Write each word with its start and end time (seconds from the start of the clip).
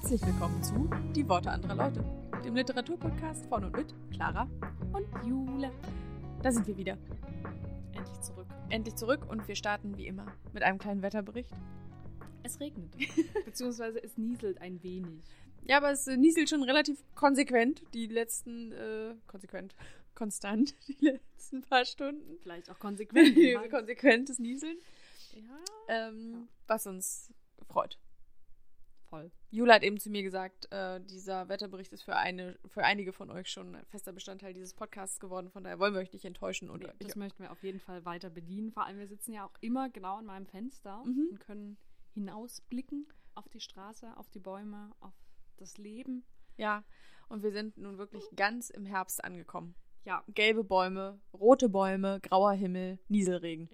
Herzlich 0.00 0.24
willkommen 0.24 0.62
zu 0.62 0.88
Die 1.12 1.28
Worte 1.28 1.50
anderer 1.50 1.74
Leute, 1.74 2.04
dem 2.44 2.54
Literaturpodcast 2.54 3.46
von 3.46 3.64
und 3.64 3.76
mit 3.76 3.92
Clara 4.12 4.48
und 4.92 5.08
Jule. 5.26 5.72
Da 6.40 6.52
sind 6.52 6.68
wir 6.68 6.76
wieder. 6.76 6.96
Endlich 7.92 8.20
zurück. 8.20 8.46
Endlich 8.68 8.94
zurück 8.94 9.28
und 9.28 9.48
wir 9.48 9.56
starten 9.56 9.98
wie 9.98 10.06
immer 10.06 10.26
mit 10.52 10.62
einem 10.62 10.78
kleinen 10.78 11.02
Wetterbericht. 11.02 11.50
Es 12.44 12.60
regnet. 12.60 12.94
Beziehungsweise 13.44 14.00
es 14.00 14.16
nieselt 14.16 14.60
ein 14.60 14.80
wenig. 14.84 15.24
Ja, 15.64 15.78
aber 15.78 15.90
es 15.90 16.06
nieselt 16.06 16.48
schon 16.48 16.62
relativ 16.62 17.02
konsequent, 17.16 17.82
die 17.92 18.06
letzten, 18.06 18.70
äh, 18.70 19.16
konsequent, 19.26 19.74
konstant, 20.14 20.76
die 20.86 21.06
letzten 21.06 21.62
paar 21.62 21.84
Stunden. 21.84 22.38
Vielleicht 22.40 22.70
auch 22.70 22.78
konsequent. 22.78 23.36
Konsequentes 23.70 24.38
Nieseln. 24.38 24.76
ja. 25.32 25.42
Ähm, 25.88 26.46
Was 26.68 26.86
uns 26.86 27.32
freut. 27.66 27.98
Voll. 29.08 29.30
Jule 29.50 29.72
hat 29.72 29.82
eben 29.82 29.98
zu 29.98 30.10
mir 30.10 30.22
gesagt, 30.22 30.70
äh, 30.70 31.00
dieser 31.00 31.48
Wetterbericht 31.48 31.92
ist 31.92 32.02
für, 32.02 32.16
eine, 32.16 32.58
für 32.66 32.84
einige 32.84 33.12
von 33.14 33.30
euch 33.30 33.48
schon 33.48 33.74
ein 33.74 33.86
fester 33.86 34.12
Bestandteil 34.12 34.52
dieses 34.52 34.74
Podcasts 34.74 35.18
geworden. 35.18 35.48
Von 35.50 35.64
daher 35.64 35.78
wollen 35.78 35.94
wir 35.94 36.00
euch 36.00 36.12
nicht 36.12 36.26
enttäuschen. 36.26 36.68
Und 36.68 36.82
Nee, 36.82 36.90
ich, 36.98 37.06
das 37.06 37.16
möchten 37.16 37.42
wir 37.42 37.50
auf 37.50 37.62
jeden 37.62 37.80
Fall 37.80 38.04
weiter 38.04 38.28
bedienen. 38.28 38.70
Vor 38.70 38.84
allem, 38.84 38.98
wir 38.98 39.06
sitzen 39.08 39.32
ja 39.32 39.46
auch 39.46 39.54
immer 39.62 39.88
genau 39.88 40.16
an 40.16 40.26
meinem 40.26 40.46
Fenster 40.46 41.02
Mhm. 41.06 41.28
und 41.30 41.40
können 41.40 41.78
hinausblicken 42.12 43.06
auf 43.34 43.48
die 43.48 43.60
Straße, 43.60 44.14
auf 44.16 44.28
die 44.30 44.40
Bäume, 44.40 44.90
auf 45.00 45.14
das 45.56 45.78
Leben. 45.78 46.24
ja, 46.56 46.84
und 47.30 47.42
wir 47.42 47.52
sind 47.52 47.76
nun 47.76 47.98
wirklich 47.98 48.24
ganz 48.36 48.70
im 48.70 48.84
Herbst 48.86 49.22
angekommen. 49.22 49.74
Ja, 50.04 50.24
Gelbe 50.28 50.64
Bäume, 50.64 51.20
rote 51.34 51.68
Bäume, 51.68 52.20
grauer 52.22 52.52
Himmel, 52.52 52.98
Nieselregen. 53.08 53.68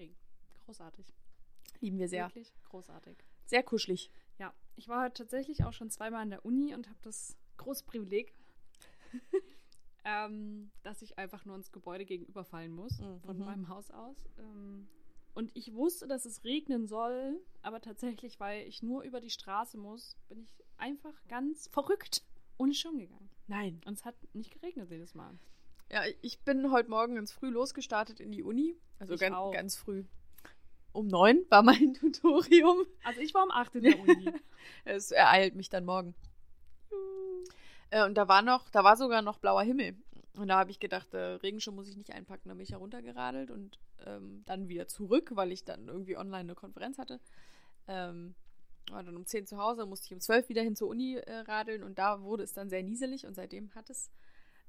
großartig. 0.64 1.06
Lieben 1.80 1.98
wir 1.98 2.08
sehr. 2.08 2.26
Wirklich 2.28 2.52
großartig. 2.68 3.16
Sehr 3.46 3.62
kuschelig. 3.62 4.10
Ich 4.76 4.88
war 4.88 5.02
heute 5.04 5.22
tatsächlich 5.22 5.64
auch 5.64 5.72
schon 5.72 5.90
zweimal 5.90 6.22
an 6.22 6.30
der 6.30 6.44
Uni 6.44 6.74
und 6.74 6.88
habe 6.88 6.98
das 7.02 7.36
große 7.58 7.84
Privileg, 7.84 8.34
ähm, 10.04 10.70
dass 10.82 11.02
ich 11.02 11.18
einfach 11.18 11.44
nur 11.44 11.56
ins 11.56 11.72
Gebäude 11.72 12.04
gegenüberfallen 12.04 12.72
muss 12.72 12.98
von 13.24 13.38
Mhm. 13.38 13.44
meinem 13.44 13.68
Haus 13.68 13.90
aus. 13.90 14.16
Ähm, 14.38 14.88
und 15.34 15.50
ich 15.56 15.74
wusste, 15.74 16.06
dass 16.06 16.24
es 16.26 16.44
regnen 16.44 16.86
soll, 16.86 17.40
aber 17.62 17.80
tatsächlich, 17.80 18.38
weil 18.38 18.66
ich 18.68 18.82
nur 18.82 19.02
über 19.02 19.20
die 19.20 19.30
Straße 19.30 19.76
muss, 19.78 20.16
bin 20.28 20.40
ich 20.40 20.54
einfach 20.76 21.14
ganz 21.28 21.68
verrückt 21.68 22.24
ohne 22.58 22.74
Schirm 22.74 22.98
gegangen. 22.98 23.30
Nein. 23.46 23.80
Und 23.84 23.94
es 23.94 24.04
hat 24.04 24.14
nicht 24.32 24.52
geregnet 24.52 24.90
jedes 24.90 25.14
Mal. 25.14 25.36
Ja, 25.90 26.02
ich 26.22 26.40
bin 26.40 26.70
heute 26.70 26.88
Morgen 26.90 27.14
ganz 27.16 27.32
früh 27.32 27.48
losgestartet 27.50 28.20
in 28.20 28.30
die 28.32 28.42
Uni. 28.42 28.76
Also 28.98 29.16
ganz, 29.16 29.36
ganz 29.52 29.76
früh. 29.76 30.04
Um 30.94 31.08
neun 31.08 31.44
war 31.50 31.62
mein 31.62 31.94
Tutorium. 32.00 32.86
Also 33.02 33.20
ich 33.20 33.34
war 33.34 33.42
um 33.42 33.50
8 33.50 33.74
in 33.74 33.82
der 33.82 34.00
Uni. 34.00 34.32
Es 34.86 35.10
ereilt 35.10 35.56
mich 35.56 35.68
dann 35.68 35.84
morgen. 35.84 36.14
Äh, 37.90 38.04
und 38.04 38.14
da 38.14 38.28
war 38.28 38.40
noch, 38.40 38.70
da 38.70 38.82
war 38.82 38.96
sogar 38.96 39.20
noch 39.20 39.38
blauer 39.38 39.62
Himmel. 39.62 39.94
Und 40.36 40.48
da 40.48 40.58
habe 40.58 40.70
ich 40.70 40.80
gedacht, 40.80 41.12
äh, 41.12 41.18
Regenschirm 41.18 41.74
muss 41.74 41.88
ich 41.88 41.96
nicht 41.96 42.12
einpacken. 42.12 42.48
Da 42.48 42.54
bin 42.54 42.62
ich 42.62 42.72
heruntergeradelt 42.72 43.50
und 43.50 43.78
ähm, 44.06 44.42
dann 44.46 44.68
wieder 44.68 44.88
zurück, 44.88 45.32
weil 45.34 45.52
ich 45.52 45.64
dann 45.64 45.88
irgendwie 45.88 46.16
online 46.16 46.40
eine 46.40 46.54
Konferenz 46.54 46.96
hatte. 46.96 47.20
Ähm, 47.88 48.34
war 48.90 49.02
dann 49.02 49.16
um 49.16 49.26
10 49.26 49.46
zu 49.46 49.58
Hause, 49.58 49.86
musste 49.86 50.06
ich 50.06 50.14
um 50.14 50.20
12 50.20 50.48
wieder 50.48 50.62
hin 50.62 50.76
zur 50.76 50.88
Uni 50.88 51.16
äh, 51.16 51.38
radeln 51.40 51.82
und 51.82 51.98
da 51.98 52.22
wurde 52.22 52.44
es 52.44 52.52
dann 52.52 52.68
sehr 52.68 52.82
nieselig 52.82 53.26
und 53.26 53.34
seitdem 53.34 53.74
hat 53.74 53.90
es 53.90 54.10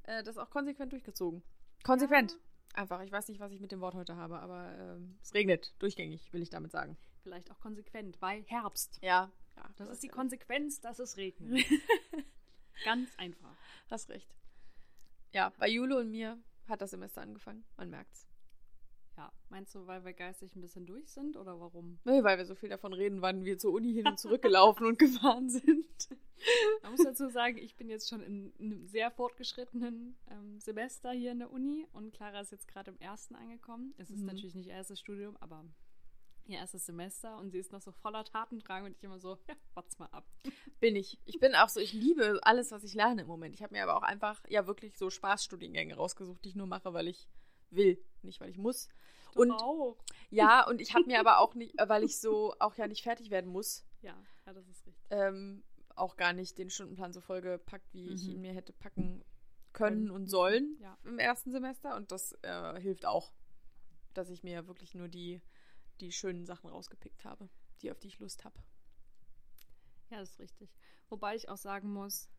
äh, 0.03 0.23
das 0.23 0.37
auch 0.37 0.49
konsequent 0.49 0.91
durchgezogen. 0.93 1.43
Konsequent. 1.83 2.37
Einfach. 2.75 3.01
Ich 3.01 3.11
weiß 3.11 3.29
nicht, 3.29 3.39
was 3.39 3.51
ich 3.51 3.61
mit 3.61 3.71
dem 3.71 3.79
Wort 3.79 3.95
heute 3.95 4.17
habe, 4.17 4.39
aber 4.39 4.73
ähm, 4.77 5.17
es 5.21 5.33
regnet 5.33 5.73
durchgängig, 5.79 6.31
will 6.33 6.41
ich 6.41 6.49
damit 6.49 6.71
sagen. 6.71 6.97
Vielleicht 7.23 7.49
auch 7.49 7.59
konsequent, 7.59 8.21
weil 8.21 8.43
Herbst. 8.43 8.99
Ja. 9.01 9.31
ja 9.55 9.69
Das 9.77 9.89
ist 9.89 10.03
die 10.03 10.09
Konsequenz, 10.09 10.81
dass 10.81 10.99
es 10.99 11.15
regnet. 11.15 11.65
Ganz 12.83 13.09
einfach. 13.17 13.55
Hast 13.89 14.09
recht. 14.09 14.35
Ja, 15.31 15.53
bei 15.57 15.69
Jule 15.69 15.97
und 15.99 16.11
mir 16.11 16.37
hat 16.67 16.81
das 16.81 16.91
Semester 16.91 17.21
angefangen. 17.21 17.63
Man 17.77 17.89
merkt's. 17.89 18.27
Ja, 19.17 19.31
meinst 19.49 19.73
du, 19.73 19.87
weil 19.87 20.03
wir 20.03 20.11
geistig 20.13 20.55
ein 20.55 20.61
bisschen 20.61 20.85
durch 20.85 21.09
sind 21.09 21.37
oder 21.37 21.57
warum? 21.59 21.99
Nö, 22.03 22.21
weil 22.23 22.37
wir 22.37 22.45
so 22.45 22.53
viel 22.53 22.67
davon 22.67 22.91
reden, 22.91 23.21
wann 23.21 23.45
wir 23.45 23.57
zur 23.57 23.73
Uni 23.73 23.93
hin 23.93 24.05
und 24.07 24.19
zurück 24.19 24.41
gelaufen 24.41 24.85
und 24.85 24.99
gefahren 24.99 25.49
sind. 25.49 25.87
Man 26.83 26.91
muss 26.91 27.03
dazu 27.03 27.29
sagen, 27.29 27.57
ich 27.57 27.77
bin 27.77 27.89
jetzt 27.89 28.09
schon 28.09 28.21
in 28.21 28.53
einem 28.59 28.85
sehr 28.87 29.09
fortgeschrittenen 29.11 30.17
ähm, 30.29 30.59
Semester 30.59 31.11
hier 31.11 31.31
in 31.31 31.39
der 31.39 31.49
Uni 31.51 31.87
und 31.93 32.13
Clara 32.13 32.41
ist 32.41 32.51
jetzt 32.51 32.67
gerade 32.67 32.91
im 32.91 32.99
ersten 32.99 33.35
angekommen. 33.35 33.93
Es 33.97 34.09
ist 34.09 34.19
Mhm. 34.19 34.25
natürlich 34.25 34.53
nicht 34.55 34.67
ihr 34.67 34.73
erstes 34.73 34.99
Studium, 34.99 35.37
aber 35.39 35.63
ihr 36.47 36.57
erstes 36.57 36.85
Semester 36.85 37.37
und 37.37 37.51
sie 37.51 37.57
ist 37.57 37.71
noch 37.71 37.81
so 37.81 37.93
voller 37.93 38.25
Tatendrang 38.25 38.83
und 38.83 38.91
ich 38.97 39.03
immer 39.03 39.19
so, 39.19 39.37
ja, 39.47 39.55
warte 39.75 39.89
mal 39.97 40.09
ab. 40.11 40.27
Bin 40.81 40.97
ich. 40.97 41.17
Ich 41.23 41.39
bin 41.39 41.55
auch 41.55 41.69
so, 41.69 41.79
ich 41.79 41.93
liebe 41.93 42.39
alles, 42.43 42.71
was 42.71 42.83
ich 42.83 42.93
lerne 42.93 43.21
im 43.21 43.27
Moment. 43.27 43.55
Ich 43.55 43.63
habe 43.63 43.73
mir 43.73 43.81
aber 43.83 43.95
auch 43.95 44.03
einfach, 44.03 44.43
ja, 44.49 44.67
wirklich 44.67 44.97
so 44.97 45.09
Spaßstudiengänge 45.09 45.95
rausgesucht, 45.95 46.43
die 46.43 46.49
ich 46.49 46.55
nur 46.55 46.67
mache, 46.67 46.93
weil 46.93 47.07
ich 47.07 47.29
will, 47.71 47.97
nicht 48.21 48.39
weil 48.41 48.49
ich 48.51 48.57
muss. 48.57 48.89
Und 49.35 49.51
auch. 49.51 49.97
ja, 50.29 50.65
und 50.67 50.81
ich 50.81 50.93
habe 50.95 51.05
mir 51.05 51.19
aber 51.19 51.39
auch 51.39 51.55
nicht, 51.55 51.79
äh, 51.79 51.87
weil 51.89 52.03
ich 52.03 52.19
so 52.19 52.55
auch 52.59 52.75
ja 52.75 52.87
nicht 52.87 53.03
fertig 53.03 53.29
werden 53.29 53.51
muss, 53.51 53.85
Ja, 54.01 54.15
ja, 54.45 54.53
das 54.53 54.67
ist 54.67 54.85
richtig. 54.85 55.05
ähm, 55.11 55.63
auch 55.95 56.15
gar 56.17 56.33
nicht 56.33 56.57
den 56.57 56.69
Stundenplan 56.69 57.13
so 57.13 57.21
voll 57.21 57.41
gepackt, 57.41 57.93
wie 57.93 58.09
ich 58.13 58.23
Mhm. 58.27 58.33
ihn 58.33 58.41
mir 58.41 58.53
hätte 58.53 58.73
packen 58.73 59.23
können 59.73 60.05
Können. 60.07 60.11
und 60.11 60.27
sollen 60.27 60.77
Ja. 60.79 60.97
im 61.03 61.19
ersten 61.19 61.51
Semester. 61.51 61.95
Und 61.95 62.11
das 62.11 62.31
äh, 62.43 62.79
hilft 62.81 63.05
auch, 63.05 63.33
dass 64.13 64.29
ich 64.29 64.43
mir 64.43 64.67
wirklich 64.67 64.93
nur 64.95 65.07
die, 65.09 65.41
die 65.99 66.11
schönen 66.11 66.45
Sachen 66.45 66.69
rausgepickt 66.69 67.23
habe, 67.25 67.49
die 67.81 67.91
auf 67.91 67.99
die 67.99 68.07
ich 68.07 68.19
Lust 68.19 68.43
habe. 68.45 68.57
Ja, 70.09 70.19
das 70.19 70.31
ist 70.31 70.39
richtig. 70.39 70.69
Wobei 71.09 71.35
ich 71.35 71.49
auch 71.49 71.57
sagen 71.57 71.91
muss, 71.91 72.29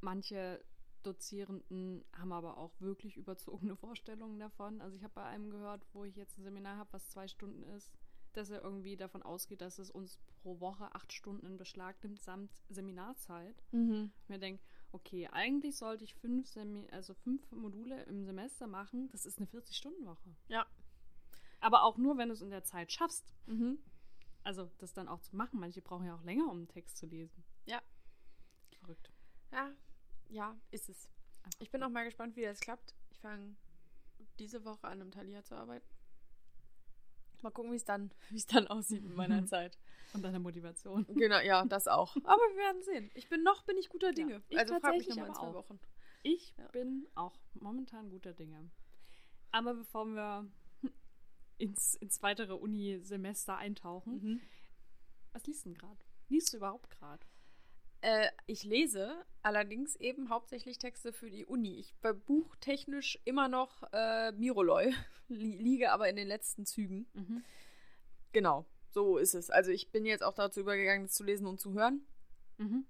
manche 0.00 0.64
Dozierenden 1.06 2.04
haben 2.12 2.32
aber 2.32 2.56
auch 2.58 2.72
wirklich 2.80 3.16
überzogene 3.16 3.76
Vorstellungen 3.76 4.38
davon. 4.38 4.80
Also 4.80 4.96
ich 4.96 5.04
habe 5.04 5.14
bei 5.14 5.24
einem 5.24 5.50
gehört, 5.50 5.86
wo 5.92 6.04
ich 6.04 6.16
jetzt 6.16 6.38
ein 6.38 6.44
Seminar 6.44 6.76
habe, 6.76 6.92
was 6.92 7.08
zwei 7.10 7.28
Stunden 7.28 7.62
ist, 7.62 7.92
dass 8.32 8.50
er 8.50 8.62
irgendwie 8.62 8.96
davon 8.96 9.22
ausgeht, 9.22 9.60
dass 9.60 9.78
es 9.78 9.90
uns 9.90 10.18
pro 10.42 10.60
Woche 10.60 10.94
acht 10.94 11.12
Stunden 11.12 11.46
in 11.46 11.56
Beschlag 11.56 12.02
nimmt, 12.02 12.20
samt 12.20 12.50
Seminarzeit. 12.68 13.62
Mhm. 13.72 14.12
Ich 14.22 14.28
mir 14.28 14.38
denke, 14.38 14.62
okay, 14.92 15.28
eigentlich 15.28 15.76
sollte 15.76 16.04
ich 16.04 16.14
fünf, 16.14 16.48
Semi 16.48 16.88
also 16.90 17.14
fünf 17.14 17.50
Module 17.52 18.02
im 18.04 18.24
Semester 18.24 18.66
machen. 18.66 19.08
Das 19.10 19.26
ist 19.26 19.38
eine 19.38 19.46
40-Stunden-Woche. 19.46 20.34
Ja. 20.48 20.66
Aber 21.60 21.84
auch 21.84 21.96
nur, 21.96 22.18
wenn 22.18 22.28
du 22.28 22.34
es 22.34 22.42
in 22.42 22.50
der 22.50 22.64
Zeit 22.64 22.92
schaffst. 22.92 23.34
Mhm. 23.46 23.78
Also 24.42 24.70
das 24.78 24.92
dann 24.92 25.08
auch 25.08 25.20
zu 25.20 25.34
machen. 25.36 25.60
Manche 25.60 25.80
brauchen 25.80 26.06
ja 26.06 26.14
auch 26.14 26.22
länger, 26.24 26.50
um 26.50 26.58
einen 26.58 26.68
Text 26.68 26.96
zu 26.98 27.06
lesen. 27.06 27.42
Ja. 27.64 27.80
Verrückt. 28.80 29.10
Ja, 29.50 29.72
ja, 30.28 30.56
ist 30.70 30.88
es. 30.88 31.08
Ich 31.58 31.70
bin 31.70 31.82
auch 31.82 31.90
mal 31.90 32.04
gespannt, 32.04 32.36
wie 32.36 32.42
das 32.42 32.60
klappt. 32.60 32.94
Ich 33.10 33.20
fange 33.20 33.54
diese 34.38 34.64
Woche 34.64 34.86
an, 34.86 35.00
im 35.00 35.10
Thalia 35.10 35.42
zu 35.44 35.54
arbeiten. 35.54 35.86
Mal 37.42 37.50
gucken, 37.50 37.72
wie 37.72 37.76
es 37.76 37.84
dann, 37.84 38.10
wie 38.30 38.36
es 38.36 38.46
dann 38.46 38.66
aussieht 38.68 39.02
mit 39.02 39.14
meiner 39.16 39.44
Zeit. 39.46 39.78
Und 40.14 40.22
deine 40.22 40.38
Motivation. 40.38 41.04
Genau, 41.08 41.40
ja, 41.40 41.64
das 41.64 41.88
auch. 41.88 42.14
Aber 42.24 42.40
wir 42.42 42.56
werden 42.56 42.82
sehen. 42.82 43.10
Ich 43.14 43.28
bin 43.28 43.42
noch, 43.42 43.64
bin 43.64 43.76
ich 43.76 43.88
guter 43.88 44.12
Dinge. 44.12 44.42
ich 44.48 44.58
also 44.58 44.78
frag 44.80 44.94
mich 44.94 45.06
tatsächlich 45.08 45.16
noch 45.16 45.22
mal 45.22 45.28
in 45.28 45.34
zwei 45.34 45.46
auch. 45.48 45.54
Wochen. 45.54 45.80
Ich 46.22 46.54
Ja. 46.56 46.68
bin 46.68 47.06
auch 47.14 47.36
momentan 47.54 48.08
guter 48.10 48.32
Dinge. 48.32 48.70
Aber 49.50 49.74
bevor 49.74 50.06
wir 50.06 50.48
ins, 51.58 51.94
ins 51.96 52.22
weitere 52.22 52.54
Uni-Semester 52.54 53.56
eintauchen, 53.56 54.14
Mhm. 54.22 54.40
was 55.32 55.44
liest 55.46 55.64
du 55.64 55.70
denn 55.70 55.78
gerade? 55.78 56.00
Liest 56.28 56.52
du 56.52 56.56
überhaupt 56.56 56.90
gerade? 56.90 57.24
Äh, 58.04 58.28
ich 58.46 58.64
lese 58.64 59.24
allerdings 59.42 59.96
eben 59.96 60.28
hauptsächlich 60.28 60.76
Texte 60.76 61.14
für 61.14 61.30
die 61.30 61.46
Uni. 61.46 61.78
Ich 61.78 61.94
war 62.02 62.12
buchtechnisch 62.12 63.18
immer 63.24 63.48
noch 63.48 63.82
äh, 63.92 64.30
Miroloy, 64.32 64.92
li 65.28 65.56
liege 65.56 65.90
aber 65.90 66.10
in 66.10 66.16
den 66.16 66.28
letzten 66.28 66.66
Zügen. 66.66 67.06
Genau, 68.32 68.66
so 68.90 69.16
ist 69.16 69.34
es. 69.34 69.48
Also 69.48 69.70
ich 69.70 69.90
bin 69.90 70.04
jetzt 70.04 70.22
auch 70.22 70.34
dazu 70.34 70.60
übergegangen, 70.60 71.06
das 71.06 71.14
zu 71.14 71.24
lesen 71.24 71.46
und 71.46 71.58
zu 71.58 71.72
hören, 71.72 72.06
Mhm. 72.58 72.86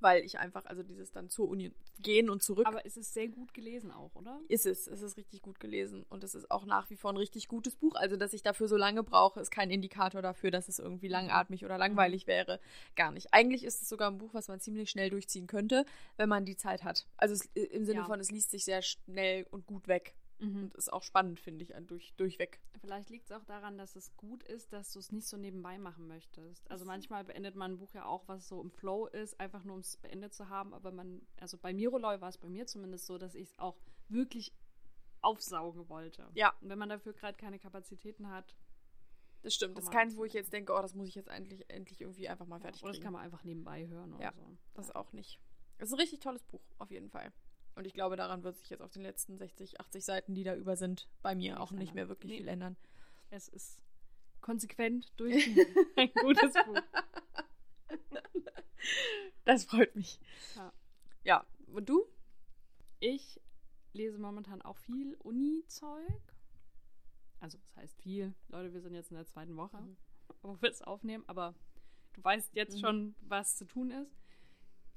Weil 0.00 0.24
ich 0.24 0.38
einfach, 0.38 0.66
also 0.66 0.82
dieses 0.82 1.10
dann 1.12 1.28
zur 1.28 1.48
Uni 1.48 1.72
gehen 2.00 2.28
und 2.30 2.42
zurück, 2.42 2.66
Aber 2.66 2.84
es 2.84 2.96
ist 2.96 3.14
sehr 3.14 3.28
gut 3.28 3.54
gelesen 3.54 3.90
auch, 3.90 4.14
oder? 4.14 4.40
ist 4.48 4.66
es. 4.66 4.86
Es 4.86 5.00
ist 5.02 5.16
richtig 5.16 5.42
gut 5.42 5.60
gelesen 5.60 6.04
und 6.08 6.22
es 6.24 6.34
ist 6.34 6.50
auch 6.50 6.64
nach 6.66 6.90
wie 6.90 6.96
vor 6.96 7.12
ein 7.12 7.16
richtig 7.16 7.48
gutes 7.48 7.76
Buch. 7.76 7.94
Also, 7.94 8.16
dass 8.16 8.32
ich 8.32 8.42
dafür 8.42 8.68
so 8.68 8.76
lange 8.76 9.02
brauche, 9.02 9.40
ist 9.40 9.50
kein 9.50 9.70
Indikator 9.70 10.22
dafür, 10.22 10.50
dass 10.50 10.68
es 10.68 10.78
irgendwie 10.78 11.08
langatmig 11.08 11.64
oder 11.64 11.78
langweilig 11.78 12.26
wäre. 12.26 12.60
Gar 12.94 13.12
nicht. 13.12 13.28
Eigentlich 13.32 13.64
ist 13.64 13.82
es 13.82 13.88
sogar 13.88 14.10
ein 14.10 14.18
Buch, 14.18 14.34
was 14.34 14.48
man 14.48 14.60
ziemlich 14.60 14.90
schnell 14.90 15.10
durchziehen 15.10 15.46
könnte, 15.46 15.84
wenn 16.16 16.28
man 16.28 16.44
die 16.44 16.56
Zeit 16.56 16.84
hat. 16.84 17.06
Also 17.16 17.34
es, 17.34 17.46
im 17.54 17.84
Sinne 17.84 18.00
Ja. 18.00 18.04
von, 18.06 18.20
es 18.20 18.30
liest 18.30 18.50
sich 18.50 18.64
sehr 18.64 18.82
schnell 18.82 19.46
und 19.50 19.66
gut 19.66 19.88
weg. 19.88 20.14
Mhm. 20.38 20.64
Und 20.64 20.74
ist 20.74 20.92
auch 20.92 21.02
spannend, 21.02 21.40
finde 21.40 21.64
ich, 21.64 21.72
durch, 21.86 22.12
durchweg. 22.16 22.60
Vielleicht 22.80 23.08
liegt 23.10 23.24
es 23.24 23.32
auch 23.32 23.44
daran, 23.44 23.78
dass 23.78 23.96
es 23.96 24.14
gut 24.16 24.42
ist, 24.42 24.72
dass 24.72 24.92
du 24.92 24.98
es 24.98 25.10
nicht 25.10 25.26
so 25.26 25.36
nebenbei 25.36 25.78
machen 25.78 26.06
möchtest. 26.06 26.70
Also 26.70 26.84
manchmal 26.84 27.24
beendet 27.24 27.54
man 27.56 27.72
ein 27.72 27.78
Buch 27.78 27.94
ja 27.94 28.04
auch, 28.04 28.28
was 28.28 28.46
so 28.48 28.60
im 28.60 28.70
Flow 28.70 29.06
ist, 29.06 29.40
einfach 29.40 29.64
nur 29.64 29.74
um 29.74 29.80
es 29.80 29.96
beendet 29.96 30.34
zu 30.34 30.48
haben. 30.50 30.74
Aber 30.74 30.92
man, 30.92 31.22
also 31.40 31.56
bei 31.56 31.72
Miroloy 31.72 32.20
war 32.20 32.28
es 32.28 32.36
bei 32.38 32.48
mir 32.48 32.66
zumindest 32.66 33.06
so, 33.06 33.16
dass 33.18 33.34
ich 33.34 33.48
es 33.48 33.58
auch 33.58 33.76
wirklich 34.08 34.52
aufsaugen 35.22 35.88
wollte. 35.88 36.28
Ja. 36.34 36.54
Und 36.60 36.68
wenn 36.68 36.78
man 36.78 36.88
dafür 36.90 37.12
gerade 37.14 37.36
keine 37.38 37.58
Kapazitäten 37.58 38.28
hat, 38.30 38.54
Das 39.42 39.54
stimmt. 39.54 39.76
Das 39.78 39.84
ist 39.84 39.90
keins, 39.90 40.16
wo 40.16 40.24
ich 40.24 40.32
jetzt 40.34 40.52
denke, 40.52 40.72
oh, 40.72 40.80
das 40.82 40.94
muss 40.94 41.08
ich 41.08 41.14
jetzt 41.14 41.28
endlich, 41.28 41.68
endlich 41.70 42.00
irgendwie 42.00 42.28
einfach 42.28 42.46
mal 42.46 42.60
fertig 42.60 42.82
Oder 42.82 42.90
das 42.90 42.96
kriegen. 42.98 43.04
kann 43.04 43.12
man 43.14 43.22
einfach 43.22 43.42
nebenbei 43.44 43.86
hören 43.86 44.12
oder 44.14 44.22
Ja. 44.24 44.32
so. 44.32 44.56
Das 44.74 44.94
auch 44.94 45.12
nicht. 45.12 45.40
Es 45.78 45.88
ist 45.88 45.94
ein 45.94 46.00
richtig 46.00 46.20
tolles 46.20 46.42
Buch, 46.44 46.62
auf 46.78 46.90
jeden 46.90 47.10
Fall. 47.10 47.32
Und 47.76 47.86
ich 47.86 47.92
glaube, 47.92 48.16
daran 48.16 48.42
wird 48.42 48.56
sich 48.56 48.70
jetzt 48.70 48.80
auf 48.80 48.90
den 48.90 49.02
letzten 49.02 49.36
60, 49.38 49.80
80 49.80 50.04
Seiten, 50.04 50.34
die 50.34 50.44
da 50.44 50.54
über 50.56 50.76
sind, 50.76 51.08
bei 51.22 51.34
mir 51.34 51.52
Nichts 51.54 51.60
auch 51.60 51.70
nicht 51.72 51.94
mehr 51.94 52.08
wirklich 52.08 52.32
Nee. 52.32 52.38
viel 52.38 52.48
ändern. 52.48 52.76
Es 53.30 53.48
ist 53.48 53.78
konsequent 54.40 55.12
durchgeführt. 55.18 55.68
ein 55.96 56.10
gutes 56.14 56.54
Buch. 56.64 56.80
Das 59.44 59.64
freut 59.64 59.94
mich. 59.94 60.18
Ja. 60.56 60.72
Ja, 61.24 61.46
und 61.66 61.88
du? 61.88 62.04
Ich 62.98 63.40
lese 63.92 64.18
momentan 64.18 64.62
auch 64.62 64.76
viel 64.78 65.14
Uni-Zeug. 65.16 66.22
Also, 67.40 67.58
das 67.58 67.76
heißt 67.76 68.00
viel. 68.00 68.34
Leute, 68.48 68.72
wir 68.72 68.80
sind 68.80 68.94
jetzt 68.94 69.10
in 69.10 69.16
der 69.16 69.26
zweiten 69.26 69.56
Woche, 69.56 69.78
Mhm. 69.80 69.96
wo 70.42 70.56
wir 70.62 70.70
es 70.70 70.82
aufnehmen, 70.82 71.24
aber 71.26 71.54
du 72.14 72.24
weißt 72.24 72.54
jetzt 72.54 72.76
Mhm. 72.76 72.80
schon, 72.80 73.14
was 73.20 73.56
zu 73.56 73.64
tun 73.66 73.90
ist. 73.90 74.16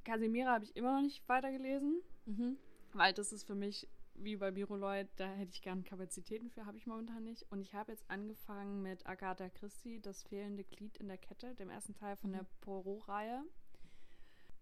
Casimira 0.05 0.53
habe 0.53 0.63
ich 0.63 0.75
immer 0.75 0.93
noch 0.95 1.01
nicht 1.01 1.27
weitergelesen, 1.27 2.01
Mhm. 2.25 2.57
Weil 2.94 3.13
das 3.13 3.31
ist 3.31 3.44
für 3.44 3.56
mich 3.56 3.88
wie 4.21 4.36
bei 4.36 4.51
Biroloid, 4.51 5.07
da 5.15 5.30
hätte 5.31 5.51
ich 5.53 5.62
gern 5.62 5.83
Kapazitäten 5.86 6.50
für, 6.50 6.65
habe 6.65 6.77
ich 6.77 6.86
momentan 6.86 7.24
nicht. 7.24 7.45
Und 7.51 7.62
ich 7.62 7.74
habe 7.74 7.91
jetzt 7.94 8.03
angefangen 8.09 8.81
mit 8.81 9.06
Agatha 9.07 9.47
Christie, 9.50 10.01
das 10.01 10.24
fehlende 10.24 10.65
Glied 10.65 10.97
in 10.97 11.07
der 11.07 11.18
Kette, 11.18 11.56
dem 11.56 11.69
ersten 11.69 11.94
Teil 11.94 12.18
von 12.18 12.31
Mhm. 12.31 12.33
der 12.33 12.45
Poirot-Reihe. 12.62 13.44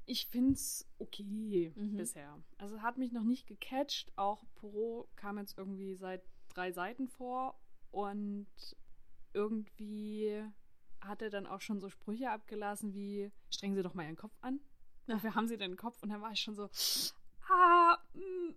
Ich 0.05 0.27
finde 0.27 0.53
es 0.53 0.85
okay 0.99 1.73
Mhm. 1.75 1.97
bisher. 1.97 2.41
Also 2.59 2.81
hat 2.81 2.97
mich 2.97 3.11
noch 3.11 3.23
nicht 3.23 3.47
gecatcht. 3.47 4.11
Auch 4.15 4.43
Poirot 4.55 5.07
kam 5.17 5.37
jetzt 5.39 5.57
irgendwie 5.57 5.95
seit 5.95 6.21
drei 6.49 6.71
Seiten 6.71 7.07
vor 7.07 7.59
und 7.91 8.47
irgendwie 9.33 10.43
hat 11.01 11.21
er 11.21 11.29
dann 11.29 11.45
auch 11.47 11.61
schon 11.61 11.79
so 11.79 11.89
Sprüche 11.89 12.29
abgelassen 12.31 12.93
wie, 12.93 13.31
strengen 13.49 13.75
Sie 13.75 13.83
doch 13.83 13.93
mal 13.93 14.03
Ihren 14.05 14.15
Kopf 14.15 14.35
an. 14.41 14.59
Ja. 15.09 15.15
Wofür 15.15 15.35
haben 15.35 15.47
Sie 15.47 15.55
denn 15.55 15.71
einen 15.71 15.77
Kopf? 15.77 16.03
Und 16.03 16.09
dann 16.09 16.21
war 16.21 16.33
ich 16.33 16.41
schon 16.41 16.53
so, 16.55 16.69
ah, 17.49 17.97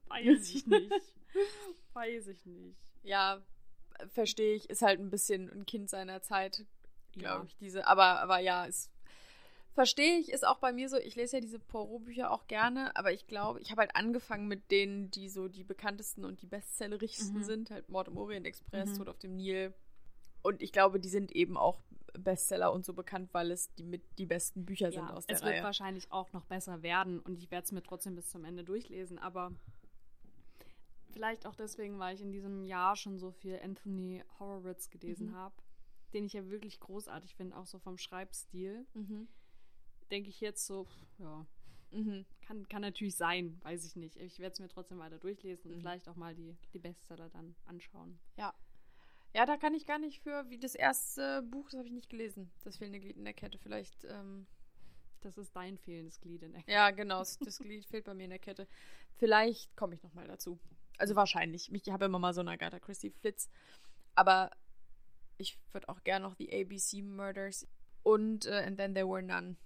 weiß 0.08 0.50
ich 0.54 0.66
nicht. 0.66 0.92
weiß 1.92 2.28
ich 2.28 2.44
nicht. 2.46 2.76
Ja, 3.02 3.40
verstehe 4.08 4.54
ich. 4.54 4.68
Ist 4.70 4.82
halt 4.82 5.00
ein 5.00 5.10
bisschen 5.10 5.50
ein 5.50 5.66
Kind 5.66 5.88
seiner 5.90 6.22
Zeit, 6.22 6.64
glaube 7.12 7.24
Ja. 7.24 7.44
ich. 7.46 7.56
Diese, 7.58 7.86
aber, 7.86 8.20
aber 8.20 8.38
ja, 8.38 8.64
ist. 8.64 8.90
Verstehe 9.72 10.18
ich, 10.18 10.30
ist 10.30 10.44
auch 10.46 10.58
bei 10.58 10.72
mir 10.72 10.88
so, 10.88 10.96
ich 10.96 11.14
lese 11.14 11.36
ja 11.36 11.40
diese 11.40 11.60
Poirot-Bücher 11.60 12.32
auch 12.32 12.48
gerne, 12.48 12.94
aber 12.96 13.12
ich 13.12 13.28
glaube, 13.28 13.60
ich 13.60 13.70
habe 13.70 13.82
halt 13.82 13.94
angefangen 13.94 14.48
mit 14.48 14.70
denen, 14.72 15.12
die 15.12 15.28
so 15.28 15.46
die 15.46 15.62
bekanntesten 15.62 16.24
und 16.24 16.42
die 16.42 16.46
bestsellerigsten 16.46 17.38
Mhm. 17.38 17.44
sind, 17.44 17.70
halt 17.70 17.88
Mord 17.88 18.08
im 18.08 18.16
Orient 18.18 18.46
Express, 18.46 18.90
Mhm. 18.90 18.96
Tod 18.98 19.08
auf 19.08 19.18
dem 19.18 19.36
Nil. 19.36 19.72
Und 20.42 20.60
ich 20.60 20.72
glaube, 20.72 20.98
die 20.98 21.08
sind 21.08 21.30
eben 21.32 21.56
auch 21.56 21.78
Bestseller 22.18 22.72
und 22.72 22.84
so 22.84 22.92
bekannt, 22.94 23.32
weil 23.32 23.50
es 23.50 23.72
die 23.74 23.84
mit 23.84 24.02
die 24.18 24.26
besten 24.26 24.64
Bücher 24.64 24.90
sind 24.92 25.02
Ja, 25.06 25.12
aus 25.14 25.26
der 25.26 25.36
es 25.36 25.42
wird 25.42 25.54
Reihe. 25.54 25.62
wahrscheinlich 25.62 26.10
auch 26.12 26.32
noch 26.32 26.44
besser 26.46 26.82
werden 26.82 27.20
und 27.20 27.38
ich 27.38 27.50
werde 27.50 27.64
es 27.64 27.72
mir 27.72 27.82
trotzdem 27.82 28.14
bis 28.14 28.28
zum 28.30 28.44
Ende 28.44 28.64
durchlesen, 28.64 29.18
aber 29.18 29.52
vielleicht 31.10 31.46
auch 31.46 31.54
deswegen, 31.54 31.98
weil 31.98 32.14
ich 32.14 32.22
in 32.22 32.32
diesem 32.32 32.64
Jahr 32.64 32.96
schon 32.96 33.18
so 33.18 33.30
viel 33.32 33.58
Anthony 33.62 34.22
Horowitz 34.38 34.90
gelesen 34.90 35.28
Mhm. 35.30 35.34
habe, 35.34 35.54
den 36.12 36.24
ich 36.24 36.32
ja 36.32 36.48
wirklich 36.50 36.80
großartig 36.80 37.34
finde, 37.34 37.56
auch 37.56 37.66
so 37.66 37.78
vom 37.78 37.96
Schreibstil. 37.98 38.86
Mhm. 38.94 39.28
Denke 40.10 40.28
ich 40.28 40.40
jetzt 40.40 40.66
so, 40.66 40.86
ja, 41.18 41.46
Mhm. 41.92 42.24
kann, 42.42 42.68
kann 42.68 42.82
natürlich 42.82 43.16
sein, 43.16 43.58
weiß 43.62 43.84
ich 43.84 43.96
nicht. 43.96 44.16
Ich 44.16 44.38
werde 44.38 44.52
es 44.52 44.60
mir 44.60 44.68
trotzdem 44.68 44.98
weiter 44.98 45.18
durchlesen 45.18 45.70
und 45.70 45.76
Mhm. 45.78 45.80
vielleicht 45.80 46.08
auch 46.08 46.16
mal 46.16 46.34
die, 46.34 46.56
die 46.72 46.78
Bestseller 46.78 47.28
dann 47.28 47.56
anschauen. 47.64 48.18
Ja. 48.36 48.54
Ja, 49.34 49.46
da 49.46 49.56
kann 49.56 49.74
ich 49.74 49.86
gar 49.86 49.98
nicht 49.98 50.22
für, 50.22 50.48
wie 50.50 50.58
das 50.58 50.74
erste 50.74 51.42
Buch, 51.42 51.68
das 51.70 51.78
habe 51.78 51.86
ich 51.88 51.94
nicht 51.94 52.08
gelesen. 52.10 52.50
Das 52.64 52.78
fehlende 52.78 52.98
Glied 53.00 53.16
in 53.16 53.24
der 53.24 53.34
Kette. 53.34 53.58
Vielleicht, 53.58 54.04
ähm, 54.04 54.46
Das 55.20 55.36
ist 55.38 55.54
dein 55.54 55.76
fehlendes 55.78 56.18
Glied 56.20 56.42
in 56.42 56.52
der 56.52 56.62
ja, 56.66 56.90
genau, 56.90 57.18
das- 57.20 57.38
Glied 57.58 57.84
fehlt 57.84 58.04
bei 58.06 58.14
mir 58.14 58.24
in 58.24 58.30
der 58.30 58.38
Kette. 58.38 58.66
Vielleicht 59.18 59.76
komme 59.76 59.94
ich 59.94 60.02
nochmal 60.02 60.26
dazu. 60.26 60.58
Also 60.98 61.14
wahrscheinlich. 61.14 61.70
Ich 61.72 61.90
habe 61.90 62.06
immer 62.06 62.18
mal 62.18 62.32
so 62.34 62.40
einen 62.40 62.48
Agatha 62.48 62.78
Christie 62.80 63.10
Flitz. 63.10 63.48
Aber 64.14 64.50
ich 65.38 65.58
würde 65.72 65.88
auch 65.90 66.02
gerne 66.04 66.24
noch 66.26 66.34
die 66.34 66.50
ABC 66.52 67.02
Murders 67.02 67.66
und 68.02 68.46
äh, 68.46 68.64
And 68.66 68.78
Then 68.78 68.94
There 68.94 69.08
Were 69.08 69.22
None. 69.22 69.56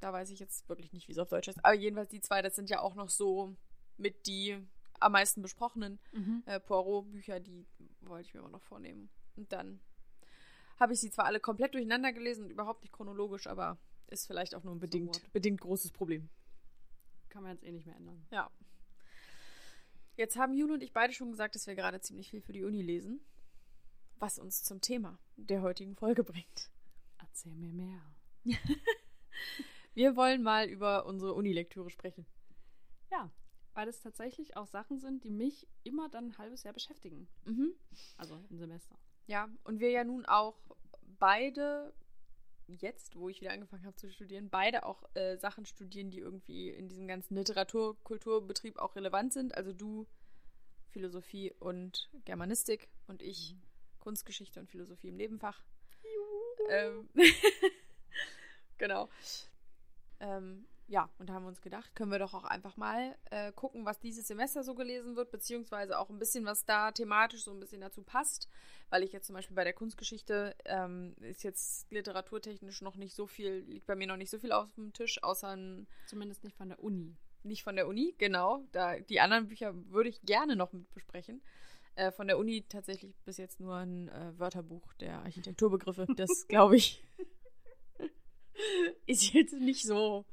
Da 0.00 0.12
weiß 0.12 0.30
ich 0.30 0.38
jetzt 0.38 0.68
wirklich 0.68 0.92
nicht, 0.92 1.08
wie 1.08 1.12
es 1.12 1.18
auf 1.18 1.28
Deutsch 1.28 1.48
ist. 1.48 1.62
Aber 1.64 1.74
jedenfalls 1.74 2.08
die 2.10 2.20
zwei, 2.20 2.40
das 2.42 2.54
sind 2.56 2.70
ja 2.70 2.80
auch 2.80 2.94
noch 2.94 3.10
so 3.10 3.54
mit 3.96 4.26
die 4.26 4.58
am 5.00 5.12
meisten 5.12 5.42
besprochenen 5.42 5.98
Mhm. 6.12 6.42
äh, 6.46 6.60
Poirot-Bücher, 6.60 7.40
die 7.40 7.66
wollte 8.02 8.28
ich 8.28 8.34
mir 8.34 8.40
immer 8.40 8.50
noch 8.50 8.62
vornehmen. 8.62 9.10
Und 9.36 9.52
dann 9.52 9.80
habe 10.78 10.92
ich 10.92 11.00
sie 11.00 11.10
zwar 11.10 11.26
alle 11.26 11.40
komplett 11.40 11.74
durcheinander 11.74 12.12
gelesen 12.12 12.44
und 12.44 12.50
überhaupt 12.50 12.82
nicht 12.82 12.92
chronologisch, 12.92 13.46
aber 13.46 13.78
ist 14.08 14.26
vielleicht 14.26 14.54
auch 14.54 14.64
nur 14.64 14.74
ein 14.74 14.80
bedingt, 14.80 15.08
what? 15.22 15.32
bedingt 15.32 15.60
großes 15.60 15.92
Problem. 15.92 16.28
Kann 17.28 17.42
man 17.42 17.52
jetzt 17.52 17.64
eh 17.64 17.70
nicht 17.72 17.86
mehr 17.86 17.96
ändern. 17.96 18.26
Ja. 18.30 18.50
Jetzt 20.16 20.36
haben 20.36 20.52
Jule 20.52 20.74
und 20.74 20.82
ich 20.82 20.92
beide 20.92 21.12
schon 21.12 21.30
gesagt, 21.30 21.54
dass 21.54 21.66
wir 21.66 21.74
gerade 21.74 22.00
ziemlich 22.00 22.28
viel 22.30 22.40
für 22.42 22.52
die 22.52 22.64
Uni 22.64 22.82
lesen, 22.82 23.20
was 24.16 24.38
uns 24.38 24.62
zum 24.62 24.80
Thema 24.80 25.18
der 25.36 25.62
heutigen 25.62 25.96
Folge 25.96 26.24
bringt. 26.24 26.70
Erzähl 27.18 27.54
mir 27.54 27.72
mehr. 27.72 28.02
Wir 29.94 30.14
wollen 30.16 30.42
mal 30.42 30.68
über 30.68 31.04
unsere 31.06 31.34
Unilektüre 31.34 31.90
sprechen. 31.90 32.26
Ja, 33.10 33.30
weil 33.74 33.88
es 33.88 34.00
tatsächlich 34.00 34.56
auch 34.56 34.66
Sachen 34.66 34.98
sind, 34.98 35.24
die 35.24 35.30
mich 35.30 35.66
immer 35.84 36.08
dann 36.08 36.26
ein 36.26 36.38
halbes 36.38 36.62
Jahr 36.62 36.74
beschäftigen. 36.74 37.28
Mhm. 37.44 37.74
Also 38.16 38.38
im 38.50 38.58
Semester. 38.58 38.96
Ja, 39.26 39.48
und 39.64 39.80
wir 39.80 39.90
ja 39.90 40.04
nun 40.04 40.26
auch 40.26 40.58
beide, 41.18 41.92
jetzt, 42.66 43.16
wo 43.16 43.28
ich 43.28 43.40
wieder 43.40 43.52
angefangen 43.52 43.86
habe 43.86 43.96
zu 43.96 44.10
studieren, 44.10 44.50
beide 44.50 44.84
auch 44.84 45.04
äh, 45.14 45.36
Sachen 45.36 45.66
studieren, 45.66 46.10
die 46.10 46.18
irgendwie 46.18 46.70
in 46.70 46.88
diesem 46.88 47.06
ganzen 47.06 47.36
Literatur-Kulturbetrieb 47.36 48.78
auch 48.78 48.96
relevant 48.96 49.32
sind. 49.32 49.54
Also 49.54 49.72
du 49.72 50.06
Philosophie 50.88 51.52
und 51.60 52.10
Germanistik 52.24 52.88
und 53.06 53.22
ich 53.22 53.56
Kunstgeschichte 54.00 54.58
und 54.58 54.68
Philosophie 54.68 55.08
im 55.08 55.16
Nebenfach. 55.16 55.62
Ähm, 56.68 57.08
genau. 58.78 59.08
Ähm, 60.18 60.66
ja, 60.90 61.08
und 61.18 61.28
da 61.28 61.34
haben 61.34 61.44
wir 61.44 61.48
uns 61.48 61.60
gedacht, 61.60 61.94
können 61.94 62.10
wir 62.10 62.18
doch 62.18 62.34
auch 62.34 62.42
einfach 62.42 62.76
mal 62.76 63.16
äh, 63.30 63.52
gucken, 63.52 63.86
was 63.86 64.00
dieses 64.00 64.26
Semester 64.26 64.64
so 64.64 64.74
gelesen 64.74 65.14
wird, 65.14 65.30
beziehungsweise 65.30 65.96
auch 65.96 66.10
ein 66.10 66.18
bisschen, 66.18 66.44
was 66.44 66.64
da 66.64 66.90
thematisch 66.90 67.44
so 67.44 67.52
ein 67.52 67.60
bisschen 67.60 67.80
dazu 67.80 68.02
passt. 68.02 68.48
Weil 68.88 69.04
ich 69.04 69.12
jetzt 69.12 69.28
zum 69.28 69.36
Beispiel 69.36 69.54
bei 69.54 69.62
der 69.62 69.72
Kunstgeschichte 69.72 70.56
ähm, 70.64 71.14
ist 71.20 71.44
jetzt 71.44 71.88
literaturtechnisch 71.92 72.82
noch 72.82 72.96
nicht 72.96 73.14
so 73.14 73.28
viel, 73.28 73.60
liegt 73.68 73.86
bei 73.86 73.94
mir 73.94 74.08
noch 74.08 74.16
nicht 74.16 74.30
so 74.30 74.40
viel 74.40 74.50
auf 74.50 74.74
dem 74.74 74.92
Tisch, 74.92 75.22
außer 75.22 75.50
ein, 75.56 75.86
Zumindest 76.06 76.42
nicht 76.42 76.56
von 76.56 76.70
der 76.70 76.82
Uni. 76.82 77.16
nicht 77.44 77.62
von 77.62 77.76
der 77.76 77.86
Uni, 77.86 78.16
genau. 78.18 78.64
Da, 78.72 78.98
die 78.98 79.20
anderen 79.20 79.46
Bücher 79.46 79.72
würde 79.92 80.08
ich 80.08 80.20
gerne 80.22 80.56
noch 80.56 80.72
mit 80.72 80.92
besprechen. 80.92 81.40
Äh, 81.94 82.10
von 82.10 82.26
der 82.26 82.36
Uni 82.36 82.64
tatsächlich 82.68 83.14
bis 83.24 83.36
jetzt 83.36 83.60
nur 83.60 83.76
ein 83.76 84.08
äh, 84.08 84.36
Wörterbuch 84.36 84.92
der 84.94 85.20
Architekturbegriffe. 85.20 86.08
Das 86.16 86.48
glaube 86.48 86.74
ich 86.74 87.04
ist 89.06 89.32
jetzt 89.32 89.52
nicht 89.52 89.84
so. 89.84 90.24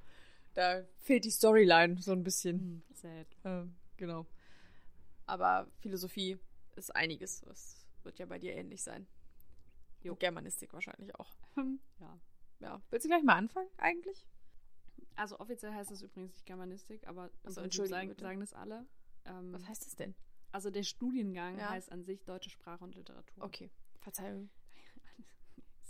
Da 0.58 0.84
fehlt 1.04 1.24
die 1.24 1.30
Storyline 1.30 2.02
so 2.02 2.12
ein 2.14 2.24
bisschen. 2.24 2.60
Hm, 2.60 2.84
sad. 2.96 3.28
Ähm, 3.44 3.76
genau. 3.96 4.26
Aber 5.28 5.68
Philosophie 5.82 6.40
ist 6.76 6.96
einiges. 6.96 7.42
Das 7.42 7.86
wird 8.02 8.18
ja 8.18 8.26
bei 8.26 8.40
dir 8.40 8.56
ähnlich 8.56 8.82
sein. 8.82 9.06
Jo. 10.02 10.14
Und 10.14 10.20
Germanistik 10.20 10.74
wahrscheinlich 10.74 11.14
auch. 11.16 11.32
ja. 12.00 12.20
Ja. 12.60 12.82
Willst 12.90 13.06
du 13.06 13.10
gleich 13.10 13.22
mal 13.22 13.36
anfangen, 13.36 13.70
eigentlich? 13.78 14.26
Also 15.16 15.40
offiziell 15.40 15.74
heißt 15.74 15.92
es 15.92 16.02
übrigens 16.02 16.32
nicht 16.34 16.46
Germanistik, 16.48 17.08
aber 17.08 17.26
im 17.26 17.32
Ach 17.44 17.50
so, 17.52 17.62
Prinzip 17.62 17.64
entschuldige 17.66 17.96
sagen, 17.96 18.10
bitte. 18.10 18.22
sagen 18.24 18.40
das 18.40 18.54
alle. 18.54 18.86
Ähm, 19.26 19.54
Was 19.54 19.68
heißt 19.68 19.86
das 19.86 19.96
denn? 19.96 20.16
also 20.54 20.72
der 20.72 20.82
Studiengang 20.84 21.60
Ja. 21.60 21.70
heißt 21.70 21.92
an 21.92 22.04
sich 22.04 22.24
Deutsche 22.26 22.50
Sprache 22.50 22.84
und 22.84 22.96
Literatur. 22.96 23.44
Okay. 23.44 23.70
Verzeihung. 24.00 24.50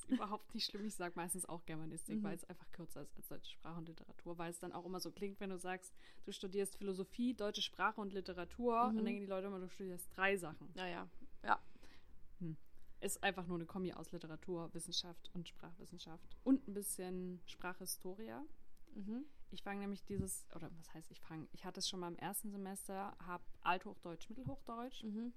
Überhaupt 0.07 0.53
nicht 0.53 0.69
schlimm. 0.69 0.85
Ich 0.87 0.95
sage 0.95 1.13
meistens 1.15 1.45
auch 1.45 1.65
Germanistik, 1.65 2.19
Mhm. 2.19 2.23
weil 2.23 2.35
es 2.35 2.43
einfach 2.45 2.69
kürzer 2.71 3.01
ist 3.01 3.15
als 3.17 3.27
Deutsche 3.27 3.51
Sprache 3.51 3.77
und 3.77 3.87
Literatur, 3.87 4.37
weil 4.37 4.49
es 4.51 4.59
dann 4.59 4.71
auch 4.73 4.85
immer 4.85 4.99
so 4.99 5.11
klingt, 5.11 5.39
wenn 5.39 5.49
du 5.49 5.57
sagst, 5.57 5.93
du 6.25 6.31
studierst 6.31 6.75
Philosophie, 6.77 7.33
Deutsche 7.33 7.61
Sprache 7.61 7.99
und 8.01 8.13
Literatur, 8.13 8.89
Mhm. 8.91 8.95
dann 8.95 9.05
denken 9.05 9.21
die 9.21 9.27
Leute 9.27 9.47
immer, 9.47 9.59
du 9.59 9.69
studierst 9.69 10.09
drei 10.15 10.37
Sachen. 10.37 10.69
Naja. 10.75 11.07
Ja. 11.43 11.59
Ist 12.99 13.21
einfach 13.23 13.45
nur 13.45 13.57
eine 13.57 13.67
Kombi 13.67 13.93
aus 13.93 14.11
Literatur, 14.11 14.73
Wissenschaft 14.73 15.29
und 15.35 15.47
Sprachwissenschaft 15.47 16.35
und 16.43 16.67
ein 16.67 16.73
bisschen 16.73 17.39
Sprachhistoria. 17.45 18.43
Mhm. 18.95 19.23
Ich 19.51 19.61
fange 19.61 19.81
nämlich 19.81 20.03
dieses, 20.03 20.47
oder 20.55 20.71
was 20.79 20.91
heißt 20.95 21.11
ich 21.11 21.21
fange? 21.21 21.47
Ich 21.53 21.63
hatte 21.63 21.79
es 21.79 21.87
schon 21.87 21.99
mal 21.99 22.07
im 22.07 22.17
ersten 22.17 22.49
Semester, 22.49 23.15
habe 23.23 23.43
Althochdeutsch, 23.61 24.27
Mittelhochdeutsch. 24.29 25.03
Mhm. 25.03 25.31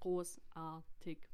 Großartig. 0.00 1.28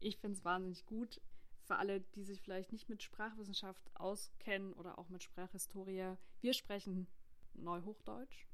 Ich 0.00 0.18
finde 0.18 0.36
es 0.36 0.44
wahnsinnig 0.44 0.84
gut. 0.84 1.22
Für 1.66 1.76
alle, 1.76 2.00
die 2.00 2.22
sich 2.22 2.40
vielleicht 2.40 2.72
nicht 2.72 2.88
mit 2.88 3.02
Sprachwissenschaft 3.02 3.82
auskennen 3.94 4.72
oder 4.74 4.98
auch 4.98 5.08
mit 5.08 5.22
Sprachhistorie, 5.24 6.14
wir 6.40 6.52
sprechen 6.52 7.08
Neuhochdeutsch. 7.54 8.46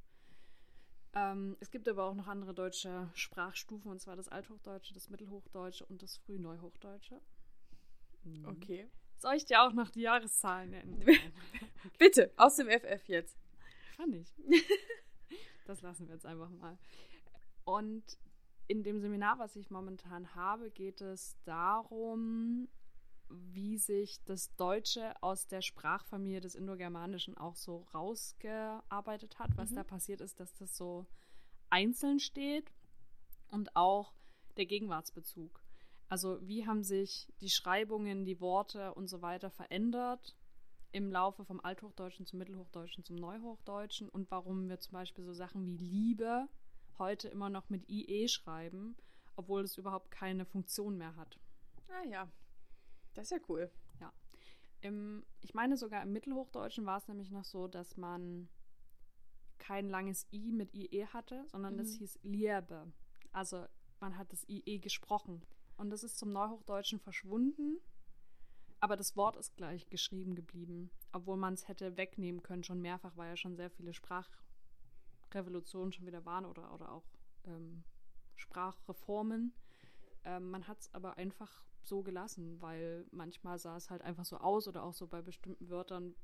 Ähm, 1.14 1.56
es 1.60 1.70
gibt 1.70 1.88
aber 1.88 2.04
auch 2.04 2.14
noch 2.14 2.26
andere 2.26 2.54
deutsche 2.54 3.10
Sprachstufen, 3.14 3.90
und 3.90 4.00
zwar 4.00 4.16
das 4.16 4.28
Althochdeutsche, 4.28 4.94
das 4.94 5.10
Mittelhochdeutsche 5.10 5.84
und 5.84 6.02
das 6.02 6.16
Frühneuhochdeutsche. 6.16 7.20
Mhm. 8.24 8.46
Okay. 8.46 8.88
Soll 9.18 9.34
ich 9.34 9.44
dir 9.44 9.62
auch 9.62 9.72
noch 9.72 9.90
die 9.90 10.00
Jahreszahlen 10.00 10.70
nennen? 10.70 11.04
Bitte, 11.98 12.32
aus 12.36 12.56
dem 12.56 12.68
FF 12.68 13.06
jetzt. 13.08 13.36
Kann 13.96 14.12
ich. 14.12 14.32
Das 15.64 15.80
lassen 15.80 16.08
wir 16.08 16.14
jetzt 16.14 16.26
einfach 16.26 16.50
mal. 16.50 16.76
Und 17.64 18.18
in 18.66 18.82
dem 18.82 19.00
Seminar, 19.00 19.38
was 19.38 19.54
ich 19.54 19.70
momentan 19.70 20.34
habe, 20.34 20.72
geht 20.72 21.00
es 21.00 21.36
darum, 21.44 22.68
wie 23.32 23.78
sich 23.78 24.22
das 24.24 24.54
Deutsche 24.56 25.14
aus 25.22 25.46
der 25.48 25.62
Sprachfamilie 25.62 26.40
des 26.40 26.54
Indogermanischen 26.54 27.36
auch 27.36 27.56
so 27.56 27.86
rausgearbeitet 27.94 29.38
hat. 29.38 29.56
Was 29.56 29.70
Mhm. 29.70 29.76
da 29.76 29.84
passiert 29.84 30.20
ist, 30.20 30.40
dass 30.40 30.54
das 30.54 30.76
so 30.76 31.06
einzeln 31.70 32.18
steht 32.20 32.72
und 33.50 33.74
auch 33.76 34.14
der 34.56 34.66
Gegenwartsbezug. 34.66 35.62
Also 36.08 36.38
wie 36.46 36.66
haben 36.66 36.82
sich 36.84 37.32
die 37.40 37.48
Schreibungen, 37.48 38.24
die 38.24 38.40
Worte 38.40 38.92
und 38.94 39.08
so 39.08 39.22
weiter 39.22 39.50
verändert 39.50 40.36
im 40.92 41.10
Laufe 41.10 41.44
vom 41.46 41.58
Althochdeutschen 41.60 42.26
zum 42.26 42.38
Mittelhochdeutschen 42.38 43.02
zum 43.04 43.16
Neuhochdeutschen 43.16 44.10
und 44.10 44.30
warum 44.30 44.68
wir 44.68 44.78
zum 44.78 44.92
Beispiel 44.92 45.24
so 45.24 45.32
Sachen 45.32 45.64
wie 45.64 45.78
Liebe 45.78 46.48
heute 46.98 47.28
immer 47.28 47.48
noch 47.48 47.70
mit 47.70 47.88
IE 47.88 48.28
schreiben, 48.28 48.94
obwohl 49.36 49.62
es 49.62 49.78
überhaupt 49.78 50.10
keine 50.10 50.44
Funktion 50.44 50.98
mehr 50.98 51.16
hat. 51.16 51.38
Ah 51.88 52.04
ja. 52.06 52.28
Das 53.14 53.24
ist 53.26 53.30
ja 53.32 53.38
cool. 53.48 53.70
Im, 54.84 55.24
ich 55.40 55.54
meine 55.54 55.76
sogar 55.76 56.02
im 56.02 56.12
Mittelhochdeutschen 56.12 56.84
war 56.86 56.98
es 56.98 57.06
nämlich 57.06 57.30
noch 57.30 57.44
so, 57.44 57.68
dass 57.68 57.96
man 57.96 58.48
kein 59.58 59.88
langes 59.88 60.26
I 60.32 60.50
mit 60.50 60.74
IE 60.74 61.06
hatte, 61.06 61.46
sondern 61.46 61.76
das 61.76 61.92
Mhm. 61.92 61.98
hieß 61.98 62.18
Liebe. 62.24 62.92
Also 63.30 63.64
man 64.00 64.18
hat 64.18 64.32
das 64.32 64.44
IE 64.48 64.80
gesprochen. 64.80 65.46
Und 65.76 65.90
das 65.90 66.02
ist 66.02 66.18
zum 66.18 66.32
Neuhochdeutschen 66.32 66.98
verschwunden, 66.98 67.78
aber 68.80 68.96
das 68.96 69.14
Wort 69.16 69.36
ist 69.36 69.54
gleich 69.56 69.88
geschrieben 69.88 70.34
geblieben, 70.34 70.90
obwohl 71.12 71.36
man 71.36 71.54
es 71.54 71.68
hätte 71.68 71.96
wegnehmen 71.96 72.42
können, 72.42 72.64
schon 72.64 72.80
mehrfach, 72.80 73.16
weil 73.16 73.28
ja 73.28 73.36
schon 73.36 73.54
sehr 73.54 73.70
viele 73.70 73.94
Sprachrevolutionen 73.94 75.92
schon 75.92 76.06
wieder 76.06 76.24
waren 76.24 76.44
oder, 76.44 76.74
oder 76.74 76.90
auch 76.90 77.04
ähm, 77.44 77.84
Sprachreformen. 78.34 79.54
Ähm, 80.24 80.50
man 80.50 80.68
hat 80.68 80.80
es 80.80 80.94
aber 80.94 81.16
einfach 81.18 81.64
so 81.82 82.02
gelassen, 82.02 82.60
weil 82.60 83.04
manchmal 83.10 83.58
sah 83.58 83.76
es 83.76 83.90
halt 83.90 84.02
einfach 84.02 84.24
so 84.24 84.36
aus 84.38 84.68
oder 84.68 84.84
auch 84.84 84.94
so 84.94 85.06
bei 85.06 85.20
bestimmten 85.22 85.68
Wörtern 85.68 86.14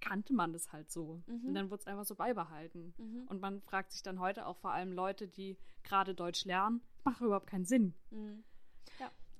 kannte 0.00 0.32
man 0.32 0.52
das 0.52 0.72
halt 0.72 0.90
so. 0.90 1.22
Mhm. 1.26 1.46
Und 1.48 1.54
dann 1.54 1.70
wurde 1.70 1.80
es 1.80 1.86
einfach 1.86 2.04
so 2.04 2.14
beibehalten. 2.14 2.94
Mhm. 2.98 3.26
Und 3.28 3.40
man 3.40 3.60
fragt 3.62 3.92
sich 3.92 4.02
dann 4.02 4.20
heute 4.20 4.46
auch 4.46 4.56
vor 4.56 4.72
allem 4.72 4.92
Leute, 4.92 5.26
die 5.26 5.56
gerade 5.82 6.14
Deutsch 6.14 6.44
lernen, 6.44 6.82
macht 7.04 7.20
überhaupt 7.20 7.46
keinen 7.48 7.64
Sinn. 7.64 7.94
Mhm. 8.10 8.44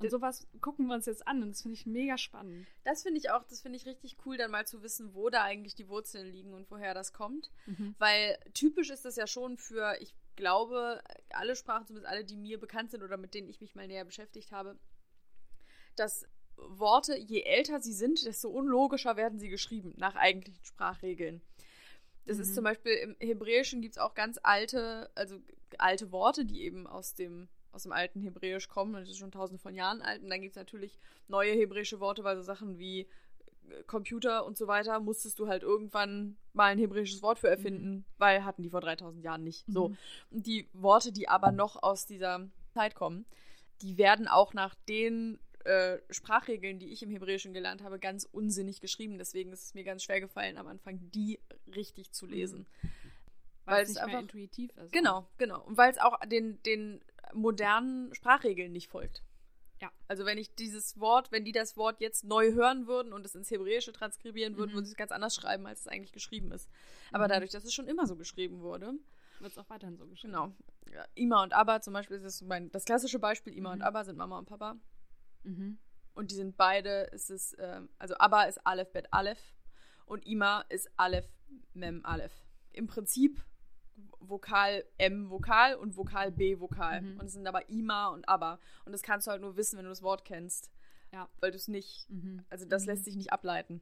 Und 0.00 0.04
Das- 0.04 0.12
sowas 0.12 0.46
gucken 0.60 0.86
wir 0.86 0.94
uns 0.94 1.06
jetzt 1.06 1.26
an 1.26 1.42
und 1.42 1.48
das 1.50 1.62
finde 1.62 1.74
ich 1.74 1.84
mega 1.84 2.16
spannend. 2.16 2.68
Das 2.84 3.02
finde 3.02 3.18
ich 3.18 3.30
auch, 3.30 3.42
das 3.42 3.60
finde 3.62 3.78
ich 3.78 3.84
richtig 3.84 4.16
cool, 4.24 4.36
dann 4.36 4.52
mal 4.52 4.64
zu 4.64 4.80
wissen, 4.84 5.12
wo 5.12 5.28
da 5.28 5.42
eigentlich 5.42 5.74
die 5.74 5.88
Wurzeln 5.88 6.30
liegen 6.30 6.54
und 6.54 6.70
woher 6.70 6.94
das 6.94 7.12
kommt. 7.12 7.50
Weil 7.98 8.38
typisch 8.54 8.90
ist 8.90 9.04
das 9.04 9.16
ja 9.16 9.26
schon 9.26 9.56
für, 9.58 9.96
ich 10.00 10.14
glaube, 10.38 11.02
alle 11.30 11.54
Sprachen, 11.54 11.86
zumindest 11.86 12.10
alle, 12.10 12.24
die 12.24 12.36
mir 12.36 12.58
bekannt 12.58 12.90
sind 12.90 13.02
oder 13.02 13.18
mit 13.18 13.34
denen 13.34 13.50
ich 13.50 13.60
mich 13.60 13.74
mal 13.74 13.86
näher 13.86 14.06
beschäftigt 14.06 14.52
habe, 14.52 14.78
dass 15.96 16.26
Worte, 16.56 17.16
je 17.18 17.42
älter 17.42 17.80
sie 17.80 17.92
sind, 17.92 18.24
desto 18.24 18.48
unlogischer 18.48 19.16
werden 19.16 19.38
sie 19.38 19.48
geschrieben, 19.48 19.92
nach 19.96 20.16
eigentlichen 20.16 20.64
Sprachregeln. 20.64 21.42
Das 22.24 22.38
ist 22.38 22.50
Mhm. 22.50 22.54
zum 22.54 22.64
Beispiel 22.64 22.92
im 22.92 23.16
Hebräischen 23.20 23.82
gibt 23.82 23.96
es 23.96 23.98
auch 23.98 24.14
ganz 24.14 24.38
alte, 24.42 25.10
also 25.14 25.38
alte 25.78 26.10
Worte, 26.12 26.44
die 26.44 26.62
eben 26.62 26.86
aus 26.86 27.14
dem, 27.14 27.48
aus 27.72 27.82
dem 27.82 27.92
alten 27.92 28.20
Hebräisch 28.20 28.68
kommen, 28.68 28.94
und 28.94 29.00
das 29.02 29.10
ist 29.10 29.18
schon 29.18 29.30
tausende 29.32 29.60
von 29.60 29.74
Jahren 29.74 30.02
alt. 30.02 30.22
Und 30.22 30.30
dann 30.30 30.40
gibt 30.40 30.52
es 30.52 30.56
natürlich 30.56 30.98
neue 31.26 31.52
hebräische 31.52 32.00
Worte, 32.00 32.24
weil 32.24 32.36
so 32.36 32.42
Sachen 32.42 32.78
wie 32.78 33.08
Computer 33.86 34.44
und 34.46 34.56
so 34.56 34.66
weiter 34.66 35.00
musstest 35.00 35.38
du 35.38 35.48
halt 35.48 35.62
irgendwann 35.62 36.36
mal 36.52 36.72
ein 36.72 36.78
hebräisches 36.78 37.22
Wort 37.22 37.38
für 37.38 37.48
erfinden, 37.48 38.04
weil 38.18 38.44
hatten 38.44 38.62
die 38.62 38.70
vor 38.70 38.80
3000 38.80 39.24
Jahren 39.24 39.44
nicht. 39.44 39.64
So. 39.68 39.88
Mhm. 39.90 39.96
Und 40.30 40.46
die 40.46 40.68
Worte, 40.72 41.12
die 41.12 41.28
aber 41.28 41.52
noch 41.52 41.82
aus 41.82 42.06
dieser 42.06 42.48
Zeit 42.74 42.94
kommen, 42.94 43.24
die 43.82 43.96
werden 43.98 44.26
auch 44.28 44.54
nach 44.54 44.74
den 44.88 45.38
äh, 45.64 45.98
Sprachregeln, 46.10 46.78
die 46.78 46.88
ich 46.90 47.02
im 47.02 47.10
Hebräischen 47.10 47.52
gelernt 47.52 47.82
habe, 47.82 47.98
ganz 47.98 48.24
unsinnig 48.24 48.80
geschrieben. 48.80 49.18
Deswegen 49.18 49.52
ist 49.52 49.64
es 49.64 49.74
mir 49.74 49.84
ganz 49.84 50.02
schwer 50.02 50.20
gefallen, 50.20 50.56
am 50.56 50.66
Anfang 50.66 50.98
die 51.12 51.38
richtig 51.74 52.12
zu 52.12 52.26
lesen. 52.26 52.66
Weil, 53.64 53.74
Weil 53.76 53.82
es 53.82 53.88
nicht 53.90 53.96
mehr 53.98 54.06
einfach- 54.06 54.20
intuitiv 54.22 54.70
ist. 54.78 54.92
Genau, 54.92 55.26
genau. 55.36 55.62
Und 55.64 55.76
weil 55.76 55.90
es 55.90 55.98
auch 55.98 56.18
den, 56.26 56.62
den 56.62 57.00
modernen 57.34 58.14
Sprachregeln 58.14 58.72
nicht 58.72 58.88
folgt. 58.88 59.22
Ja. 59.80 59.90
Also 60.08 60.24
wenn 60.26 60.38
ich 60.38 60.54
dieses 60.56 60.98
Wort, 60.98 61.30
wenn 61.30 61.44
die 61.44 61.52
das 61.52 61.76
Wort 61.76 62.00
jetzt 62.00 62.24
neu 62.24 62.52
hören 62.52 62.86
würden 62.88 63.12
und 63.12 63.24
es 63.24 63.34
ins 63.34 63.50
Hebräische 63.50 63.92
transkribieren 63.92 64.56
würden, 64.56 64.70
Mhm. 64.70 64.74
würden 64.74 64.86
sie 64.86 64.92
es 64.92 64.96
ganz 64.96 65.12
anders 65.12 65.34
schreiben, 65.36 65.66
als 65.66 65.80
es 65.82 65.86
eigentlich 65.88 66.12
geschrieben 66.12 66.50
ist. 66.52 66.68
Aber 67.12 67.24
Mhm. 67.24 67.28
dadurch, 67.30 67.50
dass 67.52 67.64
es 67.64 67.72
schon 67.72 67.86
immer 67.86 68.06
so 68.06 68.16
geschrieben 68.16 68.60
wurde, 68.60 68.94
Wird 69.40 69.52
es 69.52 69.58
auch 69.58 69.70
weiterhin 69.70 69.96
so 69.96 70.06
geschrieben. 70.08 70.32
genau. 70.32 70.52
Ja, 70.92 71.04
Ima 71.14 71.42
und 71.44 71.52
Abba 71.52 71.80
zum 71.80 71.92
Beispiel 71.92 72.16
ist 72.16 72.24
das 72.24 72.42
mein, 72.42 72.70
das 72.72 72.84
klassische 72.84 73.18
Beispiel. 73.20 73.54
Ima 73.56 73.70
und 73.72 73.78
Mhm. 73.78 73.84
Abba 73.84 74.04
sind 74.04 74.16
Mama 74.16 74.36
und 74.38 74.46
Papa. 74.46 74.76
Mhm. 75.44 75.78
Und 76.14 76.32
die 76.32 76.34
sind 76.34 76.56
beide, 76.56 77.12
es 77.12 77.30
ist, 77.30 77.54
ähm, 77.60 77.88
also 77.98 78.14
Abba 78.16 78.44
ist 78.44 78.58
Aleph 78.66 78.90
Bet 78.90 79.12
Aleph 79.12 79.54
und 80.06 80.26
Ima 80.26 80.62
ist 80.70 80.90
Aleph 80.96 81.28
Mem 81.74 82.04
Aleph. 82.04 82.32
Im 82.72 82.88
Prinzip 82.88 83.40
Vokal 84.20 84.84
M 84.98 85.30
Vokal 85.30 85.74
und 85.76 85.96
Vokal 85.96 86.30
B 86.32 86.58
Vokal. 86.60 87.00
Mhm. 87.02 87.20
Und 87.20 87.26
es 87.26 87.32
sind 87.32 87.46
aber 87.46 87.68
Ima 87.68 88.08
und 88.08 88.28
Abba. 88.28 88.58
Und 88.84 88.92
das 88.92 89.02
kannst 89.02 89.26
du 89.26 89.30
halt 89.30 89.40
nur 89.40 89.56
wissen, 89.56 89.76
wenn 89.78 89.84
du 89.84 89.90
das 89.90 90.02
Wort 90.02 90.24
kennst. 90.24 90.70
Ja. 91.12 91.28
Weil 91.40 91.50
du 91.50 91.56
es 91.56 91.68
nicht, 91.68 92.08
Mhm. 92.10 92.44
also 92.50 92.66
das 92.66 92.82
Mhm. 92.82 92.88
lässt 92.88 93.04
sich 93.04 93.16
nicht 93.16 93.32
ableiten. 93.32 93.80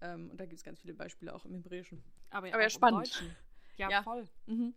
Ähm, 0.00 0.30
und 0.30 0.38
da 0.40 0.46
gibt 0.46 0.58
es 0.58 0.64
ganz 0.64 0.80
viele 0.80 0.94
Beispiele 0.94 1.34
auch 1.34 1.44
im 1.44 1.54
Hebräischen. 1.54 2.02
Aber 2.30 2.46
ja, 2.46 2.54
Aber 2.54 2.62
ja, 2.62 2.70
spannend. 2.70 3.00
Deutschen. 3.08 3.36
Ja, 3.76 3.90
Ja. 3.90 4.02
voll. 4.02 4.26
Mhm. 4.46 4.74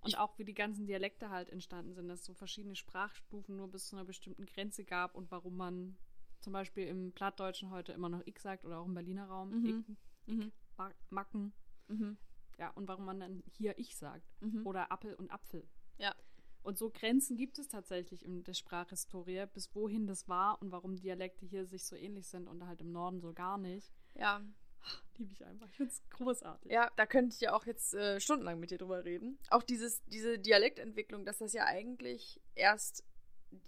Und 0.00 0.08
Ich- 0.08 0.18
auch 0.18 0.38
wie 0.38 0.44
die 0.44 0.54
ganzen 0.54 0.86
Dialekte 0.86 1.30
halt 1.30 1.50
entstanden 1.50 1.92
sind, 1.94 2.08
dass 2.08 2.20
es 2.20 2.26
so 2.26 2.34
verschiedene 2.34 2.76
Sprachstufen 2.76 3.56
nur 3.56 3.68
bis 3.70 3.88
zu 3.88 3.96
einer 3.96 4.04
bestimmten 4.04 4.46
Grenze 4.46 4.84
gab 4.84 5.14
und 5.14 5.30
warum 5.30 5.56
man 5.56 5.96
zum 6.40 6.52
Beispiel 6.52 6.86
im 6.86 7.12
Plattdeutschen 7.12 7.70
heute 7.70 7.92
immer 7.92 8.08
noch 8.08 8.22
ich 8.24 8.38
sagt 8.38 8.64
oder 8.64 8.78
auch 8.78 8.86
im 8.86 8.94
Berliner 8.94 9.26
Raum 9.26 9.50
Mhm. 9.60 9.84
ich, 10.26 10.34
Mhm. 10.34 10.52
Ma- 10.76 10.92
Macken. 11.10 11.52
Mhm. 11.88 12.16
Ja, 12.58 12.70
und 12.70 12.88
warum 12.88 13.04
man 13.04 13.20
dann 13.20 13.42
hier 13.50 13.78
ich 13.78 13.96
sagt. 13.96 14.26
Mhm. 14.40 14.66
Oder 14.66 14.90
Appel 14.90 15.14
und 15.14 15.30
Apfel. 15.30 15.66
Ja. 15.98 16.14
Und 16.62 16.78
so 16.78 16.90
Grenzen 16.90 17.36
gibt 17.36 17.58
es 17.58 17.68
tatsächlich 17.68 18.24
in 18.24 18.42
der 18.42 18.54
Sprachhistorie, 18.54 19.46
bis 19.52 19.72
wohin 19.74 20.06
das 20.06 20.26
war 20.28 20.60
und 20.60 20.72
warum 20.72 20.96
Dialekte 20.96 21.46
hier 21.46 21.66
sich 21.66 21.84
so 21.84 21.94
ähnlich 21.94 22.26
sind 22.26 22.48
und 22.48 22.66
halt 22.66 22.80
im 22.80 22.90
Norden 22.90 23.20
so 23.20 23.32
gar 23.32 23.56
nicht. 23.56 23.92
Ja. 24.14 24.42
Liebe 25.16 25.32
ich 25.32 25.44
einfach. 25.44 25.68
Ich 25.68 25.76
finde 25.76 25.92
es 25.92 26.02
großartig. 26.10 26.70
Ja, 26.70 26.90
da 26.96 27.06
könnte 27.06 27.34
ich 27.34 27.40
ja 27.40 27.52
auch 27.54 27.66
jetzt 27.66 27.94
äh, 27.94 28.20
stundenlang 28.20 28.58
mit 28.58 28.70
dir 28.70 28.78
drüber 28.78 29.04
reden. 29.04 29.38
Auch 29.50 29.62
dieses, 29.62 30.02
diese 30.06 30.38
Dialektentwicklung, 30.38 31.24
dass 31.24 31.38
das 31.38 31.52
ja 31.52 31.64
eigentlich 31.66 32.40
erst 32.54 33.04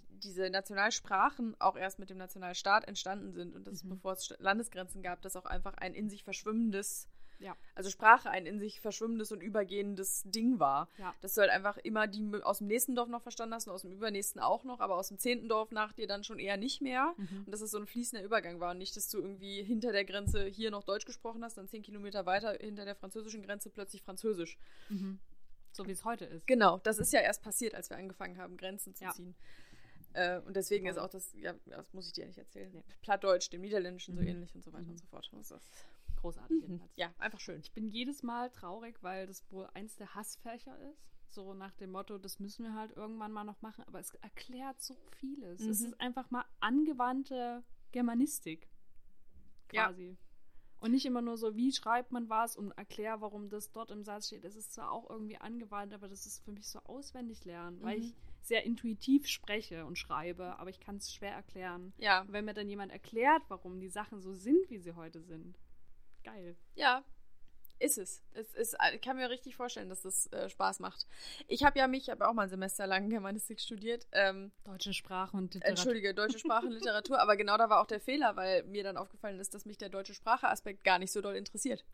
diese 0.09 0.49
Nationalsprachen 0.49 1.59
auch 1.61 1.77
erst 1.77 1.99
mit 1.99 2.09
dem 2.09 2.17
Nationalstaat 2.17 2.85
entstanden 2.87 3.31
sind 3.31 3.55
und 3.55 3.65
dass 3.67 3.83
Mhm. 3.83 3.89
bevor 3.89 4.13
es 4.13 4.33
Landesgrenzen 4.39 5.01
gab, 5.01 5.21
dass 5.21 5.35
auch 5.35 5.45
einfach 5.45 5.75
ein 5.75 5.93
in 5.93 6.09
sich 6.09 6.23
verschwimmendes, 6.23 7.07
Ja. 7.39 7.55
also 7.75 7.89
Sprache 7.89 8.29
ein 8.29 8.45
in 8.45 8.59
sich 8.59 8.81
verschwimmendes 8.81 9.31
und 9.31 9.41
übergehendes 9.41 10.23
Ding 10.25 10.59
war. 10.59 10.89
Ja. 10.97 11.13
Dass 11.21 11.35
du 11.35 11.41
halt 11.41 11.49
einfach 11.51 11.77
immer 11.77 12.05
die 12.07 12.29
aus 12.43 12.57
dem 12.59 12.67
nächsten 12.67 12.95
Dorf 12.95 13.07
noch 13.09 13.21
verstanden 13.21 13.55
hast 13.55 13.67
und 13.67 13.73
aus 13.73 13.81
dem 13.83 13.91
übernächsten 13.91 14.41
auch 14.41 14.63
noch, 14.65 14.79
aber 14.81 14.95
aus 14.97 15.07
dem 15.07 15.17
zehnten 15.17 15.47
Dorf 15.47 15.71
nach 15.71 15.93
dir 15.93 16.05
dann 16.07 16.23
schon 16.23 16.37
eher 16.39 16.57
nicht 16.57 16.81
mehr. 16.81 17.13
Mhm. 17.17 17.43
Und 17.45 17.51
dass 17.51 17.61
es 17.61 17.71
so 17.71 17.77
ein 17.77 17.87
fließender 17.87 18.23
Übergang 18.25 18.59
war 18.59 18.71
und 18.71 18.77
nicht, 18.77 18.95
dass 18.95 19.09
du 19.09 19.19
irgendwie 19.19 19.63
hinter 19.63 19.91
der 19.91 20.05
Grenze 20.05 20.45
hier 20.45 20.69
noch 20.71 20.83
Deutsch 20.83 21.05
gesprochen 21.05 21.43
hast, 21.43 21.57
dann 21.57 21.67
zehn 21.67 21.81
Kilometer 21.81 22.25
weiter 22.25 22.57
hinter 22.59 22.85
der 22.85 22.95
französischen 22.95 23.41
Grenze 23.41 23.69
plötzlich 23.69 24.01
Französisch. 24.01 24.57
Mhm. 24.89 25.19
So 25.71 25.85
wie 25.87 25.91
es 25.91 26.03
heute 26.03 26.25
ist. 26.25 26.45
Genau, 26.47 26.79
das 26.79 26.97
ist 26.97 27.13
ja 27.13 27.21
erst 27.21 27.41
passiert, 27.43 27.75
als 27.75 27.89
wir 27.89 27.97
angefangen 27.97 28.37
haben, 28.37 28.57
Grenzen 28.57 28.95
zu 28.95 29.03
Ja. 29.05 29.11
ziehen. 29.11 29.35
Äh, 30.13 30.39
und 30.39 30.55
deswegen 30.55 30.87
ist 30.87 30.95
Voll. 30.95 31.05
auch 31.05 31.09
das, 31.09 31.31
ja, 31.35 31.53
das 31.67 31.93
muss 31.93 32.07
ich 32.07 32.13
dir 32.13 32.25
nicht 32.25 32.39
erzählen. 32.39 32.71
Nee. 32.73 32.83
Plattdeutsch, 33.03 33.49
dem 33.53 33.61
Niederländischen 33.61 34.15
so 34.15 34.21
Mhm. 34.21 34.27
ähnlich 34.27 34.55
und 34.55 34.63
so 34.63 34.73
weiter 34.73 34.83
Mhm. 34.85 34.89
und 34.89 34.97
so 34.97 35.05
fort. 35.05 35.29
Das 35.31 35.51
ist, 35.51 35.61
Großartig 36.21 36.57
mhm. 36.57 36.61
jedenfalls. 36.61 36.91
Ja, 36.95 37.13
einfach 37.17 37.39
schön. 37.39 37.59
Ich 37.61 37.71
bin 37.71 37.87
jedes 37.89 38.23
Mal 38.23 38.49
traurig, 38.51 38.97
weil 39.01 39.27
das 39.27 39.43
wohl 39.51 39.67
eins 39.73 39.95
der 39.95 40.13
Hassfächer 40.15 40.77
ist. 40.91 41.05
So 41.31 41.53
nach 41.53 41.73
dem 41.75 41.91
Motto, 41.91 42.17
das 42.17 42.39
müssen 42.39 42.63
wir 42.65 42.73
halt 42.73 42.95
irgendwann 42.97 43.31
mal 43.31 43.43
noch 43.43 43.61
machen. 43.61 43.83
Aber 43.87 43.99
es 43.99 44.13
erklärt 44.15 44.81
so 44.81 44.95
vieles. 45.19 45.61
Es 45.61 45.79
Mhm. 45.81 45.85
ist 45.87 46.01
einfach 46.01 46.31
mal 46.31 46.45
angewandte 46.59 47.63
Germanistik. 47.91 48.67
Ja. 49.71 49.87
Quasi. 49.87 50.17
Und 50.79 50.91
nicht 50.91 51.05
immer 51.05 51.21
nur 51.21 51.37
so, 51.37 51.55
wie 51.57 51.71
schreibt 51.73 52.11
man 52.13 52.29
was 52.29 52.55
und 52.55 52.71
erklär, 52.71 53.19
warum 53.19 53.49
das 53.49 53.71
dort 53.71 53.91
im 53.91 54.03
Satz 54.03 54.27
steht. 54.27 54.45
Das 54.45 54.55
ist 54.55 54.71
zwar 54.73 54.91
auch 54.91 55.09
irgendwie 55.09 55.37
angewandt, 55.37 55.93
aber 55.93 56.07
das 56.07 56.25
ist 56.25 56.39
für 56.43 56.51
mich 56.53 56.67
so 56.69 56.79
auswendig 56.79 57.43
lernen, 57.43 57.81
weil 57.81 57.97
Mhm. 57.97 58.03
ich 58.05 58.15
sehr 58.41 58.63
intuitiv 58.65 59.27
spreche 59.27 59.85
und 59.85 59.97
schreibe, 59.97 60.57
aber 60.57 60.69
ich 60.69 60.79
kann 60.79 60.95
es 60.95 61.13
schwer 61.13 61.33
erklären. 61.33 61.91
Ja, 61.97 62.21
Und 62.21 62.31
wenn 62.31 62.45
mir 62.45 62.53
dann 62.53 62.69
jemand 62.69 62.93
erklärt, 62.93 63.43
warum 63.49 63.79
die 63.81 63.89
Sachen 63.89 64.21
so 64.21 64.33
sind, 64.33 64.69
wie 64.69 64.79
sie 64.79 64.95
heute 64.95 65.21
sind, 65.21 65.59
geil. 66.23 66.55
ja. 66.75 67.03
Ist 67.81 67.97
es. 67.97 68.21
es 68.33 68.53
ist, 68.55 68.77
ich 68.93 69.01
kann 69.01 69.15
mir 69.15 69.29
richtig 69.29 69.55
vorstellen, 69.55 69.87
dass 69.87 70.01
das 70.01 70.27
äh, 70.33 70.49
Spaß 70.49 70.79
macht. 70.81 71.07
Ich 71.47 71.63
habe 71.63 71.79
ja 71.79 71.87
mich, 71.87 72.03
ich 72.03 72.09
habe 72.09 72.27
auch 72.27 72.33
mal 72.33 72.43
ein 72.43 72.49
Semester 72.49 72.85
lang 72.85 73.09
Germanistik 73.09 73.61
studiert. 73.61 74.05
Ähm, 74.11 74.51
deutsche 74.65 74.93
Sprache 74.93 75.37
und 75.37 75.53
Literatur. 75.53 75.69
Entschuldige, 75.69 76.13
deutsche 76.13 76.39
Sprache 76.39 76.65
und 76.65 76.73
Literatur. 76.73 77.21
aber 77.21 77.37
genau 77.37 77.57
da 77.57 77.69
war 77.69 77.79
auch 77.79 77.87
der 77.87 78.01
Fehler, 78.01 78.35
weil 78.35 78.63
mir 78.63 78.83
dann 78.83 78.97
aufgefallen 78.97 79.39
ist, 79.39 79.53
dass 79.53 79.65
mich 79.65 79.77
der 79.77 79.87
deutsche 79.87 80.13
Sprache-Aspekt 80.13 80.83
gar 80.83 80.99
nicht 80.99 81.13
so 81.13 81.21
doll 81.21 81.37
interessiert. 81.37 81.85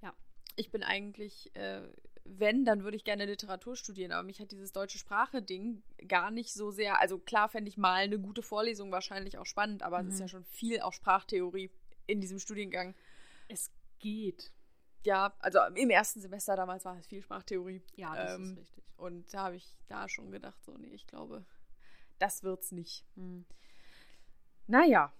Ja. 0.00 0.14
Ich 0.54 0.70
bin 0.70 0.84
eigentlich, 0.84 1.50
äh, 1.56 1.82
wenn, 2.24 2.64
dann 2.64 2.84
würde 2.84 2.96
ich 2.96 3.02
gerne 3.02 3.26
Literatur 3.26 3.74
studieren, 3.74 4.12
aber 4.12 4.22
mich 4.22 4.40
hat 4.40 4.52
dieses 4.52 4.70
deutsche 4.70 4.98
Sprache-Ding 4.98 5.82
gar 6.06 6.30
nicht 6.30 6.54
so 6.54 6.70
sehr. 6.70 7.00
Also 7.00 7.18
klar 7.18 7.48
fände 7.48 7.68
ich 7.68 7.76
mal 7.76 8.04
eine 8.04 8.20
gute 8.20 8.42
Vorlesung 8.42 8.92
wahrscheinlich 8.92 9.38
auch 9.38 9.46
spannend, 9.46 9.82
aber 9.82 10.00
mhm. 10.00 10.08
es 10.08 10.14
ist 10.14 10.20
ja 10.20 10.28
schon 10.28 10.44
viel 10.44 10.80
auch 10.80 10.92
Sprachtheorie 10.92 11.68
in 12.06 12.20
diesem 12.20 12.38
Studiengang. 12.38 12.94
Es 13.48 13.70
geht 13.98 14.52
ja, 15.06 15.32
also 15.38 15.60
im 15.76 15.90
ersten 15.90 16.20
Semester 16.20 16.56
damals 16.56 16.84
war 16.84 16.98
es 16.98 17.06
viel 17.06 17.22
Sprachtheorie. 17.22 17.80
Ja, 17.94 18.14
das 18.16 18.34
ähm, 18.34 18.50
ist 18.50 18.58
richtig. 18.58 18.84
Und 18.96 19.32
da 19.32 19.44
habe 19.44 19.56
ich 19.56 19.76
da 19.86 20.08
schon 20.08 20.32
gedacht, 20.32 20.62
so, 20.64 20.76
nee, 20.76 20.92
ich 20.92 21.06
glaube, 21.06 21.46
das 22.18 22.42
wird's 22.42 22.72
nicht. 22.72 23.06
Hm. 23.14 23.46
Naja. 24.66 25.12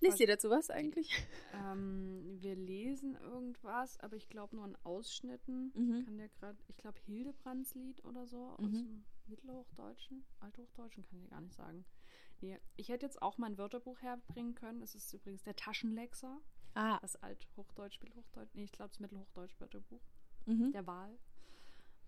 Lest 0.00 0.18
ihr 0.18 0.26
dazu 0.26 0.50
was 0.50 0.68
eigentlich? 0.68 1.10
Ähm, 1.54 2.36
wir 2.40 2.56
lesen 2.56 3.14
irgendwas, 3.14 3.96
aber 4.00 4.16
ich 4.16 4.28
glaube 4.28 4.56
nur 4.56 4.66
in 4.66 4.76
Ausschnitten. 4.82 5.70
Mhm. 5.72 6.04
Kann 6.04 6.18
der 6.18 6.28
gerade, 6.30 6.58
ich 6.66 6.76
glaube 6.76 6.98
Hildebrands 7.06 7.76
Lied 7.76 8.04
oder 8.04 8.26
so 8.26 8.48
aus 8.58 8.72
mhm. 8.72 8.72
dem 8.72 9.04
Mittelhochdeutschen, 9.26 10.24
Althochdeutschen, 10.40 11.04
kann 11.04 11.20
ich 11.22 11.30
gar 11.30 11.40
nicht 11.40 11.54
sagen. 11.54 11.84
Nee, 12.40 12.58
ich 12.74 12.88
hätte 12.88 13.06
jetzt 13.06 13.22
auch 13.22 13.38
mein 13.38 13.56
Wörterbuch 13.56 14.02
herbringen 14.02 14.56
können. 14.56 14.82
Es 14.82 14.96
ist 14.96 15.14
übrigens 15.14 15.44
der 15.44 15.54
Taschenlexer. 15.54 16.40
Ah. 16.74 16.98
Das 17.00 17.16
Althochdeutsch, 17.16 18.00
Mittelhochdeutsch, 18.02 18.54
nee, 18.54 18.64
ich 18.64 18.72
glaube 18.72 18.90
das 18.90 19.00
Mittelhochdeutsch 19.00 19.58
Wörterbuch. 19.60 20.02
Mhm. 20.46 20.72
Der 20.72 20.86
Wahl. 20.86 21.18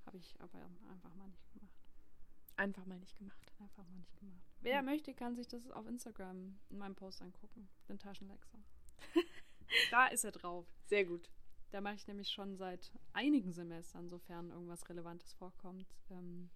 Habe 0.04 0.18
ich 0.18 0.40
aber 0.40 0.70
einfach 0.88 1.14
mal 1.14 1.28
nicht 1.28 1.52
gemacht. 1.52 1.76
Einfach 2.56 2.86
mal 2.86 2.98
nicht 2.98 3.16
gemacht. 3.16 3.52
Einfach 3.58 3.84
mal 3.88 3.98
nicht 3.98 4.16
gemacht. 4.18 4.42
Wer 4.60 4.82
mhm. 4.82 4.88
möchte, 4.88 5.14
kann 5.14 5.34
sich 5.34 5.48
das 5.48 5.70
auf 5.70 5.86
Instagram 5.86 6.58
in 6.70 6.78
meinem 6.78 6.94
Post 6.94 7.22
angucken. 7.22 7.68
Den 7.88 7.98
Taschenlexer. 7.98 8.58
da 9.90 10.06
ist 10.06 10.24
er 10.24 10.32
drauf. 10.32 10.66
Sehr 10.86 11.04
gut. 11.04 11.30
Da 11.70 11.80
mache 11.80 11.96
ich 11.96 12.06
nämlich 12.06 12.30
schon 12.30 12.56
seit 12.56 12.92
einigen 13.12 13.52
Semestern, 13.52 14.08
sofern 14.08 14.50
irgendwas 14.50 14.88
Relevantes 14.88 15.32
vorkommt, 15.34 15.86
ähm, 16.10 16.50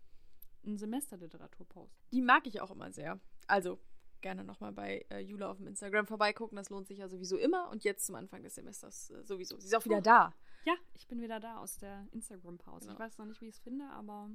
einen 0.65 0.79
Semesterliteraturpost. 0.79 2.07
Die 2.13 2.23
mag 2.23 2.47
ich 2.47 2.61
auch 2.61 2.71
immer 2.71 2.93
sehr. 2.93 3.19
Also 3.47 3.81
gerne 4.21 4.45
nochmal 4.45 4.73
bei 4.73 5.05
äh, 5.11 5.21
Jula 5.21 5.51
auf 5.51 5.59
dem 5.59 5.67
Instagram 5.67 6.07
vorbeigucken. 6.07 6.57
Das 6.57 6.71
lohnt 6.71 6.87
sich 6.87 6.99
ja 6.99 7.09
sowieso 7.09 7.37
immer. 7.37 7.69
Und 7.71 7.85
jetzt 7.85 8.07
zum 8.07 8.15
Anfang 8.15 8.43
des 8.43 8.55
Semesters 8.55 9.11
äh, 9.11 9.25
sowieso. 9.25 9.59
Sie 9.59 9.67
ist 9.67 9.75
auch 9.75 9.85
wieder 9.85 9.99
oh. 9.99 10.03
da. 10.03 10.35
Ja, 10.65 10.75
ich 10.95 11.07
bin 11.07 11.21
wieder 11.21 11.41
da 11.41 11.59
aus 11.59 11.79
der 11.79 12.07
Instagram-Pause. 12.13 12.87
Genau. 12.87 12.93
Ich 12.93 12.99
weiß 12.99 13.19
noch 13.19 13.27
nicht, 13.27 13.41
wie 13.41 13.49
ich 13.49 13.55
es 13.55 13.61
finde, 13.61 13.87
aber. 13.91 14.31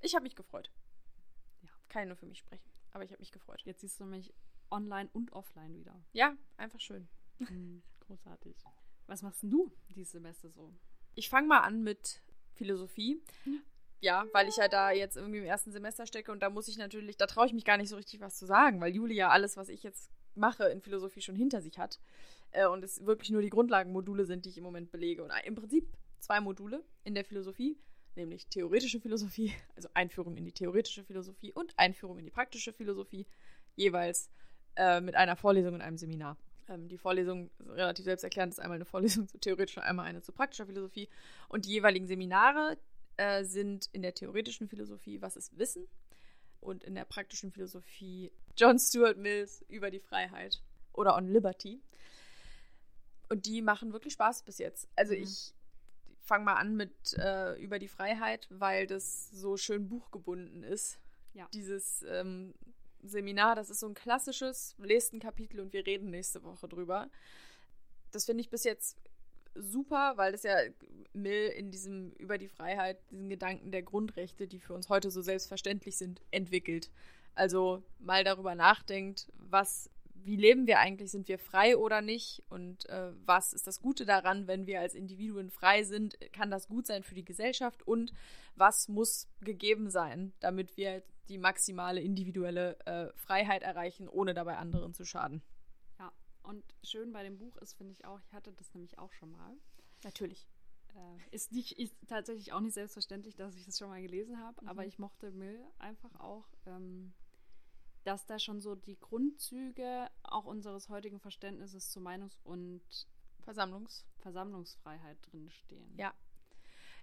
Ich 0.00 0.14
habe 0.14 0.22
mich 0.22 0.36
gefreut. 0.36 0.70
Ja. 1.62 1.70
Kann 1.88 2.08
nur 2.08 2.16
für 2.16 2.26
mich 2.26 2.38
sprechen. 2.38 2.70
Aber 2.92 3.04
ich 3.04 3.10
habe 3.10 3.20
mich 3.20 3.32
gefreut. 3.32 3.62
Jetzt 3.64 3.80
siehst 3.80 3.98
du 4.00 4.04
mich 4.04 4.32
online 4.70 5.10
und 5.12 5.32
offline 5.32 5.74
wieder. 5.76 6.04
Ja, 6.12 6.36
einfach 6.56 6.80
schön. 6.80 7.08
Mhm, 7.38 7.82
großartig. 8.00 8.56
Was 9.06 9.22
machst 9.22 9.42
denn 9.42 9.50
du 9.50 9.72
dieses 9.88 10.12
Semester 10.12 10.50
so? 10.50 10.72
Ich 11.14 11.28
fange 11.28 11.48
mal 11.48 11.60
an 11.60 11.82
mit 11.82 12.22
Philosophie. 12.52 13.22
Hm 13.44 13.62
ja, 14.00 14.26
weil 14.32 14.48
ich 14.48 14.56
ja 14.56 14.68
da 14.68 14.90
jetzt 14.90 15.16
irgendwie 15.16 15.38
im 15.38 15.44
ersten 15.44 15.72
Semester 15.72 16.06
stecke 16.06 16.32
und 16.32 16.42
da 16.42 16.50
muss 16.50 16.68
ich 16.68 16.76
natürlich, 16.76 17.16
da 17.16 17.26
traue 17.26 17.46
ich 17.46 17.52
mich 17.52 17.64
gar 17.64 17.76
nicht 17.76 17.88
so 17.88 17.96
richtig 17.96 18.20
was 18.20 18.36
zu 18.36 18.46
sagen, 18.46 18.80
weil 18.80 18.94
Julia 18.94 19.30
alles, 19.30 19.56
was 19.56 19.68
ich 19.68 19.82
jetzt 19.82 20.10
mache 20.34 20.64
in 20.64 20.80
Philosophie 20.80 21.20
schon 21.20 21.36
hinter 21.36 21.60
sich 21.60 21.78
hat 21.78 22.00
äh, 22.52 22.66
und 22.66 22.84
es 22.84 23.04
wirklich 23.04 23.30
nur 23.30 23.42
die 23.42 23.50
Grundlagenmodule 23.50 24.24
sind, 24.24 24.44
die 24.44 24.50
ich 24.50 24.58
im 24.58 24.64
Moment 24.64 24.90
belege. 24.90 25.22
Und 25.22 25.32
im 25.44 25.54
Prinzip 25.54 25.86
zwei 26.20 26.40
Module 26.40 26.82
in 27.04 27.14
der 27.14 27.24
Philosophie, 27.24 27.78
nämlich 28.16 28.46
theoretische 28.48 29.00
Philosophie, 29.00 29.52
also 29.76 29.88
Einführung 29.94 30.36
in 30.36 30.44
die 30.44 30.52
theoretische 30.52 31.04
Philosophie 31.04 31.52
und 31.52 31.78
Einführung 31.78 32.18
in 32.18 32.24
die 32.24 32.30
praktische 32.30 32.72
Philosophie, 32.72 33.26
jeweils 33.76 34.30
äh, 34.76 35.00
mit 35.00 35.14
einer 35.14 35.36
Vorlesung 35.36 35.74
und 35.74 35.80
einem 35.80 35.98
Seminar. 35.98 36.36
Ähm, 36.68 36.88
die 36.88 36.98
Vorlesung 36.98 37.50
relativ 37.60 38.04
selbsterklärend 38.04 38.54
ist 38.54 38.60
einmal 38.60 38.76
eine 38.76 38.84
Vorlesung 38.84 39.28
zu 39.28 39.38
theoretischer, 39.38 39.82
einmal 39.82 40.06
eine 40.06 40.22
zu 40.22 40.32
praktischer 40.32 40.66
Philosophie. 40.66 41.08
Und 41.48 41.66
die 41.66 41.70
jeweiligen 41.70 42.06
Seminare, 42.06 42.78
äh, 43.16 43.44
sind 43.44 43.88
in 43.92 44.02
der 44.02 44.14
theoretischen 44.14 44.68
Philosophie 44.68 45.20
Was 45.20 45.36
ist 45.36 45.56
Wissen? 45.58 45.86
und 46.64 46.82
in 46.82 46.94
der 46.94 47.04
praktischen 47.04 47.52
Philosophie 47.52 48.32
John 48.56 48.78
Stuart 48.78 49.18
Mills 49.18 49.64
über 49.68 49.90
die 49.90 50.00
Freiheit 50.00 50.62
oder 50.92 51.14
On 51.16 51.28
Liberty. 51.28 51.80
Und 53.28 53.46
die 53.46 53.62
machen 53.62 53.92
wirklich 53.92 54.14
Spaß 54.14 54.42
bis 54.42 54.58
jetzt. 54.58 54.88
Also 54.96 55.14
mhm. 55.14 55.22
ich 55.22 55.54
fange 56.20 56.44
mal 56.44 56.54
an 56.54 56.74
mit 56.76 57.14
äh, 57.18 57.54
über 57.62 57.78
die 57.78 57.88
Freiheit, 57.88 58.46
weil 58.50 58.86
das 58.86 59.30
so 59.30 59.56
schön 59.56 59.88
buchgebunden 59.88 60.62
ist. 60.62 60.98
Ja. 61.34 61.48
Dieses 61.52 62.02
ähm, 62.08 62.54
Seminar, 63.02 63.56
das 63.56 63.70
ist 63.70 63.80
so 63.80 63.88
ein 63.88 63.94
klassisches, 63.94 64.74
lest 64.78 65.12
ein 65.12 65.20
Kapitel 65.20 65.60
und 65.60 65.72
wir 65.72 65.86
reden 65.86 66.10
nächste 66.10 66.42
Woche 66.42 66.68
drüber. 66.68 67.10
Das 68.12 68.24
finde 68.24 68.40
ich 68.40 68.50
bis 68.50 68.64
jetzt 68.64 68.96
super, 69.54 70.14
weil 70.16 70.32
das 70.32 70.42
ja 70.42 70.56
Mill 71.12 71.48
in 71.48 71.70
diesem 71.70 72.12
über 72.12 72.38
die 72.38 72.48
Freiheit, 72.48 72.98
diesen 73.10 73.28
Gedanken 73.28 73.70
der 73.70 73.82
Grundrechte, 73.82 74.46
die 74.46 74.60
für 74.60 74.74
uns 74.74 74.88
heute 74.88 75.10
so 75.10 75.22
selbstverständlich 75.22 75.96
sind, 75.96 76.20
entwickelt. 76.30 76.90
Also 77.34 77.82
mal 77.98 78.24
darüber 78.24 78.54
nachdenkt, 78.54 79.32
was, 79.36 79.90
wie 80.14 80.36
leben 80.36 80.66
wir 80.66 80.78
eigentlich? 80.78 81.10
Sind 81.10 81.28
wir 81.28 81.38
frei 81.38 81.76
oder 81.76 82.00
nicht? 82.00 82.42
Und 82.48 82.88
äh, 82.88 83.12
was 83.24 83.52
ist 83.52 83.66
das 83.66 83.80
Gute 83.80 84.04
daran, 84.04 84.46
wenn 84.46 84.66
wir 84.66 84.80
als 84.80 84.94
Individuen 84.94 85.50
frei 85.50 85.82
sind? 85.82 86.16
Kann 86.32 86.50
das 86.50 86.68
gut 86.68 86.86
sein 86.86 87.02
für 87.02 87.14
die 87.14 87.24
Gesellschaft? 87.24 87.86
Und 87.86 88.12
was 88.56 88.88
muss 88.88 89.28
gegeben 89.40 89.90
sein, 89.90 90.32
damit 90.40 90.76
wir 90.76 91.02
die 91.28 91.38
maximale 91.38 92.00
individuelle 92.00 92.78
äh, 92.86 93.08
Freiheit 93.16 93.62
erreichen, 93.62 94.08
ohne 94.08 94.34
dabei 94.34 94.56
anderen 94.56 94.94
zu 94.94 95.04
schaden? 95.04 95.42
Und 96.44 96.62
schön 96.82 97.12
bei 97.12 97.22
dem 97.22 97.38
Buch 97.38 97.56
ist, 97.56 97.72
finde 97.72 97.92
ich 97.92 98.04
auch, 98.04 98.20
ich 98.20 98.32
hatte 98.34 98.52
das 98.52 98.72
nämlich 98.74 98.98
auch 98.98 99.12
schon 99.12 99.32
mal. 99.32 99.56
Natürlich. 100.04 100.46
Äh, 100.94 101.34
ist, 101.34 101.52
nicht, 101.52 101.78
ist 101.78 101.96
tatsächlich 102.06 102.52
auch 102.52 102.60
nicht 102.60 102.74
selbstverständlich, 102.74 103.34
dass 103.34 103.56
ich 103.56 103.64
das 103.64 103.78
schon 103.78 103.88
mal 103.88 104.02
gelesen 104.02 104.38
habe, 104.38 104.62
mhm. 104.62 104.68
aber 104.68 104.86
ich 104.86 104.98
mochte 104.98 105.30
Mill 105.30 105.64
einfach 105.78 106.14
auch, 106.20 106.46
ähm, 106.66 107.14
dass 108.04 108.26
da 108.26 108.38
schon 108.38 108.60
so 108.60 108.74
die 108.74 109.00
Grundzüge 109.00 110.08
auch 110.22 110.44
unseres 110.44 110.90
heutigen 110.90 111.18
Verständnisses 111.18 111.90
zu 111.90 112.00
Meinungs- 112.00 112.38
und 112.44 112.82
Versammlungs 113.40 114.06
Versammlungsfreiheit 114.18 115.18
drinstehen. 115.30 115.94
Ja. 115.98 116.14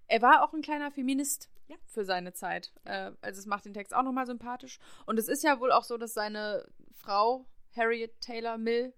Er 0.07 0.21
war 0.21 0.43
auch 0.43 0.53
ein 0.53 0.61
kleiner 0.61 0.91
Feminist 0.91 1.49
ja. 1.67 1.77
für 1.85 2.05
seine 2.05 2.33
Zeit. 2.33 2.73
Äh, 2.83 3.11
also 3.21 3.39
es 3.39 3.45
macht 3.45 3.65
den 3.65 3.73
Text 3.73 3.93
auch 3.95 4.03
nochmal 4.03 4.27
sympathisch. 4.27 4.79
Und 5.05 5.17
es 5.17 5.27
ist 5.27 5.43
ja 5.43 5.59
wohl 5.59 5.71
auch 5.71 5.83
so, 5.83 5.97
dass 5.97 6.13
seine 6.13 6.67
Frau 6.93 7.45
Harriet 7.75 8.19
Taylor 8.21 8.57
Mill 8.57 8.93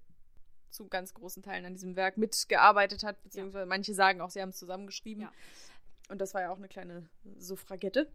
zu 0.73 0.88
ganz 0.88 1.13
großen 1.13 1.43
Teilen 1.43 1.65
an 1.65 1.73
diesem 1.73 1.95
Werk 1.95 2.17
mitgearbeitet 2.17 3.03
hat, 3.03 3.21
beziehungsweise 3.23 3.63
ja. 3.63 3.65
manche 3.65 3.93
sagen 3.93 4.21
auch, 4.21 4.29
sie 4.29 4.41
haben 4.41 4.49
es 4.49 4.57
zusammengeschrieben. 4.57 5.23
Ja. 5.23 5.31
Und 6.09 6.19
das 6.19 6.33
war 6.33 6.41
ja 6.41 6.51
auch 6.51 6.57
eine 6.57 6.67
kleine 6.67 7.07
Suffragette. 7.38 8.12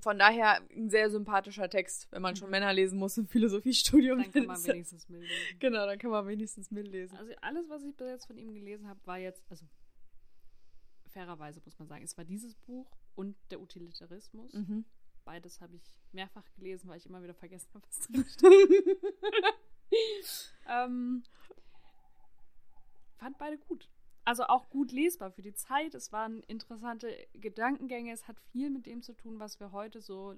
Von 0.00 0.18
daher 0.18 0.60
ein 0.70 0.90
sehr 0.90 1.10
sympathischer 1.10 1.68
Text, 1.68 2.06
wenn 2.12 2.22
man 2.22 2.36
schon 2.36 2.48
mhm. 2.48 2.52
Männer 2.52 2.72
lesen 2.72 2.98
muss 2.98 3.18
im 3.18 3.26
Philosophiestudium. 3.26 4.22
Dann 4.22 4.32
kann 4.32 4.46
man 4.46 4.64
wenigstens 4.64 5.08
mitlesen. 5.08 5.58
Genau, 5.58 5.86
dann 5.86 5.98
kann 5.98 6.10
man 6.10 6.26
wenigstens 6.28 6.70
mitlesen. 6.70 7.18
Also 7.18 7.32
alles, 7.40 7.68
was 7.68 7.82
ich 7.82 7.96
bis 7.96 8.06
jetzt 8.06 8.26
von 8.26 8.38
ihm 8.38 8.54
gelesen 8.54 8.88
habe, 8.88 9.00
war 9.06 9.18
jetzt, 9.18 9.42
also 9.50 9.66
fairerweise 11.08 11.60
muss 11.64 11.78
man 11.78 11.88
sagen, 11.88 12.04
es 12.04 12.16
war 12.16 12.24
dieses 12.24 12.54
Buch 12.54 12.96
und 13.16 13.36
der 13.50 13.60
Utilitarismus. 13.60 14.52
Mhm. 14.52 14.84
Beides 15.24 15.60
habe 15.60 15.74
ich 15.74 15.82
mehrfach 16.12 16.44
gelesen, 16.54 16.88
weil 16.88 16.98
ich 16.98 17.06
immer 17.06 17.22
wieder 17.22 17.34
vergessen 17.34 17.68
habe, 17.74 17.84
was 17.88 17.98
drin 18.06 18.24
steht. 18.28 18.96
ähm, 20.68 21.22
fand 23.16 23.38
beide 23.38 23.58
gut. 23.58 23.88
Also 24.24 24.44
auch 24.44 24.68
gut 24.68 24.92
lesbar 24.92 25.30
für 25.30 25.42
die 25.42 25.54
Zeit. 25.54 25.94
Es 25.94 26.12
waren 26.12 26.42
interessante 26.42 27.14
Gedankengänge. 27.34 28.12
Es 28.12 28.28
hat 28.28 28.38
viel 28.52 28.68
mit 28.70 28.86
dem 28.86 29.02
zu 29.02 29.14
tun, 29.14 29.38
was 29.38 29.58
wir 29.58 29.72
heute 29.72 30.00
so 30.00 30.34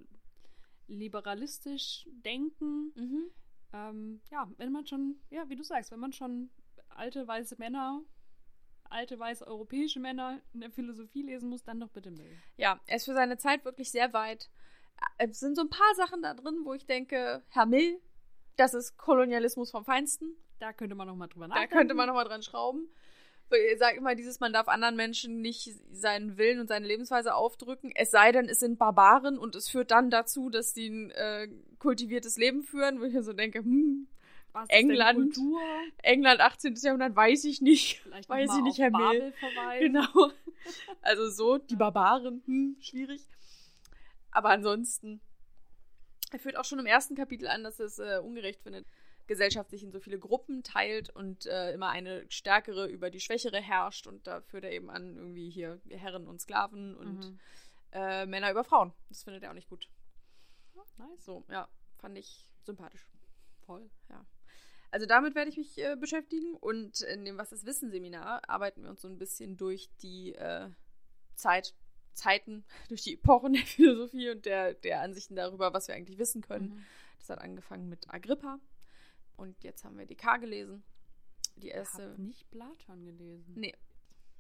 liberalistisch 0.86 2.06
denken. 2.24 2.92
Mhm. 2.94 3.30
Ähm, 3.72 4.20
ja, 4.30 4.50
wenn 4.58 4.72
man 4.72 4.86
schon, 4.86 5.20
ja, 5.30 5.48
wie 5.48 5.56
du 5.56 5.62
sagst, 5.62 5.90
wenn 5.90 6.00
man 6.00 6.12
schon 6.12 6.50
alte 6.88 7.26
weiße 7.26 7.56
Männer, 7.58 8.02
alte 8.84 9.18
weiße 9.18 9.46
europäische 9.46 10.00
Männer 10.00 10.40
in 10.52 10.60
der 10.60 10.70
Philosophie 10.70 11.22
lesen 11.22 11.48
muss, 11.48 11.62
dann 11.62 11.80
doch 11.80 11.90
bitte 11.90 12.10
Mill. 12.10 12.36
Ja, 12.56 12.80
er 12.86 12.96
ist 12.96 13.04
für 13.04 13.14
seine 13.14 13.38
Zeit 13.38 13.64
wirklich 13.64 13.90
sehr 13.90 14.12
weit. 14.12 14.50
Es 15.18 15.40
sind 15.40 15.56
so 15.56 15.62
ein 15.62 15.70
paar 15.70 15.94
Sachen 15.94 16.22
da 16.22 16.34
drin, 16.34 16.60
wo 16.64 16.74
ich 16.74 16.86
denke, 16.86 17.42
Herr 17.48 17.66
Mill, 17.66 18.00
das 18.61 18.75
ist 18.75 18.99
Kolonialismus 18.99 19.70
vom 19.70 19.85
Feinsten. 19.85 20.37
Da 20.59 20.75
könnte 20.75 20.94
man 20.94 21.09
nochmal 21.09 21.29
drüber 21.29 21.49
nachdenken. 21.49 21.70
Da 21.70 21.79
könnte 21.79 21.94
man 21.94 22.07
nochmal 22.07 22.27
dran 22.27 22.42
schrauben. 22.42 22.90
Ich 23.73 23.79
sage 23.79 23.96
immer 23.96 24.14
dieses, 24.14 24.38
man 24.38 24.53
darf 24.53 24.68
anderen 24.68 24.94
Menschen 24.94 25.40
nicht 25.40 25.75
seinen 25.90 26.37
Willen 26.37 26.61
und 26.61 26.68
seine 26.68 26.87
Lebensweise 26.87 27.35
aufdrücken, 27.35 27.90
es 27.96 28.12
sei 28.12 28.31
denn, 28.31 28.49
es 28.49 28.61
sind 28.61 28.79
Barbaren 28.79 29.38
und 29.38 29.57
es 29.57 29.68
führt 29.68 29.90
dann 29.90 30.09
dazu, 30.09 30.51
dass 30.51 30.73
sie 30.73 30.88
ein 30.88 31.11
äh, 31.11 31.49
kultiviertes 31.81 32.37
Leben 32.37 32.62
führen, 32.62 33.01
wo 33.01 33.05
ich 33.07 33.12
mir 33.12 33.25
so 33.25 33.33
denke, 33.33 33.59
hm, 33.59 34.07
Was 34.53 34.64
ist 34.64 34.70
England. 34.70 35.37
England 36.03 36.40
18. 36.40 36.75
Jahrhundert 36.77 37.16
weiß 37.16 37.44
ich 37.44 37.61
nicht. 37.61 38.03
Vielleicht 38.03 38.29
Weiß 38.29 38.51
ich 38.57 38.62
nicht, 38.62 38.79
Herr. 38.79 38.90
Babel. 38.90 39.33
Genau. 39.81 40.07
Also 41.01 41.31
so, 41.31 41.57
die 41.57 41.75
Barbaren, 41.75 42.42
hm, 42.44 42.77
schwierig. 42.81 43.23
Aber 44.31 44.51
ansonsten, 44.51 45.23
er 46.32 46.38
führt 46.38 46.56
auch 46.56 46.64
schon 46.64 46.78
im 46.78 46.86
ersten 46.86 47.14
Kapitel 47.14 47.48
an, 47.48 47.62
dass 47.64 47.80
es 47.80 47.98
äh, 47.98 48.20
ungerecht 48.22 48.62
findet, 48.62 48.86
Gesellschaft 49.26 49.70
sich 49.70 49.82
in 49.84 49.92
so 49.92 50.00
viele 50.00 50.18
Gruppen 50.18 50.62
teilt 50.62 51.10
und 51.10 51.46
äh, 51.46 51.72
immer 51.72 51.90
eine 51.90 52.24
stärkere 52.30 52.86
über 52.86 53.10
die 53.10 53.20
schwächere 53.20 53.60
herrscht. 53.60 54.06
Und 54.06 54.26
da 54.26 54.40
führt 54.40 54.64
er 54.64 54.72
eben 54.72 54.90
an, 54.90 55.16
irgendwie 55.16 55.48
hier 55.50 55.80
Herren 55.88 56.26
und 56.26 56.40
Sklaven 56.40 56.96
und 56.96 57.18
Mhm. 57.18 57.38
äh, 57.92 58.26
Männer 58.26 58.50
über 58.50 58.64
Frauen. 58.64 58.92
Das 59.08 59.22
findet 59.22 59.42
er 59.44 59.50
auch 59.50 59.54
nicht 59.54 59.68
gut. 59.68 59.88
Nice. 60.98 61.24
So, 61.24 61.44
ja, 61.48 61.68
fand 61.98 62.18
ich 62.18 62.44
sympathisch. 62.64 63.06
Voll. 63.64 63.88
Also 64.90 65.06
damit 65.06 65.34
werde 65.36 65.50
ich 65.50 65.56
mich 65.56 65.78
äh, 65.78 65.94
beschäftigen 65.96 66.54
und 66.54 67.00
in 67.02 67.24
dem 67.24 67.38
Was 67.38 67.52
ist 67.52 67.64
Wissen 67.64 67.90
Seminar 67.92 68.48
arbeiten 68.48 68.82
wir 68.82 68.90
uns 68.90 69.00
so 69.00 69.08
ein 69.08 69.18
bisschen 69.18 69.56
durch 69.56 69.88
die 70.02 70.34
äh, 70.34 70.68
Zeit, 71.36 71.74
Zeiten, 72.12 72.64
durch 72.88 73.03
die 73.03 73.14
Epochen 73.14 73.53
der 73.53 73.62
Philosophie 73.62 74.31
und 74.31 74.44
der, 74.44 74.75
der 74.75 75.01
Ansichten 75.01 75.37
darüber, 75.37 75.73
was 75.73 75.88
wir 75.88 75.94
eigentlich 75.94 76.18
wissen 76.18 76.42
können. 76.42 76.70
Mhm. 76.75 76.85
Das 77.18 77.31
hat 77.31 77.38
angefangen 77.40 77.88
mit 77.88 78.12
Agrippa 78.12 78.59
und 79.37 79.62
jetzt 79.62 79.85
haben 79.85 79.99
wir 79.99 80.07
Descartes 80.07 80.42
gelesen. 80.42 80.83
Die 81.57 81.68
Ich 81.68 81.75
erste. 81.75 82.03
habe 82.12 82.23
nicht 82.23 82.51
Platon 82.51 83.05
gelesen. 83.05 83.53
Nee. 83.57 83.75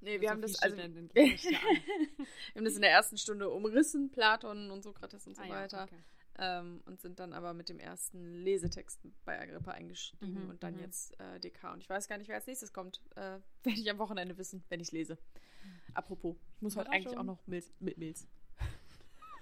Nee, 0.02 0.20
wir 0.22 0.30
haben 0.30 0.40
das 0.40 0.56
also 0.62 0.76
wir 0.78 0.84
haben 0.84 2.64
das 2.64 2.74
in 2.76 2.80
der 2.80 2.90
ersten 2.90 3.18
Stunde 3.18 3.50
umrissen, 3.50 4.10
Platon 4.10 4.70
und 4.70 4.82
Sokrates 4.82 5.26
und 5.26 5.36
so 5.36 5.42
Ah 5.42 5.46
ja, 5.46 5.54
weiter. 5.56 5.84
okay. 5.84 5.98
Ähm, 6.40 6.82
und 6.86 7.00
sind 7.00 7.20
dann 7.20 7.32
aber 7.32 7.54
mit 7.54 7.68
dem 7.68 7.78
ersten 7.78 8.34
Lesetext 8.34 9.00
bei 9.24 9.40
Agrippa 9.40 9.72
eingestiegen 9.72 10.44
Mhm, 10.44 10.50
und 10.50 10.62
dann 10.62 10.74
mhm. 10.74 10.80
jetzt 10.80 11.18
äh, 11.20 11.38
DK. 11.40 11.72
Und 11.72 11.82
ich 11.82 11.88
weiß 11.88 12.08
gar 12.08 12.18
nicht, 12.18 12.28
wer 12.28 12.36
als 12.36 12.46
nächstes 12.46 12.72
kommt. 12.72 13.00
Äh, 13.14 13.38
werde 13.62 13.80
ich 13.80 13.90
am 13.90 13.98
Wochenende 13.98 14.36
wissen, 14.38 14.64
wenn 14.68 14.80
ich 14.80 14.88
es 14.88 14.92
lese. 14.92 15.18
Apropos, 15.94 16.36
ich 16.56 16.62
muss 16.62 16.76
heute 16.76 16.90
eigentlich 16.90 17.16
auch 17.16 17.24
noch 17.24 17.38
Milz, 17.46 17.70
mit 17.80 17.98
Milz. 17.98 18.26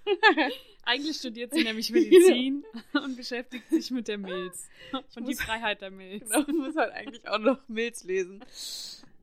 Eigentlich 0.84 1.18
studiert 1.18 1.52
sie 1.52 1.64
nämlich 1.64 1.90
Medizin 1.90 2.64
und 2.94 3.16
beschäftigt 3.16 3.68
sich 3.68 3.90
mit 3.90 4.08
der 4.08 4.18
Milz. 4.18 4.68
Und 5.16 5.28
die 5.28 5.34
Freiheit 5.34 5.82
der 5.82 5.90
Milz. 5.90 6.30
Genau, 6.30 6.46
ich 6.48 6.54
muss 6.54 6.76
heute 6.76 6.94
eigentlich 6.94 7.28
auch 7.28 7.38
noch 7.38 7.68
Milz 7.68 8.04
lesen. 8.04 8.42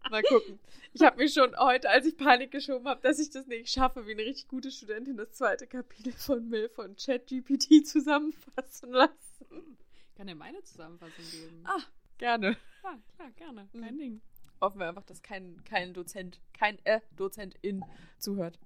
Mal 0.10 0.24
gucken. 0.24 0.60
Ich 0.94 1.02
habe 1.02 1.18
mir 1.18 1.28
schon 1.30 1.56
heute, 1.58 1.90
als 1.90 2.06
ich 2.06 2.16
Panik 2.18 2.52
geschoben 2.52 2.88
habe, 2.88 3.02
dass 3.02 3.20
ich 3.20 3.30
das 3.32 3.48
nicht 3.48 3.70
schaffe, 3.70 4.06
wie 4.08 4.12
eine 4.12 4.24
richtig 4.24 4.48
gute 4.48 4.72
Studentin 4.72 5.18
das 5.18 5.32
zweite 5.34 5.68
Kapitel 5.68 6.14
von 6.14 6.48
Mill 6.48 6.70
von 6.70 6.96
ChatGPT 6.96 7.86
zusammenfassen 7.86 8.92
lassen. 8.92 9.78
Ich 10.10 10.16
kann 10.16 10.28
dir 10.28 10.36
meine 10.36 10.62
Zusammenfassung 10.64 11.26
geben. 11.32 11.64
Ah, 11.66 11.82
gerne. 12.18 12.56
Ja, 12.84 13.00
klar, 13.16 13.32
gerne. 13.32 13.68
Kein 13.74 13.96
Mhm. 13.96 14.00
Ding. 14.00 14.22
Hoffen 14.62 14.80
wir 14.80 14.88
einfach, 14.88 15.04
dass 15.04 15.22
kein, 15.22 15.62
kein 15.66 15.94
Dozent, 15.94 16.40
kein 16.54 16.78
äh, 16.86 17.02
Dozentin 17.18 17.84
zuhört. 18.20 18.58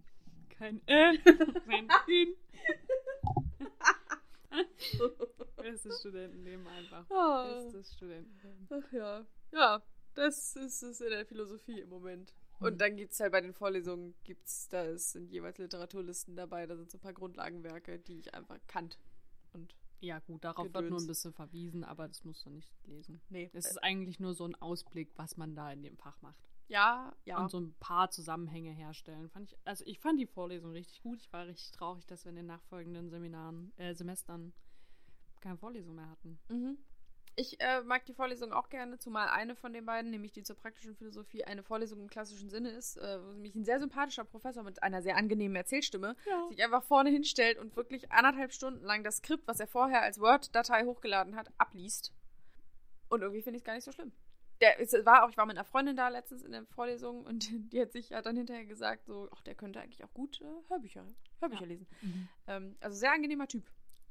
Kein 0.49 0.81
äh, 0.87 1.17
kein 1.17 1.87
in. 2.07 2.35
Bestes 5.57 5.99
Studentenleben 5.99 6.67
einfach. 6.67 7.09
Ah. 7.09 7.61
Bestes 7.63 7.93
Studentenleben. 7.95 8.67
Ach 8.69 8.91
ja. 8.91 9.25
Ja, 9.51 9.81
das 10.19 10.55
ist 10.55 10.83
es 10.83 11.01
in 11.01 11.09
der 11.09 11.25
Philosophie 11.25 11.79
im 11.81 11.89
Moment. 11.89 12.33
Und 12.59 12.73
Mhm. 12.73 12.77
dann 12.77 12.95
gibt 12.97 13.13
es 13.13 13.19
halt 13.19 13.31
bei 13.31 13.41
den 13.41 13.53
Vorlesungen, 13.53 14.13
gibt's, 14.23 14.67
da 14.69 14.83
ist- 14.83 15.11
sind 15.13 15.31
jeweils 15.31 15.57
Literaturlisten 15.57 16.35
dabei, 16.35 16.65
da 16.65 16.75
sind 16.75 16.91
so 16.91 16.97
ein 16.97 17.01
paar 17.01 17.13
Grundlagenwerke, 17.13 17.99
die 17.99 18.19
ich 18.19 18.33
einfach 18.33 18.59
kannt. 18.67 18.99
Und 19.53 19.75
Ja, 20.01 20.19
gut, 20.19 20.43
darauf 20.43 20.65
wird 20.65 20.73
nur 20.75 20.83
Gedöns. 20.83 21.03
ein 21.03 21.07
bisschen 21.07 21.33
verwiesen, 21.33 21.83
aber 21.83 22.07
das 22.07 22.23
musst 22.23 22.45
du 22.45 22.49
nicht 22.49 22.71
lesen. 22.85 23.21
nee. 23.29 23.49
Es 23.53 23.65
ist 23.65 23.77
eigentlich 23.83 24.19
nur 24.19 24.33
so 24.33 24.45
ein 24.45 24.55
Ausblick, 24.55 25.11
was 25.17 25.37
man 25.37 25.55
da 25.55 25.71
in 25.71 25.83
dem 25.83 25.97
Fach 25.97 26.21
macht. 26.21 26.37
ja, 26.67 27.15
ja. 27.25 27.39
Und 27.41 27.49
so 27.49 27.59
ein 27.59 27.73
paar 27.79 28.09
Zusammenhänge 28.11 28.71
herstellen. 28.71 29.29
Fand 29.29 29.51
ich, 29.51 29.57
also 29.65 29.83
ich 29.87 29.99
fand 29.99 30.19
die 30.19 30.27
Vorlesung 30.27 30.71
richtig 30.71 31.01
gut. 31.01 31.19
Ich 31.21 31.33
war 31.33 31.47
richtig 31.47 31.71
traurig, 31.71 32.05
dass 32.05 32.25
wir 32.25 32.29
in 32.29 32.35
den 32.35 32.45
nachfolgenden 32.45 33.09
Seminaren, 33.09 33.73
äh, 33.77 33.93
Semestern 33.95 34.53
keine 35.41 35.57
Vorlesung 35.57 35.95
mehr 35.95 36.09
hatten. 36.09 36.37
Mhm. 36.49 36.77
Ich 37.39 37.57
äh, 37.61 37.81
mag 37.83 38.05
die 38.05 38.13
Vorlesung 38.13 38.51
auch 38.51 38.67
gerne, 38.67 38.97
zumal 38.99 39.29
eine 39.29 39.55
von 39.55 39.71
den 39.71 39.85
beiden, 39.85 40.11
nämlich 40.11 40.33
die 40.33 40.43
zur 40.43 40.57
praktischen 40.57 40.93
Philosophie, 40.97 41.45
eine 41.45 41.63
Vorlesung 41.63 42.01
im 42.01 42.09
klassischen 42.09 42.49
Sinne 42.49 42.69
ist, 42.71 42.97
äh, 42.97 43.23
wo 43.23 43.31
nämlich 43.31 43.55
ein 43.55 43.63
sehr 43.63 43.79
sympathischer 43.79 44.25
Professor 44.25 44.61
mit 44.63 44.83
einer 44.83 45.01
sehr 45.01 45.15
angenehmen 45.15 45.55
Erzählstimme 45.55 46.17
Ja. 46.25 46.47
sich 46.49 46.61
einfach 46.61 46.83
vorne 46.83 47.09
hinstellt 47.09 47.57
und 47.57 47.77
wirklich 47.77 48.11
anderthalb 48.11 48.51
Stunden 48.51 48.83
lang 48.83 49.05
das 49.05 49.17
Skript, 49.17 49.47
was 49.47 49.61
er 49.61 49.67
vorher 49.67 50.01
als 50.01 50.19
Word-Datei 50.19 50.83
hochgeladen 50.83 51.37
hat, 51.37 51.49
abliest. 51.57 52.11
Und 53.07 53.21
irgendwie 53.21 53.41
finde 53.41 53.55
ich 53.55 53.61
es 53.61 53.65
gar 53.65 53.75
nicht 53.75 53.85
so 53.85 53.93
schlimm. 53.93 54.11
Der, 54.59 54.77
es 54.81 54.91
war 55.05 55.23
auch, 55.23 55.29
ich 55.29 55.37
war 55.37 55.45
mit 55.45 55.55
einer 55.55 55.63
Freundin 55.63 55.95
da 55.95 56.09
letztens 56.09 56.43
in 56.43 56.51
der 56.51 56.65
Vorlesung 56.65 57.25
und 57.25 57.47
die 57.71 57.79
hat 57.81 57.93
sich 57.93 58.11
hat 58.11 58.25
dann 58.25 58.35
hinterher 58.35 58.65
gesagt, 58.65 59.05
so, 59.05 59.29
ach, 59.33 59.41
der 59.43 59.55
könnte 59.55 59.79
eigentlich 59.79 60.03
auch 60.03 60.13
gut 60.13 60.41
äh, 60.41 60.45
Hörbücher, 60.67 61.05
Hörbücher 61.39 61.61
Ja. 61.61 61.67
lesen. 61.67 61.87
Ähm, 62.47 62.75
also 62.81 62.97
sehr 62.97 63.13
angenehmer 63.13 63.47
Typ. 63.47 63.63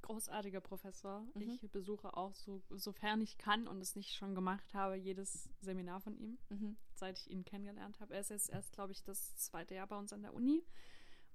Großartiger 0.09 0.63
Professor. 0.63 1.21
Mhm. 1.35 1.59
Ich 1.63 1.71
besuche 1.71 2.17
auch, 2.17 2.35
so, 2.35 2.63
sofern 2.71 3.21
ich 3.21 3.37
kann 3.37 3.69
und 3.69 3.83
es 3.83 3.95
nicht 3.95 4.15
schon 4.15 4.35
gemacht 4.35 4.73
habe, 4.73 4.97
jedes 4.97 5.51
Seminar 5.61 6.01
von 6.01 6.17
ihm, 6.17 6.39
Mhm. 6.49 6.79
seit 6.95 7.19
ich 7.19 7.31
ihn 7.31 7.45
kennengelernt 7.45 8.01
habe. 8.01 8.15
Er 8.15 8.21
ist 8.21 8.31
jetzt 8.31 8.49
erst, 8.49 8.73
glaube 8.73 8.93
ich, 8.93 9.03
das 9.05 9.37
zweite 9.37 9.75
Jahr 9.75 9.87
bei 9.87 9.99
uns 9.99 10.15
an 10.15 10.23
der 10.23 10.33
Uni 10.33 10.65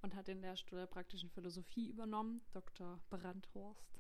und 0.02 0.16
hat 0.16 0.28
den 0.28 0.42
Lehrstuhl 0.42 0.80
der 0.80 0.88
praktischen 0.88 1.30
Philosophie 1.30 1.88
übernommen, 1.88 2.42
Dr. 2.52 3.00
Brandhorst. 3.12 4.00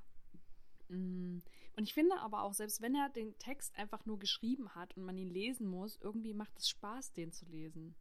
Mm. 0.89 1.37
Und 1.75 1.83
ich 1.83 1.93
finde 1.93 2.19
aber 2.19 2.41
auch, 2.41 2.53
selbst 2.53 2.81
wenn 2.81 2.95
er 2.95 3.09
den 3.09 3.37
Text 3.37 3.75
einfach 3.77 4.05
nur 4.07 4.17
geschrieben 4.17 4.73
hat 4.73 4.97
und 4.97 5.03
man 5.03 5.17
ihn 5.19 5.29
lesen 5.29 5.67
muss, 5.67 5.97
irgendwie 6.01 6.33
macht 6.33 6.57
es 6.57 6.67
Spaß, 6.67 7.13
den 7.13 7.31
zu 7.31 7.45
lesen. 7.45 7.95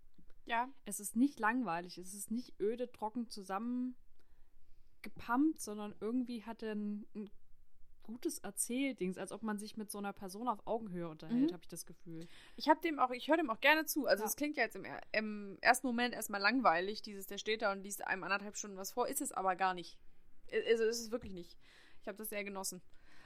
Ja, 0.46 0.68
Es 0.86 0.98
ist 1.00 1.16
nicht 1.16 1.38
langweilig, 1.38 1.98
es 1.98 2.14
ist 2.14 2.30
nicht 2.30 2.58
öde, 2.58 2.90
trocken 2.90 3.28
zusammengepumpt, 5.02 5.60
sondern 5.60 5.94
irgendwie 6.00 6.44
hat 6.44 6.62
er 6.62 6.74
ein, 6.74 7.06
ein 7.14 7.30
gutes 8.02 8.38
Erzähldings, 8.40 9.16
als 9.16 9.32
ob 9.32 9.42
man 9.42 9.58
sich 9.58 9.76
mit 9.76 9.90
so 9.90 9.98
einer 9.98 10.12
Person 10.12 10.48
auf 10.48 10.66
Augenhöhe 10.66 11.08
unterhält, 11.08 11.50
Mhm. 11.50 11.52
habe 11.52 11.62
ich 11.62 11.68
das 11.68 11.86
Gefühl. 11.86 12.26
Ich 12.56 12.68
habe 12.68 12.80
dem 12.80 12.98
auch, 12.98 13.10
ich 13.10 13.28
höre 13.28 13.36
dem 13.36 13.48
auch 13.50 13.60
gerne 13.60 13.84
zu. 13.86 14.06
Also 14.06 14.24
Ja. 14.24 14.28
es 14.28 14.36
klingt 14.36 14.56
ja 14.56 14.64
jetzt 14.64 14.76
im, 14.76 14.84
im 15.12 15.58
ersten 15.60 15.86
Moment 15.86 16.14
erstmal 16.14 16.40
langweilig, 16.40 17.02
dieses, 17.02 17.26
der 17.26 17.38
steht 17.38 17.62
da 17.62 17.72
und 17.72 17.82
liest 17.82 18.04
einem 18.06 18.24
anderthalb 18.24 18.56
Stunden 18.56 18.76
was 18.76 18.92
vor, 18.92 19.08
ist 19.08 19.20
es 19.20 19.32
aber 19.32 19.54
gar 19.56 19.74
nicht. 19.74 19.98
Also 20.52 20.84
ist 20.84 21.00
es 21.00 21.10
wirklich 21.10 21.32
nicht. 21.32 21.56
Ich 22.00 22.08
habe 22.08 22.18
das 22.18 22.28
sehr 22.28 22.44
genossen. 22.44 22.82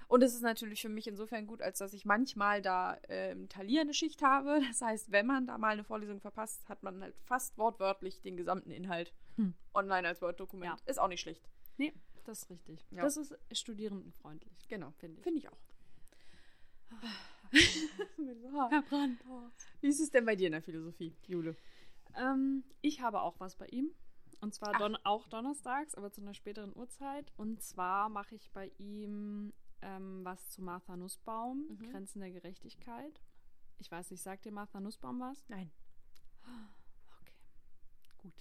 Und 0.09 0.23
es 0.23 0.35
ist 0.35 0.43
natürlich 0.43 0.83
für 0.83 0.89
mich 0.89 1.09
insofern 1.09 1.49
gut, 1.49 1.63
als 1.63 1.79
dass 1.79 1.93
ich 1.93 2.05
manchmal 2.05 2.63
da 2.63 2.95
äh, 3.09 3.33
im 3.33 3.49
Talier 3.49 3.81
eine 3.81 3.95
Schicht 3.95 4.23
habe. 4.23 4.61
Das 4.69 4.83
heißt, 4.83 5.11
wenn 5.11 5.27
man 5.27 5.47
da 5.47 5.59
mal 5.59 5.71
eine 5.73 5.85
Vorlesung 5.85 6.21
verpasst, 6.21 6.69
hat 6.69 6.83
man 6.83 7.01
halt 7.03 7.17
fast 7.25 7.57
wortwörtlich 7.59 8.21
den 8.21 8.37
gesamten 8.37 8.71
Inhalt 8.71 9.13
Hm. 9.37 9.55
online 9.75 10.07
als 10.07 10.23
Word-Dokument. 10.23 10.79
Ja. 10.81 10.87
Ist 10.91 10.99
auch 11.01 11.09
nicht 11.09 11.21
schlecht. 11.23 11.49
Nee, 11.79 11.93
das 12.25 12.43
ist 12.43 12.51
richtig. 12.51 12.87
Ja. 12.91 13.03
Das 13.03 13.17
ist 13.17 13.35
studierendenfreundlich, 13.53 14.67
Genau. 14.69 14.91
finde 14.93 15.19
ich. 15.19 15.25
Finde 15.25 15.39
ich 15.41 15.49
auch. 15.49 15.59
Herr 18.71 18.83
Brandhorst. 18.83 19.67
Wie 19.81 19.89
ist 19.89 20.01
es 20.01 20.11
denn 20.11 20.25
bei 20.25 20.37
dir 20.37 20.47
in 20.47 20.53
der 20.53 20.63
Philosophie, 20.63 21.15
Jule? 21.27 21.57
Ähm, 22.17 22.65
ich 22.81 23.01
habe 23.01 23.21
auch 23.21 23.39
was 23.41 23.57
bei 23.57 23.67
ihm. 23.67 23.91
Und 24.41 24.55
zwar 24.55 24.77
don 24.79 24.97
auch 25.05 25.27
donnerstags, 25.29 25.95
aber 25.95 26.13
zu 26.13 26.21
einer 26.21 26.35
späteren 26.35 26.75
Uhrzeit. 26.77 27.33
Und 27.37 27.63
zwar 27.63 28.09
mache 28.09 28.35
ich 28.35 28.51
bei 28.53 28.71
ihm 28.79 29.53
ähm, 29.83 30.25
was 30.25 30.49
zu 30.51 30.63
Martha 30.63 30.97
Nussbaum, 30.97 31.67
Mhm. 31.69 31.91
Grenzen 31.91 32.21
der 32.21 32.31
Gerechtigkeit. 32.31 33.21
Ich 33.79 33.91
weiß 33.91 34.11
nicht, 34.11 34.23
sagt 34.23 34.45
dir 34.45 34.53
Martha 34.53 34.81
Nussbaum 34.81 35.21
was? 35.21 35.45
Nein. 35.49 35.71
Okay, 37.23 37.35
gut. 38.19 38.35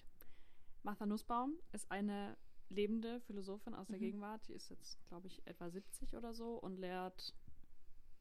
Martha 0.84 1.06
Nussbaum 1.06 1.54
ist 1.72 1.90
eine 1.92 2.38
lebende 2.70 3.22
Philosophin 3.22 3.74
aus 3.74 3.88
der 3.88 3.98
Mhm. 3.98 4.02
Gegenwart. 4.02 4.48
Die 4.48 4.54
ist 4.54 4.70
jetzt, 4.70 4.98
glaube 5.08 5.28
ich, 5.28 5.46
etwa 5.46 5.70
70 5.70 6.16
oder 6.16 6.34
so 6.34 6.56
und 6.58 6.78
lehrt 6.78 7.34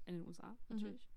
in 0.07 0.17
den 0.17 0.27
USA 0.27 0.51
Mhm. 0.51 0.57
natürlich. 0.77 1.09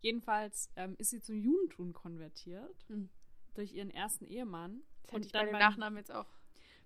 Jedenfalls 0.00 0.70
ähm, 0.76 0.94
ist 0.98 1.10
sie 1.10 1.20
zum 1.20 1.36
Judentum 1.36 1.92
konvertiert 1.92 2.84
Hm. 2.88 3.08
durch 3.54 3.72
ihren 3.72 3.90
ersten 3.90 4.26
Ehemann 4.26 4.82
Das 5.04 5.12
hätte 5.14 5.26
ich 5.26 5.32
dann 5.32 5.40
bei 5.42 5.46
den 5.46 5.52
beim- 5.52 5.60
Nachnamen 5.60 5.96
jetzt 5.98 6.12
auch. 6.12 6.26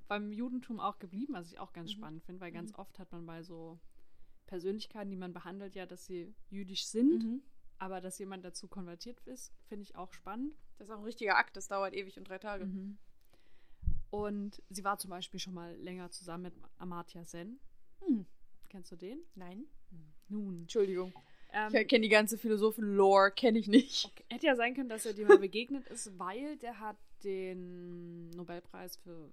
beim 0.08 0.32
Judentum 0.32 0.80
auch 0.80 0.98
geblieben, 0.98 1.34
was 1.34 1.50
ich 1.50 1.58
auch 1.58 1.72
ganz 1.72 1.90
Mhm. 1.90 1.96
spannend 1.98 2.22
finde, 2.24 2.40
weil 2.40 2.52
ganz 2.52 2.72
Mhm. 2.72 2.78
oft 2.78 2.98
hat 2.98 3.10
man 3.12 3.26
bei 3.26 3.42
so 3.42 3.78
Persönlichkeiten, 4.46 5.10
die 5.10 5.16
man 5.16 5.32
behandelt, 5.32 5.74
ja, 5.74 5.86
dass 5.86 6.06
sie 6.06 6.34
jüdisch 6.50 6.86
sind, 6.86 7.22
Mhm. 7.24 7.42
aber 7.78 8.00
dass 8.00 8.18
jemand 8.18 8.44
dazu 8.44 8.68
konvertiert 8.68 9.20
ist, 9.26 9.52
finde 9.68 9.82
ich 9.82 9.94
auch 9.96 10.12
spannend. 10.12 10.56
Das 10.78 10.88
ist 10.88 10.92
auch 10.94 10.98
ein 10.98 11.04
richtiger 11.04 11.36
Akt, 11.36 11.56
das 11.56 11.68
dauert 11.68 11.94
ewig 11.94 12.16
und 12.18 12.28
drei 12.28 12.38
Tage. 12.38 12.66
Mhm. 12.66 12.98
Und 14.10 14.62
sie 14.70 14.82
war 14.84 14.98
zum 14.98 15.10
Beispiel 15.10 15.38
schon 15.40 15.54
mal 15.54 15.74
länger 15.76 16.10
zusammen 16.10 16.44
mit 16.44 16.54
Amartya 16.78 17.24
Sen. 17.24 17.60
Hm. 18.00 18.26
Kennst 18.68 18.90
du 18.92 18.96
den? 18.96 19.20
Nein. 19.34 19.64
Nun. 20.28 20.62
Entschuldigung. 20.62 21.12
Ähm, 21.52 21.74
Ich 21.74 21.88
kenne 21.88 22.02
die 22.02 22.08
ganze 22.08 22.38
Philosophen-Lore, 22.38 23.32
kenne 23.32 23.58
ich 23.58 23.66
nicht. 23.68 24.04
okay. 24.06 24.24
Hätte 24.30 24.46
ja 24.46 24.54
sein 24.56 24.74
können, 24.74 24.88
dass 24.88 25.06
er 25.06 25.12
dir 25.14 25.26
mal 25.26 25.38
begegnet 25.38 25.86
ist, 25.88 26.16
weil 26.18 26.56
der 26.58 26.78
hat 26.80 26.96
den 27.24 28.30
Nobelpreis 28.30 28.96
für 28.96 29.30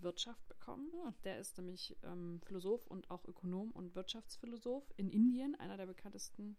Wirtschaft 0.00 0.46
bekommen. 0.48 0.90
Hm. 0.92 1.14
Der 1.24 1.38
ist 1.38 1.56
nämlich 1.58 1.96
ähm, 2.02 2.40
Philosoph 2.46 2.86
und 2.86 3.10
auch 3.10 3.24
Ökonom 3.26 3.70
und 3.72 3.94
Wirtschaftsphilosoph 3.94 4.84
in 4.96 5.10
Indien, 5.10 5.54
einer 5.56 5.76
der 5.76 5.86
bekanntesten. 5.86 6.56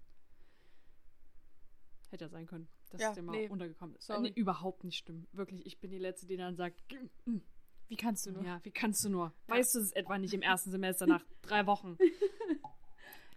Hätte 2.09 2.25
ja 2.25 2.29
sein 2.29 2.47
können, 2.47 2.67
dass 2.89 3.01
Ja, 3.01 3.13
der 3.13 3.21
mal 3.23 3.33
nee. 3.33 3.47
untergekommen 3.49 3.95
ist. 3.95 4.07
Sorry. 4.07 4.21
Nee, 4.21 4.33
überhaupt 4.35 4.83
nicht 4.83 4.97
stimmt. 4.97 5.27
Wirklich, 5.31 5.65
ich 5.67 5.79
bin 5.79 5.91
die 5.91 5.99
Letzte, 5.99 6.25
die 6.25 6.37
dann 6.37 6.55
sagt, 6.55 6.81
"Mm, 7.25 7.37
Wie 7.89 7.97
kannst 7.97 8.25
du 8.25 8.31
nur? 8.31 8.43
ja, 8.43 8.59
wie 8.63 8.71
kannst 8.71 9.03
du 9.03 9.09
nur? 9.09 9.33
Weißt 9.47 9.75
du 9.75 9.79
es 9.79 9.91
etwa 9.91 10.17
nicht 10.17 10.33
im 10.33 10.41
ersten 10.41 10.71
Semester 10.71 11.05
nach 11.07 11.25
drei 11.41 11.65
Wochen? 11.65 11.97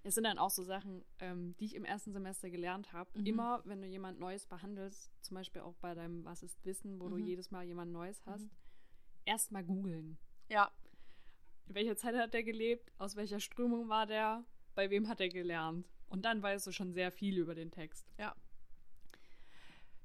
Es 0.05 0.17
sind 0.17 0.25
dann 0.25 0.37
auch 0.39 0.51
so 0.51 0.65
Sachen, 0.65 1.05
ähm, 1.21 1.55
die 1.61 1.65
ich 1.67 1.77
im 1.77 1.85
ersten 1.85 2.13
Semester 2.13 2.51
gelernt 2.51 2.93
habe. 2.93 3.09
Mhm. 3.17 3.25
Immer, 3.25 3.63
wenn 3.67 3.81
du 3.81 3.87
jemand 3.87 4.19
Neues 4.19 4.47
behandelst, 4.47 5.13
zum 5.23 5.37
Beispiel 5.37 5.63
auch 5.63 5.77
bei 5.77 5.95
deinem 5.95 6.25
Was 6.25 6.43
ist 6.43 6.65
Wissen, 6.65 6.99
wo 6.99 7.09
du 7.09 7.17
Mhm. 7.19 7.25
jedes 7.25 7.53
Mal 7.53 7.63
jemand 7.65 7.93
Neues 7.93 8.21
hast, 8.27 8.43
Mhm. 8.43 8.51
erstmal 9.27 9.63
googeln. 9.63 10.19
Ja. 10.49 10.73
In 11.69 11.77
welcher 11.77 11.97
Zeit 11.97 12.17
hat 12.17 12.35
er 12.35 12.43
gelebt? 12.43 12.91
Aus 12.99 13.15
welcher 13.15 13.39
Strömung 13.39 13.89
war 13.89 14.07
der? 14.07 14.45
Bei 14.75 14.91
wem 14.91 15.07
hat 15.07 15.21
er 15.21 15.29
gelernt? 15.29 15.89
Und 16.09 16.25
dann 16.25 16.43
weißt 16.43 16.67
du 16.67 16.73
schon 16.73 16.93
sehr 16.93 17.13
viel 17.13 17.39
über 17.39 17.55
den 17.55 17.71
Text. 17.71 18.05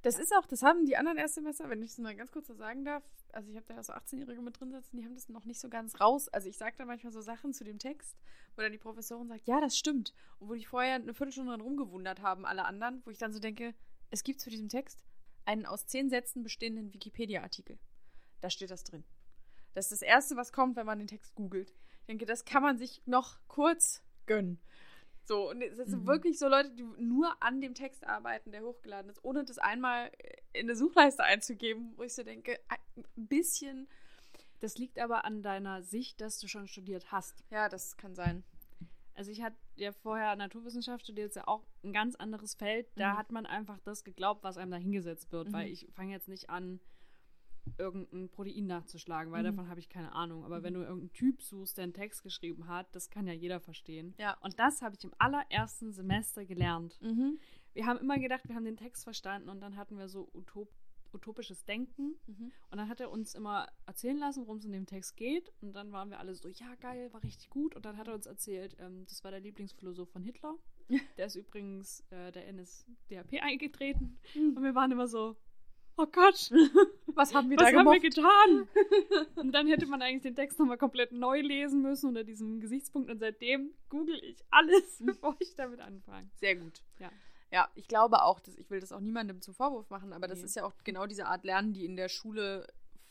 Das 0.04 0.20
ist 0.20 0.32
auch, 0.38 0.46
das 0.46 0.62
haben 0.62 0.86
die 0.86 0.96
anderen 0.96 1.18
Erstsemester, 1.18 1.70
wenn 1.70 1.82
ich 1.82 1.90
es 1.90 1.98
mal 1.98 2.16
ganz 2.16 2.32
kurz 2.32 2.46
so 2.46 2.54
sagen 2.54 2.86
darf. 2.86 3.04
Also 3.34 3.50
ich 3.50 3.56
habe 3.56 3.66
da 3.68 3.76
ja 3.76 3.84
so 3.84 3.94
18-Jährige 3.94 4.42
mit 4.42 4.60
drin 4.60 4.72
sitzen, 4.72 4.98
die 4.98 5.06
haben 5.06 5.14
das 5.14 5.30
noch 5.30 5.46
nicht 5.46 5.60
so 5.60 5.70
ganz 5.70 6.00
raus. 6.00 6.28
Also 6.30 6.50
ich 6.50 6.58
sage 6.58 6.76
da 6.78 6.86
manchmal 6.86 7.12
so 7.12 7.22
Sachen 7.22 7.54
zu 7.54 7.64
dem 7.64 7.80
Text, 7.80 8.18
wo 8.56 8.62
dann 8.62 8.72
die 8.72 8.78
Professorin 8.78 9.28
sagt, 9.28 9.48
ja, 9.48 9.62
das 9.62 9.78
stimmt. 9.78 10.14
Und 10.40 10.50
wo 10.50 10.54
die 10.54 10.66
vorher 10.66 10.96
eine 10.96 11.14
Viertelstunde 11.14 11.52
dran 11.52 11.62
rumgewundert 11.62 12.22
haben, 12.22 12.46
alle 12.46 12.66
anderen, 12.66 13.02
wo 13.06 13.12
ich 13.12 13.18
dann 13.18 13.34
so 13.34 13.40
denke, 13.40 13.74
es 14.10 14.24
gibt 14.24 14.40
zu 14.40 14.50
diesem 14.50 14.70
Text 14.70 15.04
einen 15.46 15.66
aus 15.66 15.88
zehn 15.88 16.10
Sätzen 16.10 16.44
bestehenden 16.44 16.94
Wikipedia-Artikel. 16.94 17.80
Da 18.42 18.50
steht 18.50 18.72
das 18.72 18.84
drin. 18.84 19.04
Das 19.74 19.92
ist 19.92 20.02
das 20.02 20.08
Erste, 20.08 20.36
was 20.36 20.52
kommt, 20.52 20.76
wenn 20.76 20.86
man 20.86 20.98
den 20.98 21.08
Text 21.08 21.36
googelt. 21.36 21.72
Ich 22.02 22.06
denke, 22.08 22.26
das 22.26 22.46
kann 22.46 22.64
man 22.64 22.78
sich 22.78 23.02
noch 23.06 23.38
kurz 23.48 24.04
gönnen. 24.26 24.60
So, 25.28 25.50
und 25.50 25.62
es 25.62 25.76
sind 25.90 26.04
Mhm. 26.04 26.08
wirklich 26.08 26.40
so 26.40 26.48
Leute, 26.48 26.72
die 26.72 26.84
nur 26.84 27.36
an 27.44 27.60
dem 27.60 27.74
Text 27.74 28.06
arbeiten, 28.08 28.52
der 28.54 28.64
hochgeladen 28.64 29.12
ist, 29.12 29.22
ohne 29.26 29.44
das 29.44 29.58
einmal 29.58 30.10
in 30.54 30.62
eine 30.68 30.76
Suchleiste 30.78 31.22
einzugeben, 31.24 31.94
wo 31.98 32.04
ich 32.04 32.14
so 32.16 32.24
denke, 32.24 32.58
ein 32.70 33.28
bisschen, 33.28 33.88
Das 34.60 34.78
liegt 34.80 34.98
aber 34.98 35.24
an 35.26 35.44
deiner 35.44 35.84
Sicht, 35.84 36.20
dass 36.20 36.40
du 36.40 36.48
schon 36.48 36.68
studiert 36.68 37.12
hast. 37.12 37.44
ja, 37.52 37.70
das 37.70 37.96
kann 37.98 38.16
sein. 38.16 38.44
Also 39.14 39.30
ich 39.32 39.44
hatte 39.44 39.58
ja 39.76 39.92
vorher 39.92 40.36
Naturwissenschaft 40.36 41.04
studiert, 41.04 41.28
ist 41.30 41.36
ja 41.36 41.48
auch 41.48 41.64
ein 41.84 41.94
ganz 41.94 42.16
anderes 42.16 42.56
Feld. 42.56 42.88
Da 42.96 43.14
Mhm. 43.14 43.18
hat 43.18 43.32
man 43.32 43.46
einfach 43.46 43.80
das 43.80 44.04
geglaubt, 44.04 44.44
was 44.44 44.58
einem 44.58 44.72
da 44.72 44.78
hingesetzt 44.78 45.32
wird, 45.32 45.50
Mhm. 45.50 45.54
weil 45.54 45.68
ich 45.70 45.88
fange 45.94 46.12
jetzt 46.12 46.28
nicht 46.28 46.50
an, 46.50 46.80
irgendein 47.78 48.30
Protein 48.30 48.68
nachzuschlagen, 48.68 49.32
weil 49.32 49.42
Mhm. 49.44 49.48
davon 49.56 49.70
habe 49.70 49.80
ich 49.80 49.90
keine 49.90 50.12
Ahnung. 50.14 50.44
Aber 50.46 50.60
Mhm. 50.60 50.64
wenn 50.64 50.74
du 50.76 50.80
irgendeinen 50.82 51.14
Typ 51.14 51.42
suchst, 51.42 51.78
der 51.78 51.84
einen 51.84 51.94
Text 51.94 52.24
geschrieben 52.24 52.68
hat, 52.68 52.94
das 52.96 53.10
kann 53.10 53.28
ja 53.28 53.34
jeder 53.34 53.60
verstehen. 53.60 54.14
Ja. 54.18 54.38
Und 54.42 54.60
das 54.60 54.82
habe 54.82 54.96
ich 54.96 55.04
im 55.04 55.14
allerersten 55.18 55.92
Semester 55.94 56.46
gelernt. 56.46 57.00
Mhm. 57.02 57.40
Wir 57.74 57.86
haben 57.86 58.00
immer 58.00 58.18
gedacht, 58.18 58.48
wir 58.48 58.56
haben 58.56 58.66
den 58.66 58.78
Text 58.78 59.04
verstanden 59.04 59.50
und 59.50 59.60
dann 59.62 59.76
hatten 59.78 59.98
wir 59.98 60.08
so 60.08 60.30
utop 60.34 60.70
utopisches 61.14 61.64
Denken. 61.64 62.16
Mhm. 62.28 62.52
Und 62.70 62.78
dann 62.78 62.90
hat 62.90 63.00
er 63.00 63.10
uns 63.10 63.34
immer 63.34 63.68
erzählen 63.86 64.18
lassen, 64.18 64.42
worum 64.46 64.58
es 64.58 64.66
in 64.66 64.74
dem 64.74 64.86
Text 64.86 65.16
geht. 65.16 65.54
Und 65.62 65.74
dann 65.74 65.92
waren 65.94 66.10
wir 66.10 66.20
alle 66.20 66.36
so, 66.36 66.50
ja, 66.50 66.76
geil, 66.76 67.12
war 67.14 67.24
richtig 67.24 67.50
gut. 67.50 67.76
Und 67.76 67.86
dann 67.86 67.98
hat 67.98 68.08
er 68.10 68.14
uns 68.14 68.26
erzählt, 68.26 68.76
ähm, 68.80 69.06
das 69.06 69.24
war 69.24 69.32
der 69.32 69.40
Lieblingsphilosoph 69.40 70.10
von 70.10 70.22
Hitler. 70.22 70.56
Der 71.18 71.26
ist 71.28 71.36
übrigens 71.36 72.02
äh, 72.12 72.32
der 72.34 72.52
NSDAP 72.54 73.42
eingetreten. 73.42 74.20
Und 74.36 74.62
wir 74.62 74.76
waren 74.76 74.92
immer 74.92 75.08
so, 75.08 75.38
oh 75.98 76.06
Gott, 76.12 76.52
Was 77.16 77.34
haben 77.34 77.50
wir 77.50 77.58
was 77.58 77.72
da 77.72 77.78
haben 77.78 77.86
wir 77.86 78.00
gemacht? 78.00 78.02
getan? 78.02 78.68
Und 79.36 79.52
dann 79.52 79.68
hätte 79.68 79.86
man 79.88 80.02
eigentlich 80.02 80.24
den 80.24 80.36
Text 80.36 80.60
nochmal 80.60 80.78
komplett 80.78 81.12
neu 81.12 81.42
lesen 81.42 81.82
müssen 81.82 82.10
unter 82.10 82.24
diesem 82.24 82.60
Gesichtspunkt. 82.60 83.10
Und 83.10 83.20
seitdem 83.20 83.74
google 83.90 84.20
ich 84.24 84.38
alles, 84.50 84.98
bevor 85.06 85.36
ich 85.40 85.56
damit 85.56 85.80
anfange. 85.80 86.30
Sehr 86.36 86.56
gut. 86.56 86.82
Ja. 87.00 87.12
Ja, 87.52 87.70
ich 87.76 87.88
glaube 87.88 88.24
auch, 88.24 88.40
dass 88.42 88.58
ich 88.58 88.70
will 88.70 88.82
das 88.82 88.92
auch 88.92 89.00
niemandem 89.00 89.40
zum 89.42 89.54
Vorwurf 89.54 89.90
machen, 89.90 90.12
aber 90.12 90.28
das 90.28 90.40
Nee. 90.40 90.46
ist 90.46 90.56
ja 90.58 90.66
auch 90.66 90.74
genau 90.84 91.06
diese 91.08 91.28
Art 91.28 91.46
Lernen, 91.46 91.72
die 91.74 91.86
in 91.86 91.96
der 91.96 92.10
Schule 92.10 92.68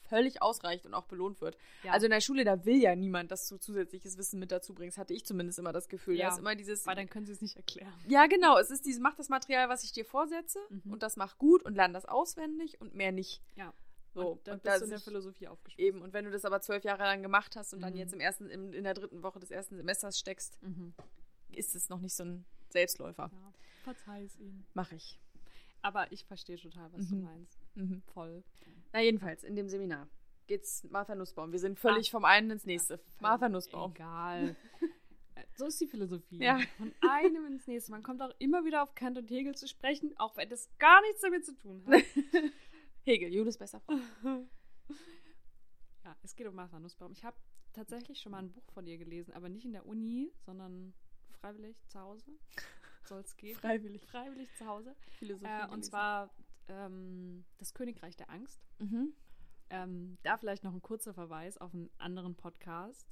völlig 0.08 0.42
ausreicht 0.42 0.86
und 0.86 0.94
auch 0.94 1.04
belohnt 1.06 1.40
wird. 1.40 1.56
Ja. 1.82 1.92
Also 1.92 2.06
in 2.06 2.10
der 2.12 2.20
Schule, 2.20 2.44
da 2.44 2.64
will 2.64 2.76
ja 2.80 2.94
niemand, 2.96 3.30
dass 3.30 3.48
du 3.48 3.58
zusätzliches 3.58 4.16
Wissen 4.18 4.38
mit 4.40 4.50
dazu 4.52 4.74
bringst, 4.74 4.98
hatte 4.98 5.12
ich 5.14 5.24
zumindest 5.26 5.58
immer 5.58 5.72
das 5.72 5.88
Gefühl. 5.88 6.16
Ja, 6.16 6.28
Da 6.28 6.32
ist 6.34 6.38
immer 6.40 6.54
dieses, 6.54 6.86
Weil 6.86 6.96
dann 6.96 7.08
können 7.10 7.26
sie 7.26 7.32
es 7.32 7.40
nicht 7.42 7.56
erklären. 7.56 7.92
ja 8.08 8.26
genau, 8.26 8.58
es 8.58 8.70
ist 8.70 8.86
dieses, 8.86 9.00
mach 9.00 9.14
das 9.16 9.28
Material, 9.28 9.68
was 9.68 9.84
ich 9.84 9.92
dir 9.92 10.04
vorsetze 10.04 10.58
Mhm. 10.70 10.92
und 10.92 11.02
das 11.02 11.16
mach 11.16 11.38
gut 11.38 11.62
und 11.64 11.74
lern 11.74 11.92
das 11.92 12.06
auswendig 12.06 12.80
und 12.80 12.94
mehr 12.94 13.12
nicht. 13.12 13.42
Ja. 13.56 13.72
So, 14.14 14.28
und 14.32 14.46
dann 14.48 14.54
und 14.54 14.62
bist 14.62 14.80
du 14.80 14.84
in 14.84 14.90
der 14.90 14.98
Philosophie 15.00 15.46
aufgeschlossen. 15.48 15.84
Eben, 15.86 16.00
und 16.00 16.14
wenn 16.14 16.24
du 16.24 16.30
das 16.30 16.46
aber 16.46 16.62
zwölf 16.62 16.84
Jahre 16.84 17.02
lang 17.02 17.22
gemacht 17.22 17.54
hast 17.54 17.74
und 17.74 17.80
dann 17.82 17.92
Mhm. 17.92 17.98
jetzt 17.98 18.14
im 18.14 18.20
ersten, 18.20 18.48
im, 18.48 18.72
in 18.72 18.82
der 18.84 18.94
dritten 18.94 19.22
Woche 19.22 19.40
des 19.40 19.50
ersten 19.50 19.76
Semesters 19.76 20.18
steckst, 20.18 20.56
Mhm. 20.62 20.94
ist 21.52 21.74
es 21.74 21.90
noch 21.90 22.00
nicht 22.00 22.14
so 22.14 22.24
ein 22.24 22.44
Selbstläufer. 22.70 23.30
Ja, 23.32 23.52
verzeih 23.84 24.24
es 24.24 24.36
ihnen. 24.38 24.64
Mach 24.72 24.90
ich. 24.92 25.18
Aber 25.86 26.10
ich 26.10 26.24
verstehe 26.24 26.56
total, 26.56 26.92
was 26.92 27.06
du 27.08 27.14
Mhm. 27.14 27.22
meinst. 27.22 27.58
Mhm. 27.76 28.02
Voll. 28.12 28.42
Na, 28.92 29.00
jedenfalls, 29.00 29.44
in 29.44 29.54
dem 29.54 29.68
Seminar 29.68 30.08
geht's 30.48 30.82
Martha 30.90 31.14
Nussbaum. 31.14 31.52
Wir 31.52 31.60
sind 31.60 31.78
völlig 31.78 32.10
vom 32.10 32.24
einen 32.24 32.50
ins 32.50 32.66
nächste. 32.66 32.98
Martha 33.20 33.48
Nussbaum. 33.48 33.92
Egal. 33.92 34.56
So 35.54 35.66
ist 35.66 35.80
die 35.80 35.86
Philosophie. 35.86 36.38
Ja. 36.38 36.58
Von 36.78 36.92
einem 37.08 37.46
ins 37.46 37.66
nächste. 37.66 37.90
Man 37.92 38.02
kommt 38.02 38.20
auch 38.22 38.32
immer 38.38 38.64
wieder 38.64 38.82
auf 38.82 38.94
Kant 38.94 39.16
und 39.16 39.30
Hegel 39.30 39.54
zu 39.54 39.66
sprechen, 39.68 40.12
auch 40.18 40.36
wenn 40.36 40.48
das 40.50 40.68
gar 40.78 41.00
nichts 41.02 41.20
damit 41.22 41.44
zu 41.46 41.54
tun 41.56 41.82
hat. 41.86 42.02
Hegel, 43.04 43.32
Judas 43.32 43.56
besser. 43.56 43.80
ja, 46.04 46.16
es 46.22 46.34
geht 46.36 46.46
um 46.46 46.54
Martha 46.54 46.78
Nussbaum. 46.78 47.12
Ich 47.12 47.24
habe 47.24 47.36
tatsächlich 47.72 48.18
schon 48.20 48.32
mal 48.32 48.38
ein 48.38 48.50
Buch 48.52 48.64
von 48.72 48.86
ihr 48.86 48.98
gelesen, 48.98 49.32
aber 49.34 49.48
nicht 49.48 49.64
in 49.64 49.72
der 49.72 49.86
Uni, 49.86 50.30
sondern 50.44 50.92
freiwillig 51.40 51.76
zu 51.88 52.00
Hause. 52.00 52.30
Soll 53.06 53.20
es 53.20 53.36
gehen? 53.36 53.56
Freiwillig. 53.56 54.02
Freiwillig 54.06 54.48
zu 54.56 54.66
Hause. 54.66 54.94
Philosophie. 55.18 55.46
Äh, 55.50 55.62
und 55.64 55.70
gelesen. 55.70 55.82
zwar 55.90 56.30
ähm, 56.68 57.44
Das 57.58 57.74
Königreich 57.74 58.16
der 58.16 58.30
Angst. 58.30 58.60
Mhm. 58.78 59.12
Ähm, 59.70 60.18
da 60.22 60.36
vielleicht 60.36 60.62
noch 60.64 60.72
ein 60.74 60.82
kurzer 60.82 61.12
Verweis 61.14 61.58
auf 61.58 61.74
einen 61.74 61.90
anderen 61.98 62.34
Podcast, 62.36 63.08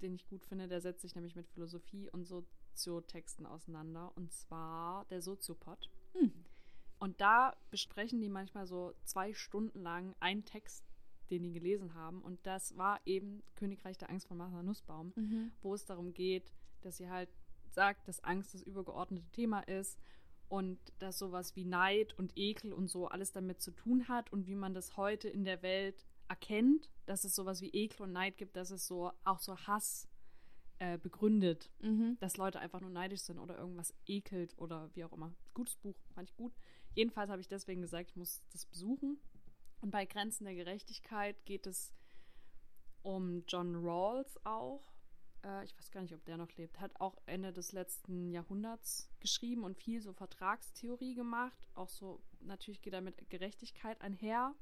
den 0.00 0.14
ich 0.14 0.26
gut 0.26 0.44
finde. 0.44 0.68
Der 0.68 0.80
setzt 0.80 1.02
sich 1.02 1.14
nämlich 1.14 1.34
mit 1.34 1.48
Philosophie 1.48 2.08
und 2.10 2.24
Soziotexten 2.24 3.46
auseinander. 3.46 4.12
Und 4.16 4.32
zwar 4.32 5.04
der 5.06 5.22
Soziopod. 5.22 5.90
Hm. 6.12 6.32
Und 7.00 7.20
da 7.20 7.56
besprechen 7.70 8.20
die 8.20 8.28
manchmal 8.28 8.66
so 8.66 8.92
zwei 9.04 9.32
Stunden 9.32 9.80
lang 9.80 10.14
einen 10.20 10.44
Text, 10.44 10.84
den 11.30 11.42
die 11.42 11.52
gelesen 11.52 11.94
haben. 11.94 12.22
Und 12.22 12.44
das 12.46 12.76
war 12.76 13.00
eben 13.04 13.42
Königreich 13.54 13.98
der 13.98 14.10
Angst 14.10 14.26
von 14.26 14.36
Martha 14.36 14.62
Nussbaum, 14.62 15.12
Mhm. 15.14 15.52
wo 15.62 15.74
es 15.74 15.84
darum 15.84 16.12
geht, 16.14 16.52
dass 16.80 16.96
sie 16.96 17.08
halt 17.08 17.28
sagt, 17.78 18.08
dass 18.08 18.24
Angst 18.24 18.54
das 18.54 18.62
übergeordnete 18.62 19.30
Thema 19.30 19.60
ist 19.60 20.00
und 20.48 20.78
dass 20.98 21.16
sowas 21.16 21.54
wie 21.54 21.64
Neid 21.64 22.12
und 22.18 22.32
Ekel 22.36 22.72
und 22.72 22.88
so 22.88 23.06
alles 23.06 23.30
damit 23.30 23.62
zu 23.62 23.70
tun 23.70 24.08
hat 24.08 24.32
und 24.32 24.48
wie 24.48 24.56
man 24.56 24.74
das 24.74 24.96
heute 24.96 25.28
in 25.28 25.44
der 25.44 25.62
Welt 25.62 26.04
erkennt, 26.26 26.90
dass 27.06 27.22
es 27.22 27.36
sowas 27.36 27.60
wie 27.60 27.70
Ekel 27.70 28.02
und 28.02 28.12
Neid 28.12 28.36
gibt, 28.36 28.56
dass 28.56 28.72
es 28.72 28.84
so 28.88 29.12
auch 29.24 29.38
so 29.38 29.56
Hass 29.56 30.08
äh, 30.80 30.98
begründet, 30.98 31.70
Mhm. 31.80 32.16
dass 32.18 32.36
Leute 32.36 32.58
einfach 32.58 32.80
nur 32.80 32.90
neidisch 32.90 33.20
sind 33.20 33.38
oder 33.38 33.56
irgendwas 33.56 33.94
ekelt 34.06 34.58
oder 34.58 34.90
wie 34.94 35.04
auch 35.04 35.12
immer. 35.12 35.32
Gutes 35.54 35.76
Buch, 35.76 35.96
fand 36.14 36.28
ich 36.30 36.36
gut. 36.36 36.52
Jedenfalls 36.94 37.30
habe 37.30 37.40
ich 37.40 37.48
deswegen 37.48 37.80
gesagt, 37.80 38.10
ich 38.10 38.16
muss 38.16 38.42
das 38.52 38.66
besuchen. 38.66 39.18
Und 39.80 39.92
bei 39.92 40.04
Grenzen 40.04 40.44
der 40.46 40.56
Gerechtigkeit 40.56 41.36
geht 41.46 41.66
es 41.68 41.94
um 43.02 43.44
John 43.46 43.76
Rawls 43.76 44.44
auch. 44.44 44.82
Äh, 45.44 45.64
ich 45.64 45.76
weiß 45.76 45.90
gar 45.90 46.02
nicht, 46.02 46.14
ob 46.14 46.24
der 46.24 46.36
noch 46.36 46.52
lebt. 46.56 46.80
Hat 46.80 46.98
auch 47.00 47.16
Ende 47.26 47.52
des 47.52 47.72
letzten 47.72 48.30
Jahrhunderts 48.30 49.10
geschrieben 49.20 49.64
und 49.64 49.76
viel 49.76 50.00
so 50.00 50.12
Vertragstheorie 50.12 51.14
gemacht. 51.14 51.68
Auch 51.74 51.88
so, 51.88 52.20
natürlich 52.40 52.82
geht 52.82 52.92
er 52.92 53.00
mit 53.00 53.28
Gerechtigkeit 53.30 54.00
einher. 54.00 54.54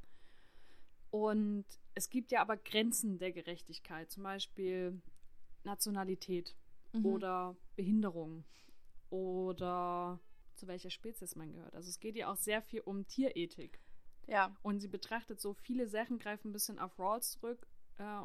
Und 1.11 1.65
es 1.95 2.11
gibt 2.11 2.31
ja 2.31 2.41
aber 2.43 2.57
Grenzen 2.57 3.19
der 3.19 3.33
Gerechtigkeit, 3.33 4.11
zum 4.11 4.23
Beispiel 4.23 5.01
Nationalität 5.65 6.55
Mhm. 6.93 7.07
oder 7.07 7.57
Behinderung 7.75 8.45
oder 9.11 10.21
zu 10.55 10.67
welcher 10.67 10.91
Spezies 10.91 11.37
man 11.37 11.53
gehört. 11.53 11.75
Also 11.75 11.89
es 11.89 12.01
geht 12.01 12.17
ja 12.17 12.31
auch 12.31 12.37
sehr 12.37 12.63
viel 12.63 12.81
um 12.81 13.07
Tierethik. 13.07 13.81
Ja. 14.27 14.57
Und 14.63 14.81
sie 14.81 14.89
betrachtet 14.89 15.41
so 15.41 15.55
viele 15.55 15.87
Sachen, 15.89 16.19
greifen 16.19 16.49
ein 16.49 16.53
bisschen 16.53 16.79
auf 16.79 16.99
Rawls 16.99 17.33
zurück. 17.33 17.67
Äh, 17.99 18.23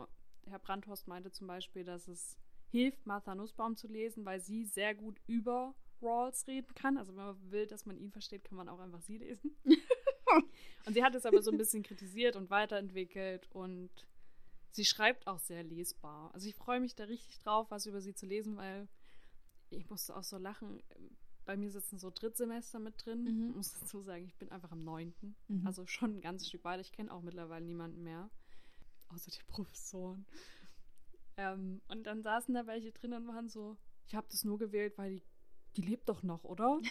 Herr 0.48 0.60
Brandhorst 0.60 1.08
meinte 1.08 1.32
zum 1.32 1.48
Beispiel, 1.48 1.84
dass 1.84 2.08
es 2.08 2.38
hilft, 2.70 3.06
Martha 3.06 3.36
Nussbaum 3.36 3.76
zu 3.76 3.88
lesen, 3.88 4.26
weil 4.26 4.40
sie 4.40 4.66
sehr 4.66 4.96
gut 4.96 5.20
über 5.28 5.76
Rawls 6.02 6.48
reden 6.48 6.74
kann. 6.74 6.98
Also 6.98 7.16
wenn 7.16 7.26
man 7.26 7.52
will, 7.52 7.68
dass 7.68 7.86
man 7.86 7.98
ihn 7.98 8.12
versteht, 8.12 8.44
kann 8.44 8.58
man 8.58 8.70
auch 8.70 8.80
einfach 8.80 9.02
sie 9.02 9.18
lesen. 9.18 9.56
und 10.86 10.94
sie 10.94 11.04
hat 11.04 11.16
es 11.16 11.26
aber 11.26 11.42
so 11.42 11.52
ein 11.52 11.58
bisschen 11.58 11.84
kritisiert 11.84 12.36
und 12.36 12.50
weiterentwickelt 12.50 13.48
und 13.52 13.90
sie 14.72 14.86
schreibt 14.86 15.28
auch 15.28 15.40
sehr 15.40 15.64
lesbar. 15.64 16.34
Also 16.34 16.48
ich 16.48 16.56
freue 16.56 16.80
mich 16.80 16.96
da 16.96 17.04
richtig 17.04 17.40
drauf, 17.40 17.70
was 17.70 17.86
über 17.86 18.02
sie 18.02 18.14
zu 18.14 18.26
lesen, 18.26 18.58
weil 18.58 18.88
ich 19.70 19.90
musste 19.90 20.16
auch 20.16 20.24
so 20.24 20.38
lachen. 20.38 20.82
bei 21.46 21.58
mir 21.58 21.72
sitzen 21.72 21.98
so 21.98 22.10
Drittsemester 22.10 22.80
mit 22.80 23.06
drin. 23.06 23.24
Mhm. 23.24 23.50
Ich 23.50 23.56
muss 23.56 23.74
dazu 23.74 24.02
sagen, 24.02 24.26
ich 24.26 24.36
bin 24.36 24.50
einfach 24.50 24.72
am 24.72 24.84
neunten. 24.84 25.36
Mhm. 25.48 25.68
Also 25.68 25.86
schon 25.86 26.18
ein 26.18 26.22
ganzes 26.22 26.48
Stück 26.48 26.64
weiter. 26.64 26.82
Ich 26.82 26.92
kenne 26.92 27.12
auch 27.14 27.22
mittlerweile 27.22 27.66
niemanden 27.66 28.04
mehr. 28.04 28.30
Außer 29.14 29.32
die 29.32 29.44
Professoren. 29.48 30.26
Ähm, 31.38 31.82
und 31.88 32.04
dann 32.06 32.22
saßen 32.22 32.54
da 32.54 32.68
welche 32.68 32.92
drin 32.92 33.14
und 33.14 33.28
waren 33.28 33.50
so, 33.50 33.78
ich 34.08 34.16
habe 34.16 34.28
das 34.30 34.44
nur 34.44 34.58
gewählt, 34.58 34.98
weil 34.98 35.16
die, 35.16 35.24
die 35.78 35.82
lebt 35.82 36.10
doch 36.10 36.24
noch, 36.24 36.44
oder? 36.44 36.80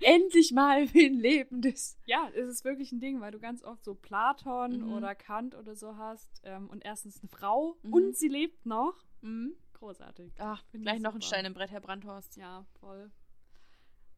Endlich 0.00 0.52
mal 0.52 0.92
wen 0.94 1.18
Lebendes. 1.18 1.98
ja, 2.04 2.28
es 2.34 2.48
ist 2.48 2.64
wirklich 2.64 2.92
ein 2.92 3.00
Ding, 3.00 3.20
weil 3.20 3.32
du 3.32 3.38
ganz 3.40 3.62
oft 3.64 3.82
so 3.84 3.94
Platon 3.94 4.82
Mhm. 4.86 4.92
oder 4.92 5.14
Kant 5.14 5.54
oder 5.54 5.74
so 5.74 5.96
hast. 5.96 6.40
Ähm, 6.44 6.68
und 6.68 6.84
erstens 6.84 7.20
eine 7.20 7.28
Frau 7.28 7.76
Mhm. 7.82 7.92
und 7.92 8.16
sie 8.16 8.28
lebt 8.28 8.66
noch. 8.66 8.94
Mhm. 9.22 9.54
Großartig. 9.74 10.32
Ach, 10.38 10.62
gleich 10.72 10.96
ich 10.96 11.02
noch 11.02 11.14
ein. 11.14 11.22
Stein 11.22 11.46
im 11.46 11.54
Brett, 11.54 11.70
Herr 11.70 11.80
Brandhorst. 11.80 12.36
Ja, 12.36 12.66
voll. 12.80 13.10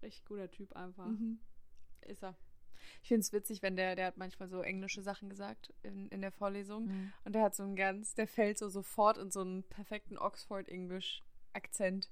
Richtig 0.02 0.24
guter 0.24 0.50
Typ 0.50 0.72
einfach. 0.74 1.06
Mhm. 1.06 1.38
Ist 2.02 2.22
er. 2.24 2.36
Ich 3.02 3.08
finde 3.08 3.20
es 3.20 3.32
witzig, 3.32 3.62
wenn 3.62 3.76
der, 3.76 3.96
der 3.96 4.06
hat 4.06 4.16
manchmal 4.16 4.48
so 4.48 4.60
englische 4.62 5.02
Sachen 5.02 5.28
gesagt 5.28 5.72
in, 5.82 6.08
in 6.08 6.20
der 6.20 6.32
Vorlesung. 6.32 6.86
Mhm. 6.86 7.12
Und 7.24 7.34
der 7.34 7.42
hat 7.42 7.54
so 7.54 7.62
einen 7.62 7.76
ganz, 7.76 8.14
der 8.14 8.26
fällt 8.26 8.58
so 8.58 8.68
sofort 8.68 9.18
in 9.18 9.30
so 9.30 9.40
einen 9.40 9.62
perfekten 9.64 10.18
Oxford-English-Akzent. 10.18 12.08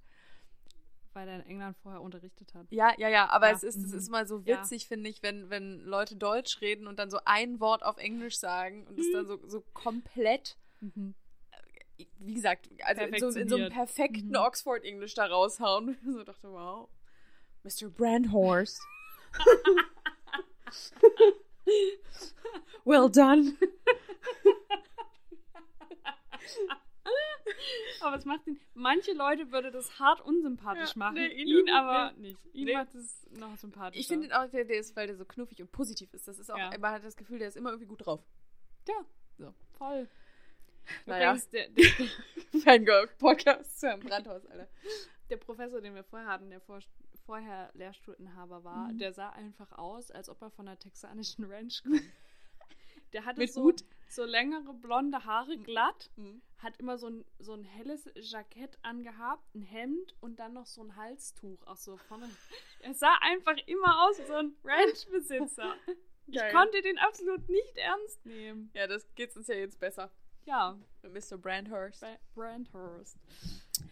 Weil 1.13 1.29
er 1.29 1.41
in 1.41 1.47
England 1.47 1.77
vorher 1.83 2.01
unterrichtet 2.03 2.55
hat. 2.55 2.67
Ja, 2.71 2.93
ja, 2.97 3.09
ja, 3.09 3.29
aber 3.31 3.49
Ja, 3.49 3.55
es 3.57 3.65
ist, 3.65 3.77
es 3.83 3.91
mhm. 3.91 3.99
ist 3.99 4.11
mal 4.11 4.27
so 4.29 4.39
Ja. 4.45 4.61
witzig, 4.61 4.87
finde 4.87 5.11
ich, 5.11 5.23
wenn, 5.25 5.51
wenn 5.51 5.81
Leute 5.81 6.15
Deutsch 6.15 6.61
reden 6.61 6.87
und 6.87 7.01
dann 7.01 7.11
so 7.11 7.19
ein 7.25 7.59
Wort 7.59 7.83
auf 7.85 7.97
Englisch 7.97 8.39
sagen 8.39 8.87
und 8.87 8.97
es 8.99 9.11
dann 9.13 9.27
so, 9.27 9.41
so 9.49 9.61
komplett, 9.75 10.57
Mhm. 10.81 11.15
wie 12.21 12.35
gesagt, 12.35 12.71
also 12.85 13.03
in 13.03 13.19
so, 13.19 13.39
in 13.41 13.49
so 13.49 13.57
einem 13.57 13.71
perfekten 13.73 14.29
Mhm. 14.29 14.37
Oxford-Englisch 14.37 15.15
da 15.15 15.27
raushauen. 15.27 15.99
So 16.17 16.23
dachte, 16.23 16.51
wow, 16.53 16.89
Mr. 17.65 17.91
Brandhorst. 17.91 18.81
well 22.85 23.11
done. 23.11 23.57
Aber 28.03 28.17
es 28.17 28.25
macht 28.25 28.47
ihn. 28.47 28.59
Manche 28.75 29.13
Leute 29.13 29.51
würde 29.53 29.71
das 29.71 29.99
hart 29.99 30.21
unsympathisch 30.23 30.91
Ja, 30.95 30.99
machen. 30.99 31.15
nee, 31.15 31.27
ihn 31.29 31.49
ihn 31.49 31.71
aber 31.71 32.13
nicht. 32.13 32.43
nicht. 32.45 32.55
Ihn 32.55 32.65
Nee. 32.67 32.75
macht 32.75 32.95
es 32.95 33.27
noch 33.33 33.57
sympathischer. 33.57 34.01
Ich 34.01 34.09
finde 34.09 34.27
ihn 34.27 34.33
auch, 34.33 34.49
der, 34.49 34.65
der 34.65 34.79
ist, 34.79 34.97
weil 34.97 35.07
der 35.07 35.17
so 35.17 35.25
knuffig 35.25 35.61
und 35.61 35.71
positiv 35.71 36.13
ist. 36.15 36.27
Das 36.27 36.39
ist 36.39 36.51
auch, 36.51 36.59
Ja. 36.59 36.71
man 36.79 36.93
hat 36.93 37.05
das 37.05 37.17
Gefühl, 37.17 37.39
der 37.39 37.49
ist 37.49 37.57
immer 37.57 37.71
irgendwie 37.71 37.89
gut 37.89 38.05
drauf. 38.07 38.21
Ja, 38.89 39.05
So. 39.39 39.55
voll. 39.77 40.09
Naja. 41.07 41.33
Übrigens, 41.35 41.49
der, 41.51 41.69
der, 41.69 41.85
Fangirl-Podcast 42.65 43.81
zu 43.81 43.91
einem 43.93 44.01
Brandhaus, 44.01 44.45
Alter. 44.47 44.69
der 45.29 45.37
Professor, 45.37 45.81
den 45.81 45.95
wir 45.95 46.05
vorher 46.05 46.29
hatten, 46.29 46.49
der 46.51 46.61
vor, 46.61 46.81
vorher 47.27 47.71
Lehrstuhlinhaber 47.75 48.65
war, 48.65 48.89
Mhm. 48.93 48.99
der 48.99 49.13
sah 49.13 49.31
einfach 49.31 49.73
aus, 49.73 50.11
als 50.11 50.29
ob 50.29 50.41
er 50.43 50.51
von 50.51 50.67
einer 50.69 50.79
texanischen 50.79 51.45
Ranch 51.45 51.83
kommt. 51.83 52.03
Der 53.13 53.25
hatte 53.25 53.41
Mit 53.41 53.53
so, 53.53 53.63
Hut? 53.65 53.85
so 54.09 54.25
längere 54.25 54.73
blonde 54.73 55.25
Haare, 55.25 55.59
glatt, 55.59 56.11
Mhm. 56.17 56.43
hat 56.59 56.77
immer 56.77 56.97
so 56.97 57.09
ein, 57.09 57.25
so 57.41 57.55
ein 57.55 57.65
helles 57.65 58.09
Jackett 58.15 58.79
angehabt, 58.83 59.53
ein 59.55 59.63
Hemd 59.63 60.15
und 60.21 60.39
dann 60.39 60.53
noch 60.53 60.67
so 60.67 60.83
ein 60.83 60.95
Halstuch. 60.95 61.61
Auch 61.67 61.77
so 61.77 61.97
vorne. 61.97 62.29
Er 62.81 62.95
sah 62.95 63.17
einfach 63.23 63.57
immer 63.67 64.05
aus 64.07 64.19
wie 64.21 64.27
so 64.27 64.35
ein 64.35 64.55
Ranchbesitzer. 64.65 65.75
Ich 66.33 66.41
konnte 66.53 66.81
den 66.83 66.97
absolut 66.99 67.49
nicht 67.49 67.77
ernst 67.77 68.25
nehmen. 68.25 68.71
Ja, 68.73 68.87
das 68.87 69.05
geht's 69.17 69.37
uns 69.37 69.49
ja 69.49 69.57
jetzt 69.57 69.81
besser. 69.81 70.13
Ja, 70.45 70.79
Mit 71.03 71.13
Mr. 71.29 71.37
Brandhurst. 71.39 72.01
Bra- 72.03 72.19
Brandhurst. 72.37 73.17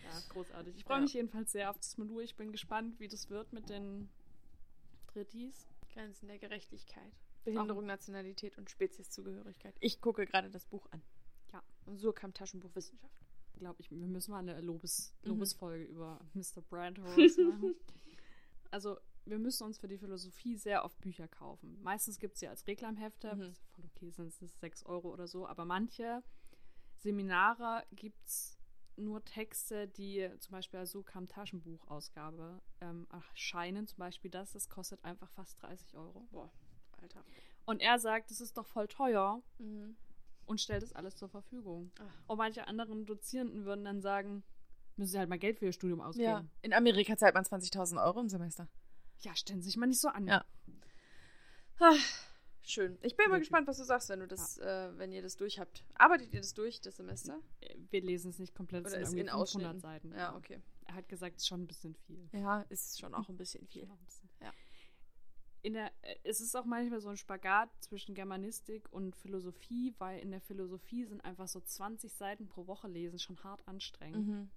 Ja, 0.04 0.20
großartig. 0.30 0.76
Ich 0.76 0.84
freue 0.84 0.96
Ja. 0.98 1.02
mich 1.02 1.12
jedenfalls 1.14 1.52
sehr 1.52 1.70
auf 1.70 1.76
das 1.78 1.96
Modul. 1.98 2.22
Ich 2.22 2.36
bin 2.36 2.52
gespannt, 2.52 2.98
wie 3.00 3.08
das 3.08 3.28
wird 3.30 3.52
mit 3.52 3.68
den 3.68 4.08
Drittis. 5.08 5.66
Grenzen 5.92 6.28
der 6.28 6.38
Gerechtigkeit. 6.38 7.12
Behinderung, 7.44 7.86
Nationalität 7.86 8.58
und 8.58 8.68
Spezieszugehörigkeit. 8.70 9.74
Ich 9.80 10.00
gucke 10.00 10.26
gerade 10.26 10.50
das 10.50 10.66
Buch 10.66 10.86
an. 10.90 11.02
Ja. 11.52 11.62
Und 11.86 11.98
so 11.98 12.12
kam 12.12 12.34
Taschenbuchwissenschaft. 12.34 13.14
Glaube 13.58 13.80
ich, 13.80 13.90
wir 13.90 13.96
müssen 13.96 14.30
mal 14.32 14.38
eine 14.38 14.60
Lobes, 14.60 15.14
Mhm. 15.22 15.30
Lobesfolge 15.30 15.84
über 15.84 16.20
Mr. 16.34 16.60
Brandhurst 16.68 17.38
machen. 17.38 17.74
Also, 18.70 18.98
wir 19.24 19.38
müssen 19.38 19.64
uns 19.64 19.78
für 19.78 19.88
die 19.88 19.96
Philosophie 19.96 20.58
sehr 20.58 20.84
oft 20.84 21.00
Bücher 21.00 21.26
kaufen. 21.26 21.80
Meistens 21.82 22.18
gibt 22.18 22.34
es 22.34 22.40
sie 22.40 22.48
als 22.48 22.66
Reklamhefte. 22.66 23.34
Mhm. 23.34 23.54
Voll 23.74 23.84
okay 23.86 24.10
sind 24.10 24.26
es 24.42 24.60
6 24.60 24.84
Euro 24.84 25.10
oder 25.10 25.26
so. 25.26 25.46
Aber 25.46 25.64
manche 25.64 26.22
Seminare 26.98 27.84
gibt 27.92 28.26
es 28.26 28.57
nur 28.98 29.24
Texte, 29.24 29.88
die 29.88 30.28
zum 30.40 30.52
Beispiel 30.52 30.80
als 30.80 30.90
Sukam 30.90 31.28
Taschenbuchausgabe 31.28 32.60
ähm, 32.80 33.06
erscheinen. 33.10 33.86
Zum 33.86 33.98
Beispiel 33.98 34.30
das, 34.30 34.52
das 34.52 34.68
kostet 34.68 35.04
einfach 35.04 35.30
fast 35.30 35.62
30 35.62 35.94
Euro. 35.96 36.26
Boah, 36.30 36.50
Alter. 37.00 37.24
Und 37.64 37.80
er 37.80 37.98
sagt, 37.98 38.30
das 38.30 38.40
ist 38.40 38.56
doch 38.56 38.66
voll 38.66 38.88
teuer 38.88 39.42
Mhm. 39.58 39.96
und 40.46 40.60
stellt 40.60 40.82
es 40.82 40.92
alles 40.94 41.16
zur 41.16 41.28
Verfügung. 41.28 41.90
Ach. 42.00 42.14
Und 42.28 42.38
manche 42.38 42.66
anderen 42.66 43.04
Dozierenden 43.06 43.64
würden 43.64 43.84
dann 43.84 44.00
sagen, 44.00 44.42
müssen 44.96 45.12
sie 45.12 45.18
halt 45.18 45.28
mal 45.28 45.38
Geld 45.38 45.58
für 45.58 45.66
ihr 45.66 45.72
Studium 45.72 46.00
ausgeben. 46.00 46.24
Ja. 46.28 46.44
In 46.62 46.72
Amerika 46.72 47.16
zahlt 47.16 47.34
man 47.34 47.44
20.000 47.44 48.02
Euro 48.04 48.20
im 48.20 48.28
Semester. 48.28 48.68
Ja, 49.20 49.34
stellen 49.36 49.60
Sie 49.62 49.68
sich 49.68 49.76
mal 49.76 49.86
nicht 49.86 50.00
so 50.00 50.08
an. 50.08 50.26
Ja. 50.26 50.44
Ah, 51.80 51.94
schön. 52.70 52.98
Ich 53.02 53.16
bin 53.16 53.28
mal 53.30 53.38
gespannt, 53.38 53.66
was 53.66 53.78
du 53.78 53.84
sagst, 53.84 54.08
wenn 54.08 54.20
du 54.20 54.26
das, 54.28 54.58
äh, 54.58 54.90
wenn 54.98 55.12
ihr 55.12 55.22
das 55.22 55.36
durch 55.36 55.58
habt. 55.58 55.84
Arbeitet 55.94 56.32
ihr 56.32 56.40
das 56.40 56.54
durch, 56.54 56.80
das 56.80 56.96
Semester? 56.96 57.40
Wir 57.90 58.00
lesen 58.02 58.30
es 58.30 58.38
nicht 58.38 58.54
komplett, 58.54 58.86
es 58.86 58.92
Oder 58.94 59.04
sind 59.06 59.18
in 59.18 59.26
500 59.28 59.34
Ausschnitten? 59.42 59.80
Seiten. 59.80 60.12
Ja, 60.12 60.36
okay. 60.36 60.60
Er 60.86 60.94
hat 60.94 61.08
gesagt, 61.08 61.36
es 61.36 61.42
ist 61.42 61.48
schon 61.48 61.62
ein 61.62 61.66
bisschen 61.66 61.94
viel. 61.94 62.28
Ja, 62.32 62.62
ist 62.68 62.98
schon 62.98 63.14
auch 63.14 63.28
ein 63.28 63.36
bisschen 63.36 63.66
viel. 63.66 63.84
Ein 63.84 64.04
bisschen. 64.04 64.28
Ja. 64.42 64.52
In 65.62 65.72
der, 65.74 65.90
äh, 66.02 66.14
es 66.24 66.40
ist 66.40 66.54
auch 66.56 66.64
manchmal 66.64 67.00
so 67.00 67.08
ein 67.08 67.16
Spagat 67.16 67.68
zwischen 67.80 68.14
Germanistik 68.14 68.90
und 68.92 69.16
Philosophie, 69.16 69.94
weil 69.98 70.20
in 70.20 70.30
der 70.30 70.40
Philosophie 70.40 71.04
sind 71.04 71.20
einfach 71.24 71.48
so 71.48 71.60
20 71.60 72.12
Seiten 72.12 72.48
pro 72.48 72.66
Woche 72.66 72.88
lesen 72.88 73.18
schon 73.18 73.42
hart 73.42 73.66
anstrengend, 73.66 74.26
Mhm. 74.28 74.50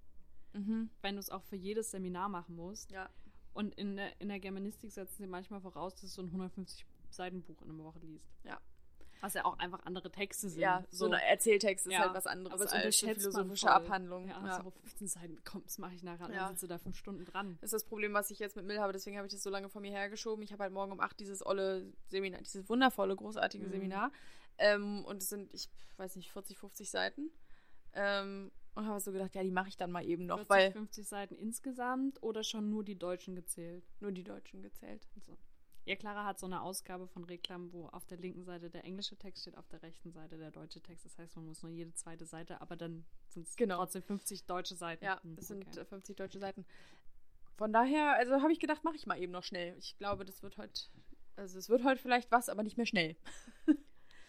Mhm. 0.54 0.90
wenn 1.02 1.16
du 1.16 1.20
es 1.20 1.30
auch 1.30 1.42
für 1.42 1.56
jedes 1.56 1.90
Seminar 1.90 2.28
machen 2.28 2.54
musst. 2.56 2.92
Ja. 2.92 3.10
Und 3.52 3.74
in 3.74 3.96
der, 3.96 4.18
in 4.20 4.28
der 4.28 4.38
Germanistik 4.40 4.92
setzen 4.92 5.22
sie 5.22 5.26
manchmal 5.26 5.60
voraus, 5.60 5.92
dass 5.94 6.02
du 6.02 6.06
so 6.08 6.22
ein 6.22 6.30
150 6.30 6.86
Seiten 7.12 7.42
Buch 7.42 7.62
in 7.62 7.70
einer 7.70 7.84
Woche 7.84 7.98
liest. 8.00 8.26
Ja. 8.44 8.60
Was 9.20 9.34
ja 9.34 9.44
auch 9.44 9.56
einfach 9.60 9.84
andere 9.84 10.10
Texte 10.10 10.48
sind. 10.48 10.60
Ja, 10.60 10.84
so 10.90 11.06
ein 11.06 11.12
Erzähltext 11.12 11.86
ist 11.86 11.92
Ja, 11.92 12.00
halt 12.00 12.14
was 12.14 12.26
anderes 12.26 12.54
aber 12.54 12.64
es 12.64 12.72
als 12.72 13.02
eine 13.04 13.14
philosophische. 13.14 13.70
Abhandlung. 13.70 14.26
Ja, 14.28 14.44
Ja. 14.44 14.62
so 14.64 14.70
15 14.70 15.06
Seiten, 15.06 15.38
komm, 15.44 15.62
das 15.62 15.78
mache 15.78 15.94
ich 15.94 16.02
nachher. 16.02 16.26
Dann 16.26 16.48
sitzt 16.50 16.64
du 16.64 16.66
da 16.66 16.78
fünf 16.78 16.96
Stunden 16.96 17.24
dran. 17.24 17.56
Das 17.60 17.68
ist 17.68 17.74
das 17.74 17.84
Problem, 17.84 18.12
was 18.14 18.32
ich 18.32 18.40
jetzt 18.40 18.56
mit 18.56 18.64
Mill 18.66 18.80
habe, 18.80 18.92
deswegen 18.92 19.16
habe 19.16 19.26
ich 19.28 19.32
das 19.32 19.42
so 19.44 19.50
lange 19.50 19.68
von 19.68 19.80
mir 19.82 19.92
hergeschoben. 19.92 20.42
Ich 20.42 20.52
habe 20.52 20.64
halt 20.64 20.72
morgen 20.72 20.90
um 20.90 20.98
8 20.98 21.20
dieses 21.20 21.44
olle 21.46 21.92
Seminar, 22.08 22.40
dieses 22.40 22.68
wundervolle, 22.68 23.14
großartige 23.14 23.66
Mhm. 23.66 23.70
Seminar. 23.70 24.12
Ähm, 24.58 25.04
und 25.04 25.22
es 25.22 25.28
sind, 25.28 25.54
ich 25.54 25.70
weiß 25.98 26.16
nicht, 26.16 26.32
40, 26.32 26.58
50 26.58 26.90
Seiten. 26.90 27.30
Ähm, 27.94 28.50
und 28.74 28.86
habe 28.86 28.98
so 29.00 29.12
gedacht, 29.12 29.34
ja, 29.36 29.42
die 29.44 29.50
mache 29.52 29.68
ich 29.68 29.76
dann 29.76 29.92
mal 29.92 30.04
eben 30.04 30.26
noch, 30.26 30.38
40, 30.38 30.50
weil 30.50 30.72
50 30.72 31.06
Seiten 31.06 31.34
insgesamt 31.36 32.22
oder 32.22 32.42
schon 32.42 32.70
nur 32.70 32.82
die 32.82 32.98
Deutschen 32.98 33.34
gezählt? 33.36 33.84
nur 34.00 34.10
die 34.12 34.24
Deutschen 34.24 34.62
gezählt. 34.62 35.06
So. 35.20 35.36
Ja, 35.84 35.96
Clara 35.96 36.24
hat 36.24 36.38
so 36.38 36.46
eine 36.46 36.62
Ausgabe 36.62 37.08
von 37.08 37.24
Reklam, 37.24 37.72
wo 37.72 37.86
auf 37.88 38.06
der 38.06 38.18
linken 38.18 38.44
Seite 38.44 38.70
der 38.70 38.84
englische 38.84 39.16
Text 39.16 39.42
steht, 39.42 39.56
auf 39.58 39.66
der 39.68 39.82
rechten 39.82 40.12
Seite 40.12 40.38
der 40.38 40.52
deutsche 40.52 40.80
Text. 40.80 41.04
Das 41.04 41.18
heißt, 41.18 41.34
man 41.36 41.46
muss 41.46 41.62
nur 41.62 41.72
jede 41.72 41.92
zweite 41.94 42.24
Seite, 42.24 42.60
aber 42.60 42.76
dann 42.76 43.04
sind 43.28 43.48
es 43.48 43.56
Genau. 43.56 43.76
trotzdem 43.78 44.02
50 44.02 44.44
deutsche 44.44 44.76
Seiten. 44.76 45.04
Ja, 45.04 45.20
Hm, 45.22 45.34
das 45.34 45.48
sind 45.48 45.66
okay. 45.66 45.80
äh, 45.80 45.84
50 45.84 46.16
deutsche 46.16 46.38
Seiten. 46.38 46.64
Von 47.56 47.72
daher, 47.72 48.14
also 48.16 48.40
habe 48.42 48.52
ich 48.52 48.60
gedacht, 48.60 48.84
mache 48.84 48.94
ich 48.96 49.06
mal 49.06 49.18
eben 49.20 49.32
noch 49.32 49.42
schnell. 49.42 49.76
Ich 49.78 49.96
glaube, 49.98 50.24
das 50.24 50.42
wird 50.42 50.56
heute, 50.56 50.80
also 51.36 51.58
es 51.58 51.68
wird 51.68 51.82
heute 51.84 52.00
vielleicht 52.00 52.30
was, 52.30 52.48
aber 52.48 52.62
nicht 52.62 52.76
mehr 52.76 52.86
schnell. 52.86 53.16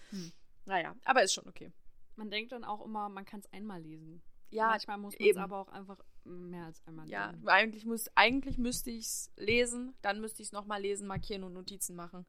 Hm. 0.09 0.31
Naja, 0.65 0.95
aber 1.05 1.23
ist 1.23 1.33
schon 1.33 1.47
okay. 1.47 1.71
Man 2.15 2.29
denkt 2.29 2.51
dann 2.51 2.63
auch 2.63 2.85
immer, 2.85 3.09
man 3.09 3.25
kann 3.25 3.39
es 3.39 3.51
einmal 3.51 3.81
lesen. 3.81 4.21
Ja, 4.51 4.67
Manchmal 4.67 4.99
muss 4.99 5.17
man 5.17 5.27
es 5.27 5.37
aber 5.37 5.57
auch 5.57 5.69
einfach 5.69 5.97
mehr 6.25 6.65
als 6.65 6.81
einmal 6.87 7.07
Ja, 7.09 7.31
lesen. 7.31 7.47
eigentlich, 7.47 7.85
muss, 7.85 8.09
eigentlich 8.15 8.57
müsste 8.57 8.91
ich 8.91 9.05
es 9.05 9.31
lesen, 9.37 9.93
dann 10.01 10.21
müsste 10.21 10.41
ich 10.41 10.49
es 10.49 10.51
nochmal 10.51 10.81
lesen, 10.81 11.07
markieren 11.07 11.43
und 11.43 11.53
Notizen 11.53 11.95
machen. 11.95 12.25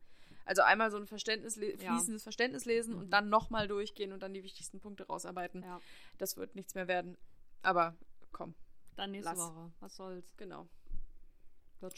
Also 0.46 0.62
einmal 0.62 0.90
so 0.90 0.98
ein 0.98 1.06
Verständnis, 1.06 1.56
Ja. 1.56 1.94
fließendes 1.96 2.22
Verständnis 2.22 2.64
lesen 2.66 2.94
Mhm. 2.94 3.00
und 3.00 3.10
dann 3.10 3.28
nochmal 3.30 3.66
durchgehen 3.68 4.12
und 4.12 4.22
dann 4.22 4.34
die 4.34 4.42
wichtigsten 4.42 4.78
Punkte 4.80 5.06
rausarbeiten. 5.06 5.62
Ja, 5.62 5.80
Das 6.18 6.36
wird 6.36 6.54
nichts 6.54 6.74
mehr 6.74 6.86
werden. 6.88 7.16
Aber 7.62 7.96
komm, 8.30 8.54
dann 8.96 9.12
nächste 9.12 9.30
Lass. 9.30 9.38
Woche. 9.40 9.72
Was 9.80 9.96
soll's? 9.96 10.36
genau. 10.36 10.68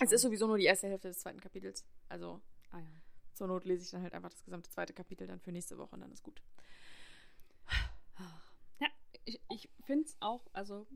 Es 0.00 0.12
ist 0.12 0.22
sowieso 0.22 0.46
nur 0.46 0.58
die 0.58 0.64
erste 0.64 0.88
Hälfte 0.88 1.08
des 1.08 1.18
zweiten 1.20 1.40
Kapitels. 1.40 1.84
Also 2.08 2.40
Ah, 2.72 2.78
ja. 2.78 2.86
zur 3.34 3.46
Not 3.48 3.64
lese 3.64 3.84
ich 3.84 3.90
dann 3.90 4.02
halt 4.02 4.14
einfach 4.14 4.30
das 4.30 4.44
gesamte 4.44 4.68
zweite 4.70 4.92
Kapitel 4.92 5.26
dann 5.26 5.40
für 5.40 5.52
nächste 5.52 5.76
Woche 5.78 5.94
und 5.94 6.00
dann 6.00 6.10
ist 6.12 6.22
gut. 6.22 6.40
Ja, 8.80 8.88
ich, 9.24 9.40
ich 9.50 9.68
finde 9.84 10.04
es 10.04 10.16
auch, 10.20 10.44
also 10.52 10.86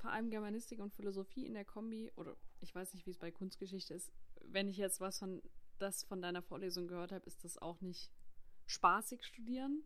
vor 0.00 0.10
allem 0.10 0.30
Germanistik 0.30 0.80
und 0.80 0.92
Philosophie 0.94 1.46
in 1.46 1.54
der 1.54 1.64
Kombi, 1.64 2.10
oder 2.16 2.36
ich 2.60 2.74
weiß 2.74 2.94
nicht, 2.94 3.06
wie 3.06 3.10
es 3.10 3.18
bei 3.18 3.30
Kunstgeschichte 3.30 3.94
ist, 3.94 4.10
wenn 4.42 4.68
ich 4.68 4.76
jetzt 4.76 5.00
was 5.00 5.18
von 5.18 5.42
das 5.78 6.04
von 6.04 6.20
deiner 6.20 6.42
Vorlesung 6.42 6.88
gehört 6.88 7.12
habe, 7.12 7.26
ist 7.26 7.44
das 7.44 7.58
auch 7.58 7.80
nicht 7.80 8.10
spaßig 8.66 9.24
studieren. 9.24 9.82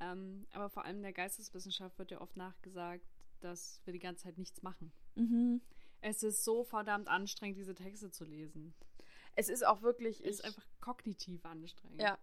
Ähm, 0.00 0.46
aber 0.52 0.68
vor 0.68 0.84
allem 0.84 0.96
in 0.96 1.02
der 1.02 1.12
Geisteswissenschaft 1.12 1.98
wird 1.98 2.10
ja 2.10 2.20
oft 2.20 2.36
nachgesagt, 2.36 3.06
dass 3.40 3.80
wir 3.84 3.92
die 3.92 3.98
ganze 3.98 4.24
Zeit 4.24 4.38
nichts 4.38 4.62
machen. 4.62 4.92
Mhm. 5.14 5.60
Es 6.00 6.22
ist 6.22 6.44
so 6.44 6.64
verdammt 6.64 7.08
anstrengend, 7.08 7.56
diese 7.56 7.74
Texte 7.74 8.10
zu 8.10 8.24
lesen. 8.24 8.74
Es 9.34 9.48
ist 9.48 9.66
auch 9.66 9.82
wirklich. 9.82 10.20
Es 10.20 10.36
ist 10.38 10.44
einfach 10.44 10.66
kognitiv 10.80 11.44
anstrengend. 11.44 12.00
Ja. 12.00 12.18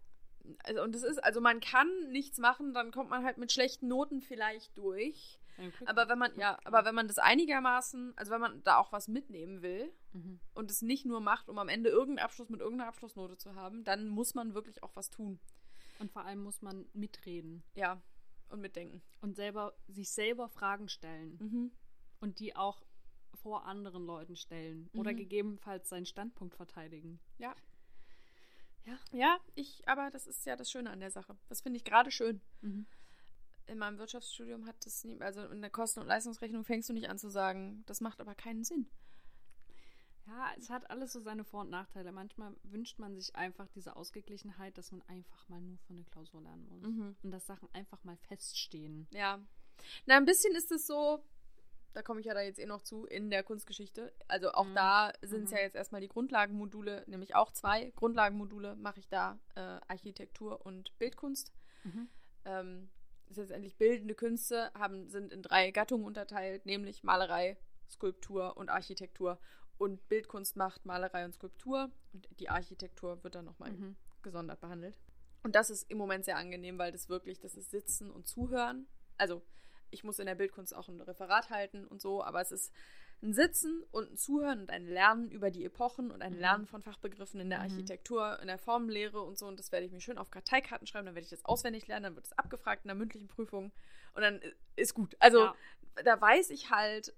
Also, 0.64 0.84
und 0.84 0.94
es 0.94 1.04
ist, 1.04 1.24
also 1.24 1.42
man 1.42 1.62
kann 1.62 1.90
nichts 2.12 2.38
machen, 2.38 2.74
dann 2.74 2.92
kommt 2.92 3.10
man 3.10 3.24
halt 3.24 3.38
mit 3.38 3.52
schlechten 3.52 3.88
Noten 3.88 4.22
vielleicht 4.22 4.78
durch. 4.78 5.40
Aber 5.86 6.08
wenn 6.10 6.18
man, 6.18 6.36
ja, 6.38 6.58
aber 6.66 6.84
wenn 6.86 6.96
man 6.96 7.08
das 7.08 7.18
einigermaßen, 7.20 8.18
also 8.18 8.32
wenn 8.32 8.42
man 8.42 8.64
da 8.64 8.78
auch 8.78 8.92
was 8.92 9.08
mitnehmen 9.08 9.62
will 9.62 9.92
Mhm. 10.14 10.40
und 10.54 10.70
es 10.72 10.82
nicht 10.82 11.06
nur 11.06 11.22
macht, 11.22 11.50
um 11.50 11.58
am 11.58 11.70
Ende 11.70 11.90
irgendeinen 11.90 12.26
Abschluss 12.26 12.50
mit 12.50 12.60
irgendeiner 12.60 12.90
Abschlussnote 12.90 13.38
zu 13.38 13.56
haben, 13.56 13.84
dann 13.84 14.08
muss 14.10 14.34
man 14.34 14.54
wirklich 14.54 14.82
auch 14.84 14.96
was 14.96 15.10
tun. 15.10 15.40
Und 16.00 16.12
vor 16.12 16.26
allem 16.26 16.42
muss 16.44 16.62
man 16.62 16.86
mitreden 16.94 17.64
Ja. 17.76 18.02
Und 18.50 18.62
mitdenken. 18.62 19.02
und 19.22 19.36
selber 19.36 19.74
sich 19.88 20.10
selber 20.12 20.50
Fragen 20.50 20.88
stellen 20.90 21.38
Mhm. 21.40 21.72
und 22.20 22.40
die 22.40 22.56
auch 22.56 22.82
vor 23.36 23.66
anderen 23.66 24.06
Leuten 24.06 24.36
stellen 24.36 24.90
oder 24.96 25.12
Mhm. 25.12 25.18
gegebenenfalls 25.18 25.90
seinen 25.90 26.06
Standpunkt 26.06 26.56
verteidigen. 26.56 27.20
Ja. 27.38 27.56
Ja. 28.86 28.98
Ja, 29.12 29.38
ich, 29.56 29.88
aber 29.88 30.12
das 30.12 30.28
ist 30.28 30.46
ja 30.46 30.56
das 30.56 30.70
Schöne 30.70 30.90
an 30.92 31.00
der 31.00 31.10
Sache. 31.12 31.38
Das 31.48 31.62
finde 31.62 31.78
ich 31.78 31.84
gerade 31.86 32.12
schön. 32.12 32.42
Mhm. 32.62 32.86
In 33.68 33.78
meinem 33.78 33.98
Wirtschaftsstudium 33.98 34.66
hat 34.66 34.76
das 34.86 35.04
nie, 35.04 35.20
also 35.22 35.46
in 35.48 35.62
der 35.62 35.70
Kosten- 35.70 36.02
und 36.02 36.08
Leistungsrechnung 36.08 36.64
fängst 36.66 36.90
du 36.90 36.94
nicht 36.94 37.10
an 37.10 37.18
zu 37.18 37.30
sagen, 37.30 37.84
das 37.86 38.02
macht 38.02 38.20
aber 38.20 38.36
keinen 38.36 38.64
Sinn. 38.64 38.90
Ja, 40.28 40.52
es 40.58 40.70
hat 40.70 40.90
alles 40.90 41.12
so 41.12 41.20
seine 41.20 41.44
Vor- 41.44 41.62
und 41.62 41.70
Nachteile. 41.70 42.12
Manchmal 42.14 42.56
wünscht 42.64 42.98
man 42.98 43.14
sich 43.16 43.36
einfach 43.36 43.68
diese 43.70 43.96
Ausgeglichenheit, 43.96 44.78
dass 44.78 44.92
man 44.92 45.02
einfach 45.04 45.48
mal 45.50 45.60
nur 45.60 45.78
für 45.80 45.94
eine 45.94 46.04
Klausur 46.06 46.42
lernen 46.42 46.66
muss. 46.70 46.82
Mhm. 46.82 47.16
Und 47.24 47.32
dass 47.32 47.46
Sachen 47.46 47.68
einfach 47.74 48.04
mal 48.06 48.16
feststehen. 48.18 49.08
Ja. 49.12 49.40
Na, 50.06 50.16
ein 50.16 50.26
bisschen 50.26 50.56
ist 50.56 50.72
es 50.72 50.88
so, 50.88 51.22
da 51.92 52.02
komme 52.02 52.22
ich 52.22 52.26
ja 52.26 52.34
da 52.34 52.42
jetzt 52.42 52.58
eh 52.60 52.66
noch 52.66 52.82
zu, 52.84 53.06
in 53.06 53.30
der 53.30 53.44
Kunstgeschichte. 53.44 54.14
Also 54.30 54.52
auch 54.54 54.66
Mhm. 54.68 54.76
da 54.76 55.12
sind 55.22 55.44
es 55.46 55.52
Mhm. 55.52 55.58
ja 55.58 55.64
jetzt 55.64 55.76
erstmal 55.76 56.00
die 56.02 56.08
Grundlagenmodule, 56.08 57.04
nämlich 57.08 57.36
auch 57.36 57.52
zwei 57.52 57.92
Grundlagenmodule 57.92 58.76
mache 58.78 59.00
ich 59.02 59.10
da, 59.10 59.40
äh, 59.56 59.60
Architektur 59.88 60.66
und 60.66 60.98
Bildkunst. 61.00 61.52
Mhm. 61.84 62.08
Ähm, 62.46 62.90
letztendlich 63.38 63.78
bildende 63.78 64.16
Künste, 64.16 64.72
haben, 64.74 65.10
sind 65.10 65.32
in 65.32 65.42
drei 65.42 65.72
Gattungen 65.72 66.06
unterteilt, 66.06 66.66
nämlich 66.66 67.04
Malerei, 67.04 67.58
Skulptur 67.90 68.58
und 68.58 68.70
Architektur. 68.70 69.40
Und 69.78 70.08
Bildkunst 70.08 70.56
macht 70.56 70.86
Malerei 70.86 71.26
und 71.26 71.34
Skulptur 71.34 71.92
und 72.14 72.28
die 72.40 72.50
Architektur 72.50 73.24
wird 73.24 73.36
dann 73.36 73.46
nochmal 73.46 73.72
Mhm. 73.72 73.96
gesondert 74.22 74.62
behandelt. 74.62 75.00
Und 75.44 75.56
das 75.56 75.70
ist 75.70 75.90
im 75.90 75.98
Moment 75.98 76.24
sehr 76.26 76.38
angenehm, 76.38 76.78
weil 76.78 76.92
das 76.92 77.10
wirklich, 77.10 77.40
das 77.40 77.56
ist 77.56 77.72
Sitzen 77.72 78.10
und 78.12 78.28
Zuhören. 78.28 78.88
Also 79.18 79.42
ich 79.92 80.04
muss 80.04 80.20
in 80.20 80.26
der 80.26 80.36
Bildkunst 80.36 80.74
auch 80.76 80.88
ein 80.88 81.02
Referat 81.02 81.50
halten 81.50 81.86
und 81.86 82.02
so, 82.02 82.24
aber 82.24 82.42
es 82.42 82.52
ist 82.52 82.74
ein 83.24 83.34
Sitzen 83.34 83.84
und 83.92 84.12
ein 84.12 84.18
Zuhören 84.18 84.60
und 84.62 84.70
ein 84.70 84.86
Lernen 84.86 85.32
über 85.32 85.50
die 85.50 85.64
Epochen 85.66 86.12
und 86.12 86.22
ein 86.22 86.34
Mhm. 86.34 86.40
Lernen 86.40 86.66
von 86.68 86.84
Fachbegriffen 86.84 87.40
in 87.40 87.50
der 87.50 87.60
Mhm. 87.60 87.66
Architektur, 87.72 88.40
in 88.42 88.48
der 88.48 88.58
Formenlehre 88.58 89.22
und 89.22 89.38
so. 89.38 89.48
Und 89.48 89.58
das 89.60 89.72
werde 89.72 89.86
ich 89.86 89.92
mir 89.92 90.02
schön 90.02 90.18
auf 90.18 90.30
Karteikarten 90.30 90.86
schreiben, 90.86 91.06
dann 91.06 91.16
werde 91.16 91.24
ich 91.24 91.30
das 91.32 91.46
auswendig 91.46 91.88
lernen, 91.88 92.04
dann 92.04 92.16
wird 92.16 92.26
es 92.28 92.38
abgefragt 92.38 92.84
in 92.84 92.90
der 92.90 92.96
mündlichen 92.96 93.28
Prüfung 93.28 93.72
und 94.14 94.22
dann 94.22 94.42
ist 94.76 94.94
gut. 94.94 95.16
Also 95.20 95.40
Ja. 95.46 95.56
da 96.04 96.20
weiß 96.20 96.50
ich 96.50 96.70
halt, 96.70 97.14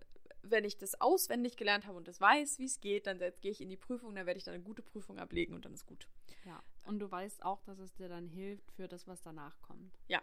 wenn 0.48 0.64
ich 0.64 0.78
das 0.78 1.02
auswendig 1.02 1.58
gelernt 1.58 1.88
habe 1.88 1.98
und 1.98 2.08
das 2.08 2.22
weiß, 2.22 2.60
wie 2.60 2.66
es 2.66 2.80
geht, 2.80 3.08
dann 3.08 3.18
gehe 3.18 3.52
ich 3.52 3.62
in 3.62 3.70
die 3.70 3.78
Prüfung, 3.78 4.14
dann 4.14 4.28
werde 4.28 4.38
ich 4.38 4.44
dann 4.44 4.54
eine 4.54 4.64
gute 4.64 4.84
Prüfung 4.84 5.18
ablegen 5.18 5.56
und 5.56 5.66
dann 5.66 5.74
ist 5.74 5.88
gut. 5.88 6.08
Ja. 6.46 6.62
Und 6.86 7.00
du 7.00 7.10
weißt 7.10 7.44
auch, 7.44 7.64
dass 7.64 7.80
es 7.80 7.96
dir 7.96 8.08
dann 8.10 8.28
hilft 8.28 8.72
für 8.74 8.88
das, 8.88 9.08
was 9.08 9.22
danach 9.24 9.60
kommt. 9.64 9.98
Ja. 10.08 10.22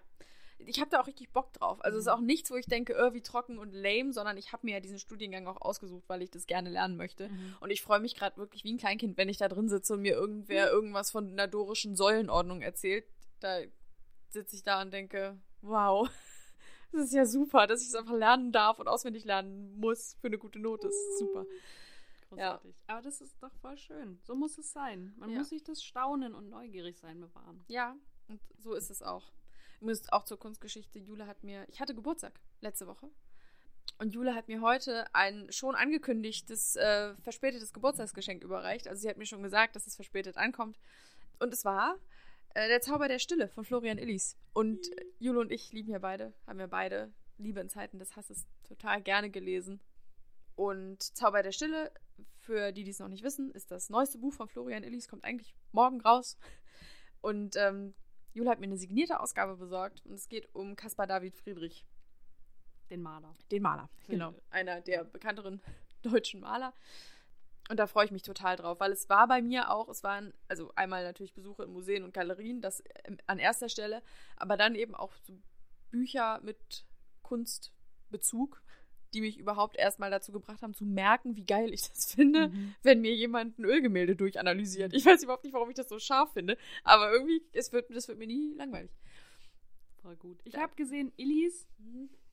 Ich 0.66 0.80
habe 0.80 0.90
da 0.90 1.00
auch 1.00 1.06
richtig 1.06 1.30
Bock 1.32 1.52
drauf. 1.52 1.84
Also 1.84 1.98
es 1.98 2.04
ist 2.06 2.10
Mhm. 2.12 2.18
auch 2.18 2.20
nichts, 2.20 2.50
wo 2.50 2.56
ich 2.56 2.66
denke, 2.66 2.94
äh, 2.94 3.12
wie 3.14 3.20
trocken 3.22 3.58
und 3.58 3.72
lame, 3.72 4.12
sondern 4.12 4.36
ich 4.36 4.52
habe 4.52 4.66
mir 4.66 4.74
ja 4.74 4.80
diesen 4.80 4.98
Studiengang 4.98 5.46
auch 5.46 5.60
ausgesucht, 5.60 6.04
weil 6.08 6.22
ich 6.22 6.30
das 6.30 6.46
gerne 6.46 6.70
lernen 6.70 6.96
möchte. 6.96 7.28
Mhm. 7.28 7.56
Und 7.60 7.70
ich 7.70 7.82
freue 7.82 8.00
mich 8.00 8.14
gerade 8.14 8.36
wirklich 8.36 8.64
wie 8.64 8.72
ein 8.72 8.78
Kleinkind, 8.78 9.16
wenn 9.16 9.28
ich 9.28 9.38
da 9.38 9.48
drin 9.48 9.68
sitze 9.68 9.94
und 9.94 10.02
mir 10.02 10.14
irgendwer 10.14 10.70
irgendwas 10.70 11.10
von 11.10 11.30
einer 11.32 11.48
dorischen 11.48 11.96
Säulenordnung 11.96 12.62
erzählt. 12.62 13.04
Da 13.40 13.58
sitze 14.28 14.56
ich 14.56 14.62
da 14.62 14.80
und 14.82 14.92
denke, 14.92 15.38
wow, 15.60 16.08
das 16.92 17.02
ist 17.06 17.12
ja 17.14 17.26
super, 17.26 17.66
dass 17.66 17.82
ich 17.82 17.88
es 17.88 17.94
einfach 17.94 18.14
lernen 18.14 18.52
darf 18.52 18.78
und 18.78 18.88
auswendig 18.88 19.24
lernen 19.24 19.78
muss 19.78 20.16
für 20.20 20.26
eine 20.28 20.38
gute 20.38 20.58
Note. 20.58 20.86
Das 20.86 20.94
ist 20.96 21.18
super. 21.18 21.44
Großartig. 22.30 22.74
Aber 22.86 23.02
das 23.02 23.20
ist 23.20 23.42
doch 23.42 23.52
voll 23.60 23.76
schön. 23.76 24.18
So 24.22 24.34
muss 24.34 24.56
es 24.56 24.72
sein. 24.72 25.12
Man 25.18 25.30
Ja. 25.30 25.38
muss 25.38 25.50
sich 25.50 25.62
das 25.64 25.82
Staunen 25.84 26.34
und 26.34 26.48
neugierig 26.48 26.98
sein 26.98 27.20
bewahren. 27.20 27.62
Ja, 27.68 27.94
und 28.28 28.40
so 28.58 28.72
ist 28.74 28.90
es 28.90 29.02
auch. 29.02 29.30
Müsst 29.82 30.12
auch 30.12 30.24
zur 30.24 30.38
Kunstgeschichte. 30.38 30.98
Jule 31.00 31.26
hat 31.26 31.42
mir, 31.42 31.66
ich 31.68 31.80
hatte 31.80 31.94
Geburtstag 31.94 32.38
letzte 32.60 32.86
Woche. 32.86 33.10
Und 33.98 34.14
Jule 34.14 34.34
hat 34.34 34.48
mir 34.48 34.60
heute 34.60 35.12
ein 35.12 35.50
schon 35.50 35.74
angekündigtes, 35.74 36.76
äh, 36.76 37.14
verspätetes 37.16 37.72
Geburtstagsgeschenk 37.72 38.42
überreicht. 38.42 38.86
Also 38.86 39.02
sie 39.02 39.08
hat 39.08 39.16
mir 39.16 39.26
schon 39.26 39.42
gesagt, 39.42 39.74
dass 39.76 39.86
es 39.86 39.96
verspätet 39.96 40.36
ankommt. 40.36 40.78
Und 41.40 41.52
es 41.52 41.64
war 41.64 41.98
äh, 42.54 42.68
der 42.68 42.80
Zauber 42.80 43.08
der 43.08 43.18
Stille 43.18 43.48
von 43.48 43.64
Florian 43.64 43.98
Illis. 43.98 44.36
Und 44.52 44.86
äh, 44.96 45.04
Jule 45.18 45.40
und 45.40 45.50
ich 45.50 45.72
lieben 45.72 45.90
ja 45.90 45.98
beide, 45.98 46.32
haben 46.46 46.60
ja 46.60 46.66
beide 46.68 47.12
Liebe 47.38 47.60
in 47.60 47.68
Zeiten 47.68 47.98
des 47.98 48.14
Hasses 48.16 48.46
total 48.64 49.02
gerne 49.02 49.30
gelesen. 49.30 49.80
Und 50.54 51.02
Zauber 51.02 51.42
der 51.42 51.52
Stille, 51.52 51.92
für 52.38 52.72
die, 52.72 52.84
die 52.84 52.90
es 52.90 52.98
noch 52.98 53.08
nicht 53.08 53.24
wissen, 53.24 53.50
ist 53.50 53.70
das 53.70 53.90
neueste 53.90 54.18
Buch 54.18 54.32
von 54.32 54.48
Florian 54.48 54.84
Illis, 54.84 55.08
kommt 55.08 55.24
eigentlich 55.24 55.54
morgen 55.72 56.00
raus. 56.00 56.36
Und 57.20 57.56
ähm, 57.56 57.94
Jule 58.34 58.50
hat 58.50 58.60
mir 58.60 58.66
eine 58.66 58.76
signierte 58.76 59.20
Ausgabe 59.20 59.56
besorgt 59.56 60.02
und 60.06 60.14
es 60.14 60.28
geht 60.28 60.54
um 60.54 60.76
Caspar 60.76 61.06
David 61.06 61.34
Friedrich, 61.36 61.84
Den 62.90 63.02
Maler. 63.02 63.36
den 63.50 63.62
Maler. 63.62 63.88
Genau, 64.08 64.34
einer 64.50 64.80
der 64.80 65.04
bekannteren 65.04 65.60
deutschen 66.02 66.40
Maler. 66.40 66.72
Und 67.70 67.78
da 67.78 67.86
freue 67.86 68.06
ich 68.06 68.10
mich 68.10 68.22
total 68.22 68.56
drauf, 68.56 68.80
weil 68.80 68.90
es 68.92 69.08
war 69.08 69.28
bei 69.28 69.40
mir 69.40 69.70
auch, 69.70 69.88
es 69.88 70.02
waren 70.02 70.34
also 70.48 70.72
einmal 70.74 71.04
natürlich 71.04 71.32
Besuche 71.32 71.62
in 71.62 71.72
Museen 71.72 72.02
und 72.02 72.12
Galerien, 72.12 72.60
das 72.60 72.82
ähm, 73.04 73.18
an 73.26 73.38
erster 73.38 73.68
Stelle, 73.68 74.02
aber 74.36 74.56
dann 74.56 74.74
eben 74.74 74.94
auch 74.94 75.12
so 75.22 75.38
Bücher 75.90 76.40
mit 76.42 76.84
Kunstbezug, 77.22 78.62
die 79.14 79.20
mich 79.20 79.38
überhaupt 79.38 79.76
erstmal 79.76 80.10
dazu 80.10 80.32
gebracht 80.32 80.62
haben, 80.62 80.74
zu 80.74 80.84
merken, 80.84 81.36
wie 81.36 81.44
geil 81.44 81.72
ich 81.72 81.82
das 81.88 82.14
finde, 82.14 82.48
Mhm. 82.48 82.74
wenn 82.82 83.00
mir 83.00 83.14
jemand 83.14 83.58
ein 83.58 83.64
Ölgemälde 83.64 84.16
durchanalysiert. 84.16 84.92
Ich 84.94 85.04
weiß 85.06 85.22
überhaupt 85.22 85.44
nicht, 85.44 85.52
warum 85.52 85.68
ich 85.70 85.76
das 85.76 85.88
so 85.88 85.98
scharf 85.98 86.32
finde, 86.32 86.56
aber 86.84 87.12
irgendwie, 87.12 87.42
es 87.52 87.72
wird, 87.72 87.94
das 87.94 88.08
wird 88.08 88.18
mir 88.18 88.26
nie 88.26 88.54
langweilig. 88.54 88.90
Voll 90.02 90.16
gut. 90.16 90.38
Ich 90.44 90.56
habe 90.56 90.74
gesehen, 90.74 91.12
Illis 91.16 91.66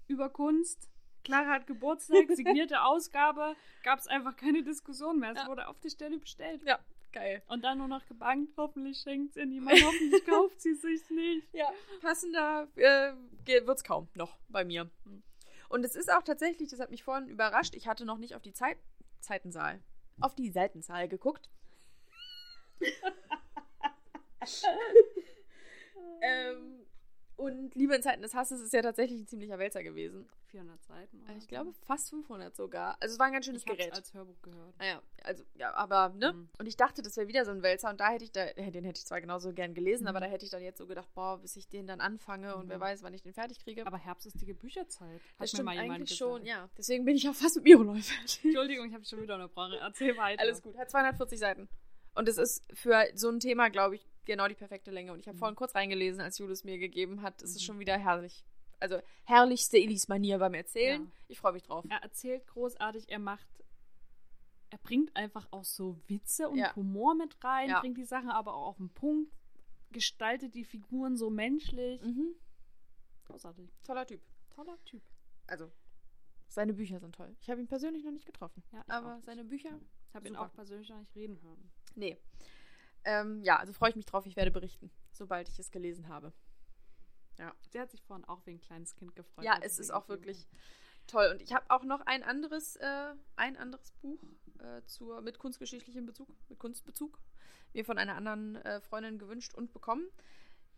über 0.07 0.29
Kunst. 0.29 0.89
Clara 1.23 1.49
hat 1.55 1.67
Geburtstag, 1.67 2.25
signierte 2.35 2.81
Ausgabe. 2.81 3.55
Gab 3.83 3.99
es 3.99 4.07
einfach 4.07 4.35
keine 4.35 4.63
Diskussion 4.63 5.19
mehr. 5.19 5.33
Es 5.33 5.39
Ja. 5.43 5.47
wurde 5.47 5.67
auf 5.67 5.79
die 5.81 5.89
Stelle 5.89 6.17
bestellt. 6.17 6.63
Ja, 6.65 6.79
geil. 7.11 7.43
Und 7.47 7.63
dann 7.63 7.77
nur 7.77 7.87
noch 7.89 8.05
gebankt. 8.07 8.53
Hoffentlich 8.57 8.97
schenkt 8.99 9.35
es 9.37 9.45
niemand. 9.45 9.83
Hoffentlich 9.83 10.25
kauft 10.25 10.59
sie 10.61 10.73
sich 10.73 11.07
nicht. 11.11 11.53
Ja, 11.53 11.67
passender 12.01 12.67
äh, 12.75 13.13
wird's 13.67 13.83
kaum 13.83 14.07
noch 14.15 14.39
bei 14.47 14.63
mir. 14.65 14.89
Und 15.69 15.85
es 15.85 15.95
ist 15.95 16.11
auch 16.11 16.23
tatsächlich, 16.23 16.69
das 16.69 16.79
hat 16.79 16.89
mich 16.89 17.03
vorhin 17.03 17.29
überrascht, 17.29 17.75
ich 17.75 17.87
hatte 17.87 18.03
noch 18.05 18.17
nicht 18.17 18.35
auf 18.35 18.41
die 18.41 18.53
Zeit 18.53 18.77
Zeitenzahl, 19.21 19.81
auf 20.19 20.35
die 20.35 20.49
Seitenzahl 20.49 21.07
geguckt. 21.07 21.49
ähm, 26.21 26.85
und 27.35 27.75
Liebe 27.75 27.95
in 27.95 28.01
Zeiten 28.01 28.21
des 28.21 28.33
Hasses 28.33 28.61
ist 28.61 28.73
ja 28.73 28.81
tatsächlich 28.81 29.21
ein 29.21 29.27
ziemlicher 29.27 29.59
Wälzer 29.59 29.83
gewesen. 29.83 30.27
400 30.49 30.83
Seiten. 30.83 31.23
Ich 31.37 31.47
glaube 31.47 31.73
fast 31.73 32.09
500 32.09 32.55
sogar. 32.55 32.97
Also 32.99 33.13
es 33.13 33.19
war 33.19 33.27
ein 33.27 33.33
ganz 33.33 33.45
schönes 33.45 33.61
ich 33.61 33.65
Gerät. 33.67 33.93
als 33.93 34.13
Hörbuch 34.13 34.41
gehört. 34.41 34.77
Naja, 34.77 35.01
also, 35.23 35.43
ja, 35.55 35.73
aber, 35.75 36.09
ne? 36.09 36.33
Mhm. 36.33 36.49
Und 36.59 36.65
ich 36.67 36.75
dachte, 36.77 37.01
das 37.01 37.15
wäre 37.17 37.27
wieder 37.27 37.45
so 37.45 37.51
ein 37.51 37.61
Wälzer 37.63 37.89
und 37.89 37.99
da 37.99 38.09
hätte 38.09 38.23
ich 38.25 38.31
da, 38.31 38.45
den 38.53 38.83
hätte 38.83 38.99
ich 38.99 39.05
zwar 39.05 39.21
genauso 39.21 39.53
gern 39.53 39.73
gelesen, 39.73 40.03
Mhm. 40.03 40.09
aber 40.09 40.19
da 40.19 40.25
hätte 40.27 40.45
ich 40.45 40.51
dann 40.51 40.61
jetzt 40.63 40.77
so 40.77 40.87
gedacht, 40.87 41.07
boah, 41.13 41.37
bis 41.39 41.55
ich 41.55 41.67
den 41.69 41.87
dann 41.87 42.01
anfange 42.01 42.55
und 42.55 42.65
Mhm. 42.65 42.69
wer 42.69 42.79
weiß, 42.79 43.03
wann 43.03 43.13
ich 43.13 43.21
den 43.21 43.33
fertig 43.33 43.59
kriege. 43.59 43.85
Aber 43.87 43.97
Herbst 43.97 44.25
ist 44.25 44.39
die 44.41 44.53
Bücherzeit. 44.53 45.21
Hat 45.21 45.21
das 45.39 45.49
stimmt 45.51 45.65
mal 45.65 45.77
eigentlich 45.77 46.09
gesagt. 46.09 46.17
schon, 46.17 46.45
ja. 46.45 46.69
Deswegen 46.77 47.05
bin 47.05 47.15
ich 47.15 47.27
auch 47.29 47.35
fast 47.35 47.55
mit 47.55 47.65
fertig. 47.65 48.11
Entschuldigung, 48.43 48.87
ich 48.87 48.93
habe 48.93 49.05
schon 49.05 49.21
wieder 49.21 49.35
unterbrochen. 49.35 49.73
Erzähl 49.79 50.17
weiter. 50.17 50.41
Alles 50.41 50.61
gut, 50.61 50.77
hat 50.77 50.89
240 50.89 51.39
Seiten. 51.39 51.69
Und 52.15 52.27
es 52.27 52.37
ist 52.37 52.63
für 52.73 53.05
so 53.13 53.29
ein 53.29 53.39
Thema, 53.39 53.69
glaube 53.69 53.95
ich, 53.95 54.05
genau 54.25 54.47
die 54.47 54.55
perfekte 54.55 54.91
Länge. 54.91 55.13
Und 55.13 55.19
ich 55.19 55.27
habe 55.27 55.35
Mhm. 55.35 55.39
vorhin 55.39 55.55
kurz 55.55 55.75
reingelesen, 55.75 56.21
als 56.21 56.37
Julius 56.37 56.63
mir 56.63 56.77
gegeben 56.77 57.21
hat. 57.21 57.41
Es 57.41 57.51
ist 57.51 57.61
Mhm. 57.61 57.65
schon 57.65 57.79
wieder 57.79 57.97
herrlich. 57.97 58.43
Also 58.79 59.01
herrlichste 59.25 59.77
Elis-Manier 59.77 60.37
beim 60.39 60.53
Erzählen. 60.53 61.03
Ja. 61.03 61.11
Ich 61.27 61.39
freue 61.39 61.53
mich 61.53 61.63
drauf. 61.63 61.85
Er 61.89 61.97
erzählt 62.01 62.47
großartig, 62.47 63.09
er 63.09 63.19
macht. 63.19 63.47
Er 64.69 64.77
bringt 64.77 65.15
einfach 65.15 65.47
auch 65.51 65.65
so 65.65 65.99
Witze 66.07 66.47
und 66.49 66.57
Ja. 66.59 66.75
Humor 66.75 67.15
mit 67.15 67.43
rein, 67.43 67.69
Ja. 67.69 67.79
bringt 67.81 67.97
die 67.97 68.05
Sachen 68.05 68.29
aber 68.29 68.53
auch 68.53 68.67
auf 68.67 68.77
den 68.77 68.89
Punkt, 68.89 69.31
gestaltet 69.91 70.53
die 70.55 70.63
Figuren 70.63 71.17
so 71.17 71.29
menschlich. 71.29 72.01
Mhm. 72.03 72.35
Großartig. 73.25 73.69
Toller 73.83 74.05
Typ. 74.05 74.21
Toller 74.51 74.77
Typ. 74.85 75.01
Also, 75.47 75.71
seine 76.47 76.73
Bücher 76.73 76.99
sind 76.99 77.15
toll. 77.15 77.35
Ich 77.41 77.49
habe 77.49 77.59
ihn 77.61 77.67
persönlich 77.67 78.03
noch 78.03 78.11
nicht 78.11 78.25
getroffen. 78.25 78.63
Ja, 78.71 78.83
aber 78.87 79.19
seine 79.21 79.43
Bücher 79.43 79.79
Ich 80.09 80.15
habe 80.15 80.27
ihn 80.27 80.35
auch 80.35 80.51
persönlich 80.53 80.89
noch 80.89 80.99
nicht 80.99 81.15
reden 81.15 81.39
hören. 81.41 81.71
Nee. 81.95 82.17
Ähm, 83.03 83.41
ja, 83.43 83.57
also 83.57 83.73
freue 83.73 83.89
ich 83.91 83.95
mich 83.95 84.05
drauf. 84.05 84.25
Ich 84.25 84.35
werde 84.35 84.51
berichten, 84.51 84.91
sobald 85.11 85.47
ich 85.49 85.57
es 85.59 85.71
gelesen 85.71 86.07
habe. 86.07 86.33
Sie 87.69 87.79
hat 87.79 87.91
sich 87.91 88.01
vorhin 88.03 88.25
auch 88.25 88.45
wie 88.45 88.51
ein 88.51 88.61
kleines 88.61 88.95
Kind 88.95 89.15
gefreut. 89.15 89.45
Ja, 89.45 89.57
es 89.61 89.79
ist 89.79 89.91
auch 89.91 90.07
wirklich. 90.09 90.47
toll. 91.07 91.29
Und 91.31 91.41
ich 91.41 91.53
habe 91.53 91.65
auch 91.69 91.83
noch 91.83 92.01
ein 92.01 92.23
anderes, 92.23 92.75
äh, 92.77 93.13
ein 93.35 93.57
anderes 93.57 93.91
Buch 94.01 94.21
äh, 94.59 94.81
zur, 94.85 95.21
mit 95.21 95.39
kunstgeschichtlichem 95.39 96.05
Bezug, 96.05 96.29
mit 96.49 96.59
Kunstbezug, 96.59 97.19
mir 97.73 97.85
von 97.85 97.97
einer 97.97 98.15
anderen 98.15 98.55
äh, 98.57 98.79
Freundin 98.81 99.17
gewünscht 99.17 99.53
und 99.55 99.73
bekommen. 99.73 100.07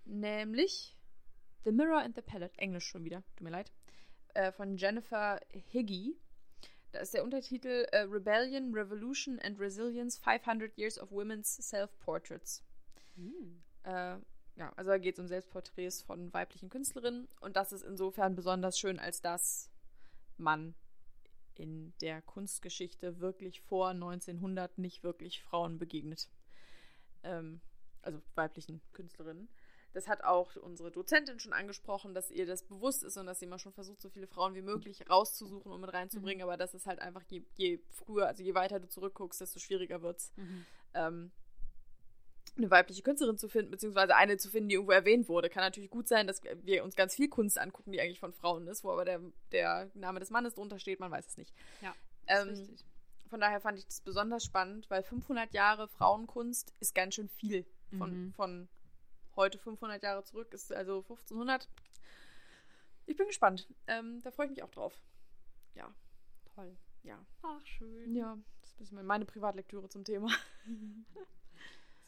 Nämlich 0.06 0.98
The 1.64 1.72
Mirror 1.72 2.02
and 2.02 2.16
the 2.16 2.22
Palette, 2.22 2.58
Englisch 2.58 2.88
schon 2.88 3.04
wieder, 3.04 3.24
tut 3.36 3.42
mir 3.42 3.52
leid, 3.52 3.72
äh, 4.34 4.52
von 4.52 4.78
Jennifer 4.78 5.40
Higgy. 5.72 6.18
Da 6.92 7.00
ist 7.00 7.14
der 7.14 7.24
Untertitel 7.24 7.86
äh, 7.92 8.00
Rebellion, 8.00 8.74
Revolution 8.74 9.40
and 9.40 9.60
Resilience 9.60 10.18
500 10.18 10.78
Years 10.78 11.00
of 11.00 11.12
Women's 11.12 11.56
Self-Portraits. 11.58 12.64
Hm. 13.16 13.62
Ja, 14.56 14.72
also 14.76 14.92
da 14.92 14.98
geht 14.98 15.16
es 15.16 15.20
um 15.20 15.28
Selbstporträts 15.28 16.02
von 16.02 16.34
weiblichen 16.34 16.70
Künstlerinnen 16.70 17.28
und 17.40 17.56
das 17.56 17.72
ist 17.72 17.84
insofern 17.84 18.36
besonders 18.36 18.78
schön, 18.78 19.00
als 19.00 19.22
dass 19.22 19.70
man 20.38 20.76
in 21.56 21.94
der 22.02 22.22
Kunstgeschichte 22.22 23.20
wirklich 23.20 23.62
vor 23.62 23.90
1900 23.90 24.78
nicht 24.78 25.04
wirklich 25.04 25.42
Frauen 25.42 25.78
begegnet. 25.78 26.30
Ähm, 27.24 27.62
also 28.02 28.22
weiblichen 28.36 28.82
Künstlerinnen. 28.94 29.48
Das 29.94 30.08
hat 30.08 30.24
auch 30.24 30.56
unsere 30.56 30.90
Dozentin 30.90 31.40
schon 31.40 31.54
angesprochen, 31.54 32.14
dass 32.14 32.32
ihr 32.32 32.46
das 32.46 32.64
bewusst 32.64 33.04
ist 33.04 33.18
und 33.18 33.26
dass 33.26 33.40
sie 33.40 33.46
immer 33.46 33.60
schon 33.60 33.74
versucht, 33.74 34.02
so 34.02 34.10
viele 34.10 34.28
Frauen 34.28 34.56
wie 34.56 34.62
möglich 34.62 35.10
rauszusuchen 35.10 35.72
und 35.72 35.82
mit 35.82 35.94
reinzubringen. 35.94 36.40
Mhm. 36.40 36.44
Aber 36.44 36.58
das 36.58 36.74
ist 36.74 36.86
halt 36.86 37.00
einfach, 37.00 37.24
je, 37.28 37.44
je, 37.56 37.80
früher, 37.90 38.28
also 38.28 38.42
je 38.42 38.54
weiter 38.54 38.80
du 38.80 38.88
zurückguckst, 38.88 39.42
desto 39.42 39.60
schwieriger 39.60 40.02
wird 40.02 40.20
es. 40.20 40.32
Mhm. 40.38 40.66
Ähm, 40.94 41.32
eine 42.58 42.70
weibliche 42.70 43.02
Künstlerin 43.02 43.38
zu 43.38 43.48
finden, 43.48 43.72
beziehungsweise 43.72 44.16
eine 44.16 44.38
zu 44.38 44.50
finden, 44.50 44.70
die 44.70 44.76
irgendwo 44.76 44.92
erwähnt 44.92 45.30
wurde. 45.30 45.50
Kann 45.50 45.64
natürlich 45.64 45.90
gut 45.90 46.08
sein, 46.08 46.28
dass 46.28 46.42
wir 46.64 46.84
uns 46.84 46.96
ganz 46.96 47.16
viel 47.16 47.30
Kunst 47.30 47.58
angucken, 47.58 47.92
die 47.92 48.02
eigentlich 48.02 48.20
von 48.20 48.34
Frauen 48.34 48.68
ist, 48.68 48.84
wo 48.84 48.92
aber 48.92 49.06
der, 49.06 49.22
der 49.52 49.90
Name 49.94 50.20
des 50.20 50.30
Mannes 50.30 50.56
drunter 50.56 50.80
steht, 50.80 51.00
man 51.00 51.12
weiß 51.12 51.28
es 51.28 51.38
nicht. 51.38 51.54
Ja, 51.82 51.96
ähm, 52.28 52.50
richtig. 52.50 52.86
Von 53.30 53.40
daher 53.40 53.62
fand 53.62 53.80
ich 53.80 53.86
das 53.86 54.02
besonders 54.02 54.44
spannend, 54.44 54.90
weil 54.90 55.04
500 55.04 55.54
Jahre 55.54 55.88
Frauenkunst 55.88 56.74
ist 56.82 56.94
ganz 56.94 57.16
schön 57.16 57.30
viel. 57.30 57.66
Von, 57.98 58.26
mhm. 58.26 58.34
von 58.34 58.68
heute 59.36 59.58
500 59.58 60.04
Jahre 60.04 60.24
zurück 60.24 60.54
ist 60.54 60.72
also 60.74 60.98
1500. 60.98 61.70
Ich 63.06 63.16
bin 63.16 63.28
gespannt. 63.28 63.68
Ähm, 63.88 64.22
da 64.22 64.32
freue 64.32 64.48
ich 64.48 64.52
mich 64.52 64.64
auch 64.64 64.70
drauf. 64.70 65.00
Ja. 65.76 65.94
Toll. 66.56 66.76
Ja. 67.04 67.18
Ach, 67.42 67.66
schön. 67.66 68.16
Ja, 68.16 68.38
das 68.62 68.72
ist 68.72 68.76
ein 68.76 68.80
bisschen 68.80 69.06
meine 69.06 69.26
Privatlektüre 69.26 69.88
zum 69.90 70.04
Thema. 70.04 70.30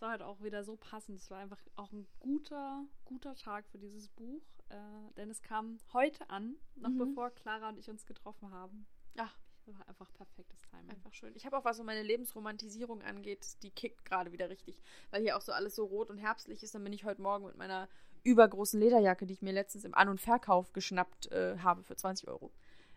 War 0.04 0.12
halt 0.12 0.22
auch 0.22 0.44
wieder 0.44 0.66
so 0.66 0.76
passend. 0.76 1.18
Es 1.18 1.32
war 1.32 1.38
einfach 1.38 1.62
auch 1.78 1.94
ein 1.94 2.06
guter, 2.20 2.86
guter 3.06 3.36
Tag 3.36 3.66
für 3.70 3.78
dieses 3.78 4.10
Buch. 4.10 4.42
Äh, 4.68 4.76
denn 5.16 5.30
es 5.30 5.42
kam 5.42 5.78
heute 5.94 6.30
an, 6.30 6.58
noch 6.76 6.90
mhm. 6.90 6.98
bevor 6.98 7.30
Clara 7.30 7.70
und 7.70 7.78
ich 7.80 7.90
uns 7.90 8.06
getroffen 8.06 8.52
haben. 8.52 8.86
Ja. 9.16 9.32
Das 9.66 9.74
war 9.74 9.88
einfach 9.88 10.12
perfektes 10.12 10.62
Timing. 10.64 10.90
Einfach 10.90 11.14
schön. 11.14 11.34
Ich 11.38 11.46
habe 11.46 11.58
auch, 11.58 11.64
was 11.64 11.78
so 11.78 11.86
meine 11.86 12.04
Lebensromantisierung 12.04 13.02
angeht, 13.02 13.64
die 13.64 13.72
kickt 13.72 14.04
gerade 14.04 14.34
wieder 14.34 14.50
richtig. 14.50 14.82
Weil 15.10 15.22
hier 15.22 15.38
auch 15.38 15.42
so 15.42 15.54
alles 15.54 15.74
so 15.74 15.86
rot 15.86 16.10
und 16.10 16.18
herbstlich 16.18 16.64
ist. 16.64 16.76
Dann 16.76 16.84
bin 16.84 16.92
ich 16.92 17.06
heute 17.06 17.22
Morgen 17.22 17.46
mit 17.46 17.56
meiner 17.56 17.88
übergroßen 18.24 18.78
Lederjacke, 18.82 19.26
die 19.26 19.36
ich 19.36 19.42
mir 19.42 19.54
letztens 19.54 19.86
im 19.86 19.96
An- 19.96 20.10
und 20.10 20.20
Verkauf 20.20 20.74
geschnappt 20.74 21.32
äh, 21.32 21.60
habe 21.60 21.82
für 21.82 21.96
20 21.96 22.28
Euro, 22.28 22.52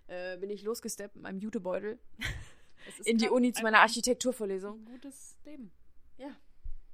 äh, 0.09 0.37
bin 0.39 0.51
ich 0.51 0.65
losgesteppt 0.65 1.15
mit 1.15 1.23
meinem 1.23 1.39
Jutebeutel 1.39 2.01
in 3.05 3.19
die 3.19 3.29
Uni 3.29 3.53
zu 3.53 3.63
meiner 3.63 3.79
Architekturvorlesung. 3.79 4.81
Ein 4.81 4.87
gutes 4.87 5.37
Leben. 5.45 5.71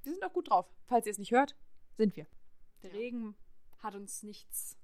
Wir 0.02 0.12
sind 0.12 0.24
auch 0.24 0.32
gut 0.32 0.50
drauf. 0.50 0.66
Falls 0.86 1.06
ihr 1.06 1.12
es 1.12 1.18
nicht 1.18 1.32
hört, 1.32 1.56
sind 1.96 2.16
wir. 2.16 2.26
Der 2.82 2.90
ja. 2.90 2.96
Regen 2.96 3.34
hat 3.78 3.94
uns 3.94 4.22
nichts, 4.22 4.76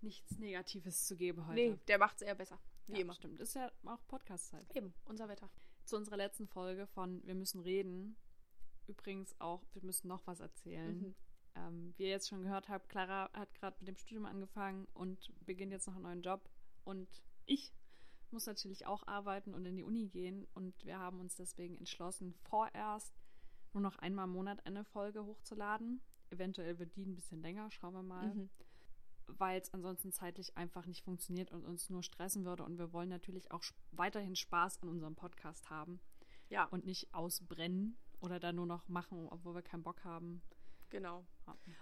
nichts 0.00 0.38
Negatives 0.38 1.06
zu 1.06 1.16
geben 1.16 1.46
heute. 1.46 1.54
Nee, 1.54 1.78
der 1.88 1.98
macht 1.98 2.16
es 2.16 2.22
eher 2.22 2.34
besser. 2.34 2.58
Wie 2.86 2.94
ja, 2.94 2.98
immer. 3.00 3.14
Stimmt, 3.14 3.40
ist 3.40 3.54
ja 3.54 3.70
auch 3.84 4.06
Podcast-Zeit. 4.08 4.74
Eben, 4.74 4.94
unser 5.04 5.28
Wetter. 5.28 5.50
Zu 5.84 5.96
unserer 5.96 6.16
letzten 6.16 6.48
Folge 6.48 6.86
von 6.86 7.24
Wir 7.24 7.34
müssen 7.34 7.60
reden. 7.60 8.16
Übrigens 8.86 9.34
auch, 9.40 9.62
wir 9.74 9.82
müssen 9.84 10.08
noch 10.08 10.26
was 10.26 10.40
erzählen. 10.40 10.98
Mhm. 10.98 11.14
Ähm, 11.54 11.94
wie 11.96 12.04
ihr 12.04 12.10
jetzt 12.10 12.28
schon 12.28 12.42
gehört 12.42 12.68
habt, 12.68 12.88
Clara 12.88 13.30
hat 13.32 13.54
gerade 13.54 13.76
mit 13.80 13.88
dem 13.88 13.96
Studium 13.96 14.26
angefangen 14.26 14.86
und 14.94 15.30
beginnt 15.44 15.72
jetzt 15.72 15.86
noch 15.86 15.94
einen 15.94 16.04
neuen 16.04 16.22
Job. 16.22 16.48
Und 16.84 17.08
ich 17.44 17.72
muss 18.30 18.46
natürlich 18.46 18.86
auch 18.86 19.06
arbeiten 19.06 19.54
und 19.54 19.64
in 19.64 19.76
die 19.76 19.82
Uni 19.82 20.08
gehen. 20.08 20.46
Und 20.54 20.84
wir 20.84 20.98
haben 20.98 21.20
uns 21.20 21.36
deswegen 21.36 21.76
entschlossen, 21.76 22.34
vorerst 22.48 23.17
nur 23.78 23.90
noch 23.90 23.98
einmal 23.98 24.24
im 24.24 24.32
Monat 24.32 24.66
eine 24.66 24.84
Folge 24.84 25.24
hochzuladen. 25.24 26.00
Eventuell 26.30 26.78
wird 26.78 26.96
die 26.96 27.06
ein 27.06 27.14
bisschen 27.14 27.40
länger, 27.40 27.70
schauen 27.70 27.94
wir 27.94 28.02
mal. 28.02 28.26
Mhm. 28.26 28.50
Weil 29.26 29.60
es 29.60 29.72
ansonsten 29.72 30.10
zeitlich 30.10 30.56
einfach 30.56 30.86
nicht 30.86 31.04
funktioniert 31.04 31.52
und 31.52 31.64
uns 31.64 31.90
nur 31.90 32.02
stressen 32.02 32.44
würde. 32.44 32.64
Und 32.64 32.78
wir 32.78 32.92
wollen 32.92 33.08
natürlich 33.08 33.52
auch 33.52 33.62
weiterhin 33.92 34.34
Spaß 34.34 34.82
an 34.82 34.88
unserem 34.88 35.14
Podcast 35.14 35.70
haben. 35.70 36.00
Ja. 36.48 36.64
Und 36.64 36.86
nicht 36.86 37.14
ausbrennen 37.14 37.96
oder 38.20 38.40
da 38.40 38.52
nur 38.52 38.66
noch 38.66 38.88
machen, 38.88 39.28
obwohl 39.30 39.54
wir 39.54 39.62
keinen 39.62 39.84
Bock 39.84 40.02
haben. 40.02 40.42
Genau. 40.90 41.24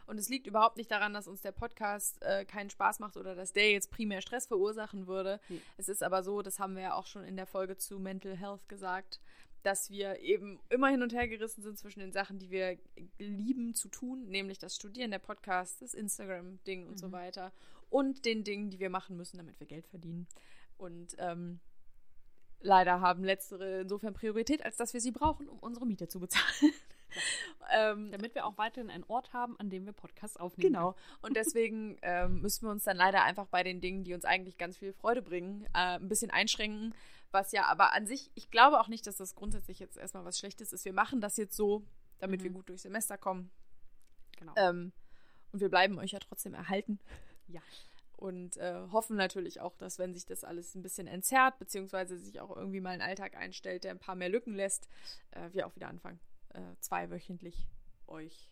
Und 0.07 0.19
es 0.19 0.29
liegt 0.29 0.49
überhaupt 0.49 0.77
nicht 0.77 0.91
daran, 0.91 1.15
dass 1.15 1.29
uns 1.29 1.41
der 1.41 1.53
Podcast 1.53 2.21
äh, 2.23 2.45
keinen 2.45 2.71
Spaß 2.71 2.99
macht 2.99 3.17
oder 3.17 3.35
dass 3.37 3.53
der 3.53 3.71
jetzt 3.71 3.91
primär 3.91 4.21
Stress 4.21 4.47
verursachen 4.47 5.07
würde. 5.07 5.41
Hm. 5.47 5.63
Es 5.77 5.89
ist 5.89 6.03
aber 6.03 6.25
so, 6.25 6.43
das 6.43 6.59
haben 6.59 6.75
wir 6.75 6.83
ja 6.83 6.95
auch 6.95 7.07
schon 7.07 7.23
in 7.23 7.37
der 7.37 7.47
Folge 7.47 7.77
zu 7.77 8.01
Mental 8.01 8.37
Health 8.37 8.69
gesagt, 8.69 9.21
dass 9.67 9.91
wir 9.91 10.21
eben 10.21 10.61
immer 10.69 10.89
hin 10.91 11.03
und 11.03 11.13
her 11.13 11.27
gerissen 11.27 11.61
sind 11.61 11.77
zwischen 11.77 11.99
den 11.99 12.13
Sachen, 12.13 12.39
die 12.39 12.51
wir 12.51 12.79
lieben 13.19 13.75
zu 13.75 13.89
tun, 13.89 14.29
nämlich 14.29 14.59
das 14.59 14.77
Studieren, 14.77 15.11
der 15.11 15.19
Podcast, 15.19 15.83
das 15.83 15.93
Instagram-Ding 15.93 16.87
und 16.87 16.93
mhm. 16.93 16.99
so 16.99 17.11
weiter, 17.11 17.53
und 17.91 18.25
den 18.25 18.45
Dingen, 18.45 18.71
die 18.71 18.79
wir 18.79 18.91
machen 18.91 19.17
müssen, 19.17 19.39
damit 19.39 19.59
wir 19.59 19.67
Geld 19.67 19.89
verdienen. 19.89 20.29
Und 20.79 21.17
ähm, 21.19 21.59
leider 22.61 23.01
haben 23.01 23.25
letztere 23.25 23.81
insofern 23.81 24.15
Priorität, 24.15 24.65
als 24.65 24.77
dass 24.77 24.95
wir 24.95 25.01
sie 25.01 25.11
brauchen, 25.11 25.49
um 25.49 25.59
unsere 25.59 25.85
Miete 25.85 26.07
zu 26.07 26.21
bezahlen. 26.21 26.73
ähm, 27.73 28.13
Damit 28.13 28.37
wir 28.37 28.47
auch 28.47 28.59
weiterhin 28.59 28.91
einen 28.91 29.05
Ort 29.09 29.33
haben, 29.33 29.59
an 29.59 29.69
dem 29.69 29.85
wir 29.85 29.93
Podcasts 29.93 30.37
aufnehmen. 30.37 30.75
Genau. 30.75 30.95
Und 31.23 31.37
deswegen 31.37 31.99
ähm, 32.03 32.41
müssen 32.41 32.67
wir 32.67 32.71
uns 32.71 32.85
dann 32.85 32.97
leider 32.97 33.25
einfach 33.25 33.47
bei 33.47 33.65
den 33.65 33.81
Dingen, 33.81 34.05
die 34.05 34.15
uns 34.15 34.25
eigentlich 34.25 34.59
ganz 34.59 34.77
viel 34.77 34.93
Freude 34.93 35.23
bringen, 35.23 35.65
äh, 35.75 35.99
ein 35.99 36.09
bisschen 36.09 36.31
einschränken, 36.31 36.95
was 37.31 37.53
ja 37.53 37.67
aber 37.67 37.93
an 37.93 38.07
sich, 38.07 38.31
ich 38.35 38.51
glaube 38.51 38.81
auch 38.81 38.89
nicht, 38.89 39.07
dass 39.07 39.17
das 39.17 39.35
grundsätzlich 39.35 39.79
jetzt 39.79 39.97
erstmal 39.97 40.25
was 40.25 40.39
Schlechtes 40.39 40.73
ist. 40.73 40.85
Wir 40.85 40.93
machen 40.93 41.21
das 41.21 41.37
jetzt 41.37 41.57
so, 41.57 41.85
damit 42.19 42.41
mhm. 42.41 42.45
wir 42.45 42.51
gut 42.53 42.69
durchs 42.69 42.83
Semester 42.83 43.19
kommen. 43.19 43.51
Genau. 44.39 44.53
Ähm, 44.57 44.93
und 45.53 45.61
wir 45.61 45.69
bleiben 45.69 45.99
euch 45.99 46.13
ja 46.13 46.19
trotzdem 46.19 46.55
erhalten. 46.55 46.99
Ja. 47.49 47.63
Und 48.17 48.57
äh, 48.57 48.87
hoffen 48.93 49.17
natürlich 49.17 49.61
auch, 49.61 49.77
dass 49.77 49.99
wenn 49.99 50.15
sich 50.15 50.25
das 50.25 50.43
alles 50.43 50.75
ein 50.75 50.83
bisschen 50.83 51.07
entzerrt, 51.07 51.59
beziehungsweise 51.59 52.19
sich 52.19 52.41
auch 52.41 52.57
irgendwie 52.57 52.81
mal 52.81 52.91
ein 52.91 53.03
Alltag 53.03 53.37
einstellt, 53.37 53.85
der 53.85 53.91
ein 53.91 53.99
paar 53.99 54.15
mehr 54.15 54.31
Lücken 54.31 54.55
lässt, 54.55 54.89
äh, 55.33 55.51
wir 55.53 55.67
auch 55.67 55.77
wieder 55.77 55.89
anfangen, 55.89 56.19
äh, 56.55 56.61
zweiwöchentlich 56.81 57.69
euch 58.07 58.51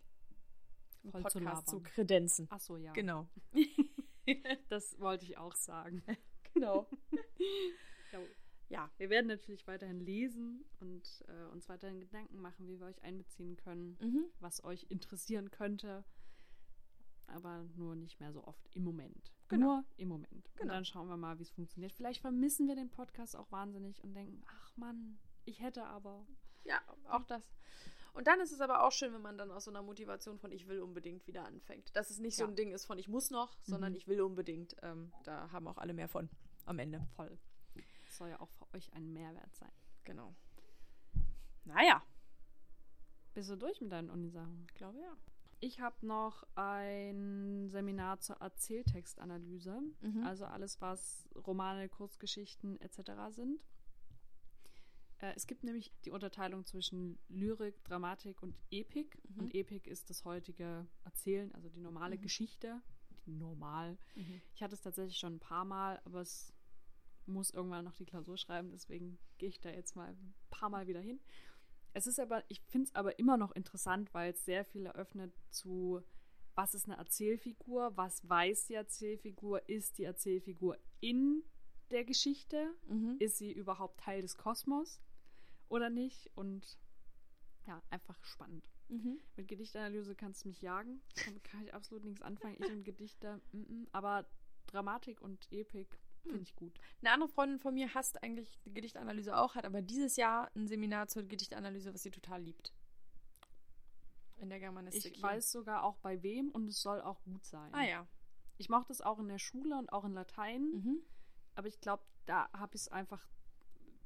Voll 1.10 1.22
Podcast 1.22 1.68
zu, 1.68 1.78
zu 1.78 1.82
kredenzen. 1.82 2.46
Ach 2.50 2.60
so, 2.60 2.76
ja. 2.76 2.92
Genau. 2.92 3.28
das 4.68 4.98
wollte 5.00 5.24
ich 5.24 5.36
auch 5.38 5.54
sagen. 5.54 6.02
Genau. 6.52 6.86
ja, 8.68 8.90
wir 8.96 9.10
werden 9.10 9.26
natürlich 9.26 9.66
weiterhin 9.66 10.00
lesen 10.00 10.64
und 10.80 11.24
äh, 11.28 11.52
uns 11.52 11.68
weiterhin 11.68 12.00
Gedanken 12.00 12.40
machen, 12.40 12.66
wie 12.66 12.78
wir 12.80 12.86
euch 12.86 13.02
einbeziehen 13.02 13.56
können, 13.56 13.98
mhm. 14.00 14.24
was 14.40 14.64
euch 14.64 14.86
interessieren 14.88 15.50
könnte. 15.50 16.04
Aber 17.26 17.64
nur 17.76 17.94
nicht 17.96 18.20
mehr 18.20 18.32
so 18.32 18.44
oft 18.44 18.68
im 18.74 18.84
Moment. 18.84 19.32
Genau. 19.48 19.66
Nur 19.66 19.84
im 19.96 20.08
Moment. 20.08 20.50
Genau. 20.54 20.62
Und 20.62 20.68
dann 20.68 20.84
schauen 20.84 21.08
wir 21.08 21.16
mal, 21.16 21.38
wie 21.38 21.42
es 21.42 21.50
funktioniert. 21.50 21.92
Vielleicht 21.92 22.20
vermissen 22.20 22.68
wir 22.68 22.74
den 22.74 22.90
Podcast 22.90 23.36
auch 23.36 23.50
wahnsinnig 23.50 24.02
und 24.02 24.14
denken, 24.14 24.42
ach 24.46 24.76
Mann, 24.76 25.18
ich 25.44 25.60
hätte 25.60 25.84
aber. 25.84 26.26
Ja, 26.64 26.80
auch 27.08 27.24
das. 27.24 27.50
Und 28.12 28.26
dann 28.26 28.40
ist 28.40 28.52
es 28.52 28.60
aber 28.60 28.84
auch 28.84 28.92
schön, 28.92 29.12
wenn 29.12 29.22
man 29.22 29.36
dann 29.36 29.50
aus 29.50 29.64
so 29.64 29.70
einer 29.70 29.82
Motivation 29.82 30.38
von 30.38 30.52
ich 30.52 30.68
will 30.68 30.80
unbedingt 30.80 31.26
wieder 31.26 31.44
anfängt. 31.44 31.94
Dass 31.96 32.10
es 32.10 32.18
nicht 32.18 32.38
ja. 32.38 32.44
so 32.44 32.50
ein 32.50 32.56
Ding 32.56 32.72
ist 32.72 32.84
von 32.84 32.98
ich 32.98 33.08
muss 33.08 33.30
noch, 33.30 33.56
sondern 33.62 33.92
mhm. 33.92 33.96
ich 33.96 34.06
will 34.06 34.20
unbedingt. 34.20 34.76
Ähm, 34.82 35.12
da 35.24 35.50
haben 35.50 35.66
auch 35.66 35.78
alle 35.78 35.94
mehr 35.94 36.08
von 36.08 36.28
am 36.64 36.78
Ende. 36.78 37.06
Voll 37.16 37.38
soll 38.16 38.30
ja 38.30 38.40
auch 38.40 38.50
für 38.50 38.72
euch 38.74 38.92
ein 38.94 39.12
Mehrwert 39.12 39.54
sein. 39.54 39.72
Genau. 40.04 40.34
Naja. 41.64 42.02
Bist 43.34 43.50
du 43.50 43.56
durch 43.56 43.80
mit 43.80 43.92
deinen 43.92 44.10
Unisachen? 44.10 44.64
Ich 44.68 44.74
glaube 44.74 45.00
ja. 45.00 45.16
Ich 45.60 45.80
habe 45.80 46.06
noch 46.06 46.44
ein 46.56 47.68
Seminar 47.68 48.20
zur 48.20 48.36
Erzähltextanalyse. 48.36 49.80
Mhm. 50.02 50.24
Also 50.24 50.44
alles, 50.44 50.80
was 50.80 51.28
Romane, 51.34 51.88
Kurzgeschichten 51.88 52.80
etc. 52.80 53.12
sind. 53.30 53.60
Äh, 55.18 55.32
es 55.36 55.46
gibt 55.46 55.64
nämlich 55.64 55.92
die 56.04 56.10
Unterteilung 56.10 56.64
zwischen 56.64 57.18
Lyrik, 57.28 57.82
Dramatik 57.84 58.42
und 58.42 58.54
Epik. 58.70 59.18
Mhm. 59.28 59.40
Und 59.40 59.54
Epik 59.54 59.86
ist 59.86 60.10
das 60.10 60.24
heutige 60.24 60.86
Erzählen, 61.04 61.52
also 61.54 61.68
die 61.68 61.80
normale 61.80 62.16
mhm. 62.16 62.22
Geschichte. 62.22 62.80
Die 63.26 63.32
normal. 63.32 63.96
Mhm. 64.14 64.42
Ich 64.54 64.62
hatte 64.62 64.74
es 64.74 64.82
tatsächlich 64.82 65.16
schon 65.16 65.36
ein 65.36 65.40
paar 65.40 65.64
Mal, 65.64 66.00
aber 66.04 66.20
es 66.20 66.53
muss 67.26 67.50
irgendwann 67.50 67.84
noch 67.84 67.94
die 67.96 68.06
Klausur 68.06 68.36
schreiben, 68.36 68.70
deswegen 68.72 69.18
gehe 69.38 69.48
ich 69.48 69.60
da 69.60 69.70
jetzt 69.70 69.96
mal 69.96 70.10
ein 70.10 70.34
paar 70.50 70.70
Mal 70.70 70.86
wieder 70.86 71.00
hin. 71.00 71.20
Es 71.92 72.06
ist 72.06 72.18
aber, 72.18 72.42
ich 72.48 72.60
finde 72.62 72.88
es 72.88 72.94
aber 72.94 73.18
immer 73.18 73.36
noch 73.36 73.52
interessant, 73.52 74.12
weil 74.14 74.32
es 74.32 74.44
sehr 74.44 74.64
viel 74.64 74.86
eröffnet 74.86 75.32
zu, 75.50 76.02
was 76.54 76.74
ist 76.74 76.86
eine 76.86 76.96
Erzählfigur, 76.96 77.96
was 77.96 78.28
weiß 78.28 78.66
die 78.66 78.74
Erzählfigur, 78.74 79.68
ist 79.68 79.98
die 79.98 80.04
Erzählfigur 80.04 80.78
in 81.00 81.44
der 81.90 82.04
Geschichte? 82.04 82.74
Mhm. 82.88 83.16
Ist 83.20 83.38
sie 83.38 83.52
überhaupt 83.52 84.00
Teil 84.00 84.22
des 84.22 84.36
Kosmos 84.36 85.00
oder 85.68 85.88
nicht? 85.88 86.30
Und 86.34 86.78
ja, 87.66 87.82
einfach 87.90 88.22
spannend. 88.24 88.68
Mhm. 88.88 89.20
Mit 89.36 89.48
Gedichtanalyse 89.48 90.14
kannst 90.14 90.44
du 90.44 90.48
mich 90.48 90.60
jagen. 90.60 91.00
Damit 91.24 91.44
kann 91.44 91.62
ich 91.62 91.72
absolut 91.72 92.04
nichts 92.04 92.22
anfangen. 92.22 92.56
Ich 92.58 92.70
und 92.70 92.84
Gedichte, 92.84 93.40
mm 93.52 93.60
-mm. 93.60 93.88
aber 93.92 94.26
Dramatik 94.66 95.20
und 95.20 95.46
Epik 95.52 95.98
finde 96.24 96.38
Hm. 96.38 96.42
ich 96.42 96.54
gut. 96.56 96.78
Eine 97.00 97.12
andere 97.12 97.28
Freundin 97.28 97.58
von 97.58 97.74
mir 97.74 97.92
hasst 97.94 98.22
eigentlich 98.22 98.58
die 98.64 98.72
Gedichtanalyse 98.74 99.36
auch, 99.36 99.54
hat 99.54 99.64
aber 99.64 99.82
dieses 99.82 100.16
Jahr 100.16 100.50
ein 100.54 100.66
Seminar 100.66 101.06
zur 101.08 101.22
Gedichtanalyse, 101.24 101.94
was 101.94 102.02
sie 102.02 102.10
total 102.10 102.42
liebt. 102.42 102.72
In 104.36 104.50
der 104.50 104.58
Germanistik. 104.60 105.12
Ich 105.12 105.20
hier. 105.20 105.22
weiß 105.28 105.50
sogar 105.52 105.84
auch 105.84 105.96
bei 105.98 106.22
wem 106.22 106.50
und 106.50 106.66
es 106.68 106.82
soll 106.82 107.00
auch 107.00 107.22
gut 107.22 107.44
sein. 107.44 107.72
Ah 107.72 107.84
ja. 107.84 108.06
Ich 108.58 108.68
mochte 108.68 108.92
es 108.92 109.00
auch 109.00 109.18
in 109.18 109.28
der 109.28 109.38
Schule 109.38 109.76
und 109.76 109.92
auch 109.92 110.04
in 110.04 110.12
Latein, 110.12 110.62
Mhm. 110.72 111.02
aber 111.54 111.68
ich 111.68 111.80
glaube, 111.80 112.04
da 112.26 112.48
habe 112.52 112.74
ich 112.74 112.82
es 112.82 112.88
einfach, 112.88 113.26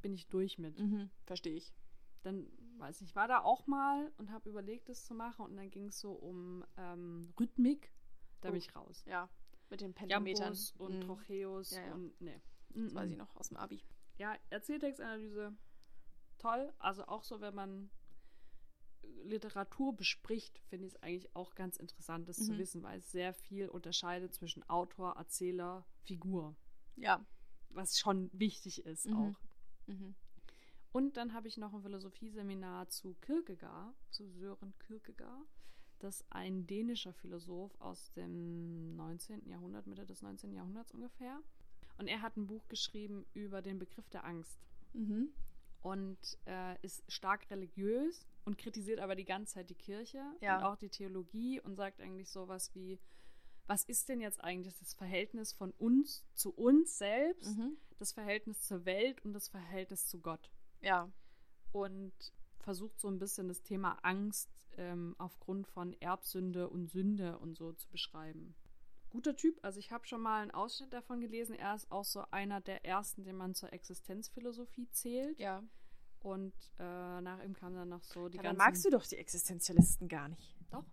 bin 0.03 0.15
ich 0.15 0.29
durch 0.29 0.59
mit. 0.59 0.79
Mhm. 0.79 1.11
Verstehe 1.25 1.55
ich. 1.55 1.75
Dann, 2.23 2.47
weiß 2.79 3.01
nicht, 3.01 3.15
war 3.17 3.29
da 3.29 3.41
auch 3.43 3.67
mal 3.67 4.13
und 4.19 4.31
habe 4.31 4.49
überlegt, 4.49 4.89
das 4.89 5.05
zu 5.05 5.15
machen 5.15 5.45
und 5.45 5.57
dann 5.57 5.71
ging 5.71 5.87
es 5.89 6.01
so 6.01 6.13
um 6.13 6.65
ähm, 6.77 7.33
Rhythmik. 7.39 7.91
Da 8.41 8.49
Oh. 8.49 8.53
bin 8.53 8.59
ich 8.59 8.75
raus. 8.77 9.05
Ja. 9.07 9.29
Mit 9.71 9.81
den 9.81 9.95
Pentametern. 9.95 10.43
Jambos 10.43 10.73
und 10.79 10.97
Mhm. 10.97 11.01
Trocheus 11.03 11.71
Ja, 11.73 11.85
ja. 11.87 11.95
und 11.95 12.21
ne. 12.21 12.41
Das 12.71 12.95
weiß 12.95 13.11
ich 13.11 13.17
noch 13.17 13.35
aus 13.37 13.49
dem 13.49 13.57
Abi. 13.57 13.83
Ja, 14.19 14.37
Erzähltextanalyse, 14.51 15.57
toll. 16.39 16.73
Also 16.79 17.07
auch 17.07 17.25
so, 17.25 17.41
wenn 17.41 17.55
man 17.55 17.91
Literatur 19.25 19.95
bespricht, 19.97 20.59
finde 20.69 20.87
ich 20.87 20.95
es 20.95 21.03
eigentlich 21.03 21.35
auch 21.35 21.55
ganz 21.55 21.77
interessant, 21.77 22.29
das 22.29 22.37
zu 22.37 22.53
Mhm. 22.53 22.59
wissen, 22.59 22.83
weil 22.83 22.99
es 22.99 23.11
sehr 23.11 23.33
viel 23.33 23.69
unterscheidet 23.69 24.35
zwischen 24.35 24.69
Autor, 24.69 25.17
Erzähler, 25.17 25.87
Figur. 26.05 26.57
Ja. 26.97 27.25
Was 27.71 27.99
schon 27.99 28.31
wichtig 28.33 28.85
ist 28.87 29.07
Mhm. 29.07 29.15
auch. 29.17 29.41
Mhm. 29.87 30.15
Und 30.93 31.17
dann 31.17 31.33
habe 31.35 31.49
ich 31.49 31.57
noch 31.59 31.75
ein 31.75 31.83
Philosophieseminar 31.83 32.89
zu 32.89 33.15
Kierkegaard, 33.21 33.95
zu 34.11 34.27
Sören 34.29 34.77
Kierkegaard. 34.79 35.47
Das 36.01 36.21
ist 36.21 36.27
ein 36.31 36.67
dänischer 36.67 37.13
Philosoph 37.13 37.73
aus 37.81 38.13
dem 38.13 38.95
19. 38.97 39.49
Jahrhundert, 39.49 39.87
Mitte 39.87 40.07
des 40.07 40.23
19. 40.23 40.53
Jahrhunderts 40.53 40.93
ungefähr. 40.93 41.41
Und 41.99 42.07
er 42.09 42.23
hat 42.23 42.37
ein 42.37 42.47
Buch 42.47 42.67
geschrieben 42.69 43.27
über 43.35 43.61
den 43.63 43.79
Begriff 43.79 44.09
der 44.11 44.25
Angst. 44.25 44.59
Mhm. 44.95 45.29
und 45.83 46.19
äh, 46.47 46.75
ist 46.83 47.05
stark 47.13 47.49
religiös 47.51 48.27
und 48.45 48.59
kritisiert 48.59 48.99
aber 49.01 49.15
die 49.15 49.25
ganze 49.25 49.55
Zeit 49.55 49.71
die 49.71 49.75
Kirche 49.77 50.23
Ja. 50.41 50.57
und 50.59 50.65
auch 50.65 50.77
die 50.77 50.89
Theologie 50.89 51.61
und 51.61 51.77
sagt 51.77 52.01
eigentlich 52.01 52.31
sowas 52.31 52.75
wie, 52.75 52.99
was 53.67 53.85
ist 53.85 54.09
denn 54.09 54.21
jetzt 54.21 54.43
eigentlich 54.43 54.77
das 54.79 54.95
Verhältnis 54.95 55.53
von 55.53 55.71
uns 55.73 56.25
zu 56.35 56.51
uns 56.55 56.97
selbst, 56.99 57.57
Mhm. 57.59 57.77
das 57.99 58.13
Verhältnis 58.13 58.63
zur 58.63 58.87
Welt 58.87 59.25
und 59.25 59.35
das 59.35 59.49
Verhältnis 59.49 60.07
zu 60.09 60.21
Gott? 60.21 60.51
Ja. 60.81 61.13
Und 61.73 62.13
versucht 62.61 62.99
so 62.99 63.09
ein 63.09 63.19
bisschen 63.19 63.47
das 63.49 63.63
Thema 63.63 63.99
Angst 64.03 64.51
ähm, 64.79 65.15
aufgrund 65.19 65.67
von 65.67 65.93
Erbsünde 66.01 66.69
und 66.69 66.89
Sünde 66.89 67.39
und 67.39 67.57
so 67.57 67.73
zu 67.73 67.89
beschreiben. 67.91 68.55
Guter 69.11 69.37
Typ, 69.37 69.59
also 69.63 69.79
ich 69.79 69.91
habe 69.91 70.07
schon 70.07 70.21
mal 70.21 70.43
einen 70.43 70.51
Ausschnitt 70.51 70.93
davon 70.93 71.21
gelesen. 71.21 71.55
Er 71.55 71.75
ist 71.75 71.91
auch 71.91 72.05
so 72.05 72.25
einer 72.31 72.61
der 72.61 72.85
ersten, 72.85 73.25
den 73.25 73.37
man 73.37 73.55
zur 73.55 73.73
Existenzphilosophie 73.73 74.89
zählt. 74.91 75.39
Ja. 75.39 75.63
Und 76.21 76.55
äh, 76.79 77.21
nach 77.21 77.43
ihm 77.43 77.55
kam 77.55 77.75
dann 77.75 77.89
noch 77.89 78.03
so 78.03 78.29
die 78.29 78.37
Ja, 78.37 78.43
dann 78.43 78.57
ganzen... 78.57 78.71
magst 78.71 78.85
du 78.85 78.91
doch 78.91 79.07
die 79.07 79.17
Existenzialisten 79.17 80.09
gar 80.09 80.29
nicht. 80.29 80.57
Doch. 80.71 80.85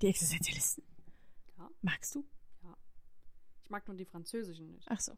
Die 0.00 0.08
Existenzialisten? 0.08 0.84
Ja. 1.58 1.70
Magst 1.82 2.14
du? 2.14 2.24
Ich 3.62 3.70
mag 3.70 3.86
nur 3.86 3.96
die 3.96 4.04
französischen 4.04 4.72
nicht. 4.72 4.88
Ach 4.90 4.98
so. 4.98 5.16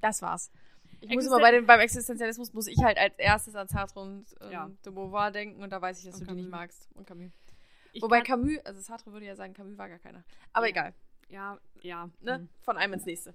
Das 0.00 0.22
war's. 0.22 0.52
Ich 1.00 1.10
muss 1.10 1.26
immer 1.26 1.40
bei 1.40 1.50
den, 1.52 1.66
beim 1.66 1.80
Existenzialismus 1.80 2.52
muss 2.52 2.66
ich 2.66 2.82
halt 2.82 2.98
als 2.98 3.14
erstes 3.18 3.54
an 3.54 3.68
Sartre 3.68 4.00
und 4.00 4.26
ähm, 4.40 4.50
Ja. 4.50 4.70
de 4.84 4.92
Beauvoir 4.92 5.30
denken 5.30 5.62
und 5.62 5.70
da 5.70 5.80
weiß 5.80 5.98
ich, 6.00 6.04
dass 6.06 6.20
Und 6.20 6.22
du 6.22 6.26
die 6.34 6.42
nicht 6.42 6.50
Camus. 6.50 6.60
magst. 6.60 6.88
Und 6.94 7.06
Camus. 7.06 7.32
Ich 7.92 8.02
Wobei 8.02 8.20
Camus, 8.22 8.58
also 8.64 8.80
Sartre 8.80 9.12
würde 9.12 9.26
ja 9.26 9.36
sagen, 9.36 9.54
Camus 9.54 9.78
war 9.78 9.88
gar 9.88 9.98
keiner. 9.98 10.24
Aber 10.52 10.66
Ja. 10.66 10.70
egal. 10.70 10.94
Ja, 11.28 11.58
ja. 11.82 12.10
Ne? 12.20 12.34
hm. 12.38 12.48
Von 12.60 12.76
einem 12.76 12.92
ins 12.94 13.04
nächste. 13.06 13.34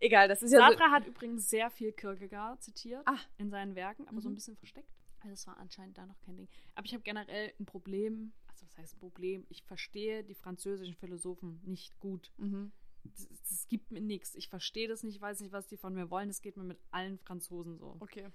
Egal, 0.00 0.28
das 0.28 0.42
ist 0.42 0.52
ja 0.52 0.58
so. 0.58 0.64
Sartre 0.66 0.90
hat 0.90 1.06
übrigens 1.06 1.48
sehr 1.48 1.70
viel 1.70 1.92
Kierkegaard 1.92 2.62
zitiert 2.62 3.02
Ah. 3.06 3.18
in 3.38 3.50
seinen 3.50 3.74
Werken, 3.74 4.06
aber 4.08 4.20
so 4.20 4.28
ein 4.28 4.32
Mhm. 4.32 4.36
bisschen 4.36 4.56
versteckt. 4.56 4.90
Also 5.20 5.30
das 5.30 5.46
war 5.46 5.56
anscheinend 5.58 5.96
da 5.96 6.04
noch 6.04 6.20
kein 6.20 6.36
Ding. 6.36 6.48
Aber 6.74 6.84
ich 6.84 6.92
habe 6.92 7.02
generell 7.02 7.52
ein 7.58 7.64
Problem, 7.64 8.32
also 8.48 8.66
was 8.66 8.76
heißt 8.76 8.96
ein 8.96 8.98
Problem? 9.00 9.46
Ich 9.48 9.62
verstehe 9.62 10.22
die 10.22 10.34
französischen 10.34 10.94
Philosophen 10.94 11.60
nicht 11.64 11.98
gut. 11.98 12.30
Mhm. 12.36 12.72
Das, 13.04 13.28
das 13.48 13.68
gibt 13.68 13.90
mir 13.90 14.00
nichts. 14.00 14.34
Ich 14.34 14.48
verstehe 14.48 14.88
das 14.88 15.02
nicht, 15.02 15.20
weiß 15.20 15.40
nicht, 15.40 15.52
was 15.52 15.66
die 15.66 15.76
von 15.76 15.94
mir 15.94 16.10
wollen. 16.10 16.28
Das 16.28 16.42
geht 16.42 16.56
mir 16.56 16.64
mit 16.64 16.78
allen 16.90 17.18
Franzosen 17.18 17.78
so. 17.78 17.96
Okay. 18.00 18.28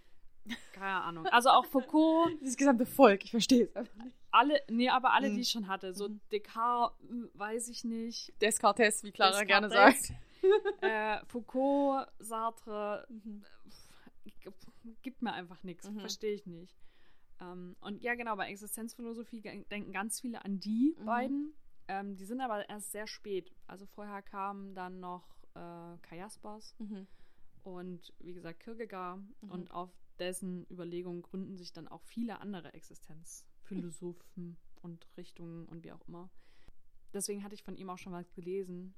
Keine 0.73 1.01
Ahnung. 1.03 1.25
Also 1.27 1.49
auch 1.49 1.65
Foucault, 1.65 2.31
Dieses 2.41 2.55
gesamte 2.57 2.85
Volk, 2.85 3.23
ich 3.25 3.31
verstehe 3.31 3.65
es 3.65 3.75
einfach 3.75 3.95
nicht. 3.95 4.15
alle, 4.31 4.61
nee, 4.69 4.89
aber 4.89 5.13
alle, 5.13 5.29
Mhm. 5.29 5.35
die 5.35 5.41
ich 5.41 5.49
schon 5.49 5.67
hatte. 5.67 5.93
So 5.93 6.07
Mhm. 6.09 6.21
Descartes, 6.31 6.97
weiß 7.33 7.67
ich 7.69 7.83
nicht. 7.83 8.33
Descartes, 8.41 9.03
wie 9.03 9.11
Clara 9.11 9.43
gerne 9.43 9.67
Descartes. 9.67 10.07
sagt. 10.07 10.19
äh, 10.81 11.25
Foucault, 11.27 12.07
Sartre, 12.19 13.05
Mhm. 13.09 13.43
gibt 15.01 15.21
mir 15.21 15.33
einfach 15.33 15.63
nichts. 15.63 15.89
Mhm. 15.89 15.99
Verstehe 15.99 16.33
ich 16.33 16.45
nicht. 16.45 16.75
Ähm, 17.41 17.75
und 17.81 18.01
ja, 18.01 18.15
genau, 18.15 18.35
bei 18.35 18.49
Existenzphilosophie 18.49 19.41
denken 19.41 19.91
ganz 19.91 20.19
viele 20.21 20.43
an 20.43 20.59
die 20.59 20.95
Mhm. 20.99 21.05
beiden. 21.05 21.53
Ähm, 21.89 22.15
die 22.15 22.25
sind 22.25 22.39
aber 22.39 22.69
erst 22.69 22.91
sehr 22.91 23.07
spät. 23.07 23.51
Also 23.67 23.85
vorher 23.87 24.21
kamen 24.21 24.75
dann 24.75 24.99
noch 24.99 25.27
äh, 25.55 25.97
Kajaspers 26.03 26.75
Mhm. 26.79 27.07
und 27.63 28.13
wie 28.19 28.33
gesagt 28.33 28.59
Kierkegaard. 28.61 29.19
Mhm. 29.41 29.51
Und 29.51 29.71
auf 29.71 29.89
dessen 30.19 30.65
Überlegungen 30.69 31.21
gründen 31.23 31.57
sich 31.57 31.73
dann 31.73 31.87
auch 31.87 32.03
viele 32.03 32.39
andere 32.41 32.73
Existenzphilosophen 32.73 34.57
und 34.81 35.07
Richtungen 35.17 35.65
und 35.67 35.83
wie 35.83 35.91
auch 35.91 36.07
immer. 36.07 36.29
Deswegen 37.13 37.43
hatte 37.43 37.55
ich 37.55 37.63
von 37.63 37.75
ihm 37.75 37.89
auch 37.89 37.97
schon 37.97 38.13
was 38.13 38.31
gelesen 38.33 38.93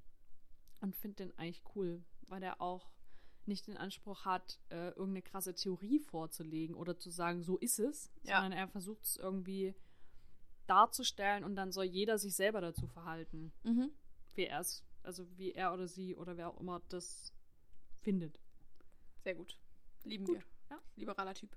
und 0.81 0.95
finde 0.95 1.23
den 1.27 1.37
eigentlich 1.39 1.63
cool, 1.75 2.03
weil 2.27 2.41
der 2.41 2.61
auch 2.61 2.91
nicht 3.45 3.67
den 3.67 3.77
Anspruch 3.77 4.25
hat, 4.25 4.59
äh, 4.69 4.89
irgendeine 4.89 5.21
krasse 5.21 5.55
Theorie 5.55 5.99
vorzulegen 5.99 6.75
oder 6.75 6.97
zu 6.99 7.09
sagen, 7.09 7.41
so 7.41 7.57
ist 7.57 7.79
es, 7.79 8.11
Ja. 8.23 8.41
sondern 8.41 8.51
er 8.59 8.67
versucht 8.67 9.03
es 9.05 9.15
irgendwie 9.17 9.73
darzustellen 10.67 11.43
und 11.43 11.55
dann 11.55 11.71
soll 11.71 11.85
jeder 11.85 12.17
sich 12.17 12.35
selber 12.35 12.61
dazu 12.61 12.87
verhalten, 12.87 13.51
Mhm. 13.63 13.91
wie 14.35 14.45
er 14.45 14.59
es, 14.61 14.83
also 15.03 15.25
wie 15.37 15.51
er 15.53 15.73
oder 15.73 15.87
sie 15.87 16.15
oder 16.15 16.37
wer 16.37 16.49
auch 16.49 16.59
immer 16.59 16.81
das 16.89 17.33
findet. 18.01 18.39
Sehr 19.23 19.35
gut. 19.35 19.57
Lieben 20.03 20.25
Gut, 20.25 20.35
wir. 20.35 20.43
ja. 20.69 20.81
Liberaler 20.95 21.33
Typ. 21.33 21.55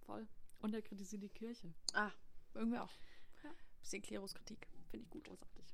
Voll. 0.00 0.26
Und 0.60 0.74
er 0.74 0.82
kritisiert 0.82 1.22
die 1.22 1.28
Kirche. 1.28 1.72
Ah, 1.94 2.10
irgendwie 2.54 2.78
auch. 2.78 2.92
Ja. 3.44 3.50
Bisschen 3.80 4.02
Kleruskritik. 4.02 4.68
Finde 4.90 5.04
ich 5.04 5.10
gut. 5.10 5.24
Großartig. 5.24 5.64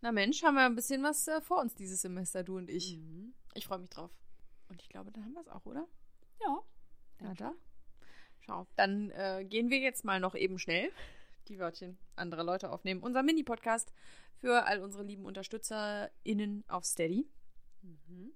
Na 0.00 0.10
Mensch, 0.12 0.42
haben 0.42 0.54
wir 0.56 0.64
ein 0.66 0.74
bisschen 0.74 1.02
was 1.02 1.26
äh, 1.28 1.40
vor 1.40 1.60
uns 1.60 1.74
dieses 1.74 2.02
Semester, 2.02 2.42
du 2.42 2.56
und 2.58 2.68
ich. 2.68 2.96
Mhm. 2.96 3.34
Ich 3.54 3.66
freue 3.66 3.78
mich 3.78 3.90
drauf. 3.90 4.10
Und 4.68 4.82
ich 4.82 4.88
glaube, 4.88 5.12
dann 5.12 5.24
haben 5.24 5.32
wir 5.34 5.40
es 5.40 5.48
auch, 5.48 5.64
oder? 5.64 5.86
Ja. 6.40 6.58
Na 7.20 7.34
da. 7.34 7.54
Schau. 8.44 8.66
Dann 8.76 9.10
äh, 9.10 9.44
gehen 9.48 9.70
wir 9.70 9.78
jetzt 9.78 10.04
mal 10.04 10.20
noch 10.20 10.34
eben 10.34 10.58
schnell 10.58 10.90
die 11.48 11.58
Wörtchen 11.58 11.98
anderer 12.16 12.44
Leute 12.44 12.70
aufnehmen. 12.70 13.02
Unser 13.02 13.22
Mini-Podcast 13.22 13.92
für 14.36 14.66
all 14.66 14.80
unsere 14.80 15.02
lieben 15.04 15.24
UnterstützerInnen 15.24 16.64
auf 16.68 16.84
Steady. 16.84 17.28
Mhm. 17.82 18.32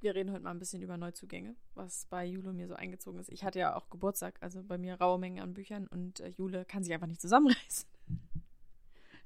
Wir 0.00 0.14
reden 0.14 0.32
heute 0.32 0.42
mal 0.42 0.52
ein 0.52 0.58
bisschen 0.58 0.80
über 0.80 0.96
Neuzugänge, 0.96 1.54
was 1.74 2.06
bei 2.06 2.24
Jule 2.24 2.52
mir 2.52 2.66
so 2.66 2.74
eingezogen 2.74 3.20
ist. 3.20 3.28
Ich 3.30 3.44
hatte 3.44 3.58
ja 3.58 3.76
auch 3.76 3.90
Geburtstag, 3.90 4.38
also 4.40 4.62
bei 4.62 4.78
mir 4.78 4.94
raue 4.94 5.18
Mengen 5.18 5.42
an 5.42 5.52
Büchern 5.52 5.86
und 5.86 6.20
äh, 6.20 6.28
Jule 6.28 6.64
kann 6.64 6.82
sich 6.82 6.94
einfach 6.94 7.06
nicht 7.06 7.20
zusammenreißen. 7.20 7.86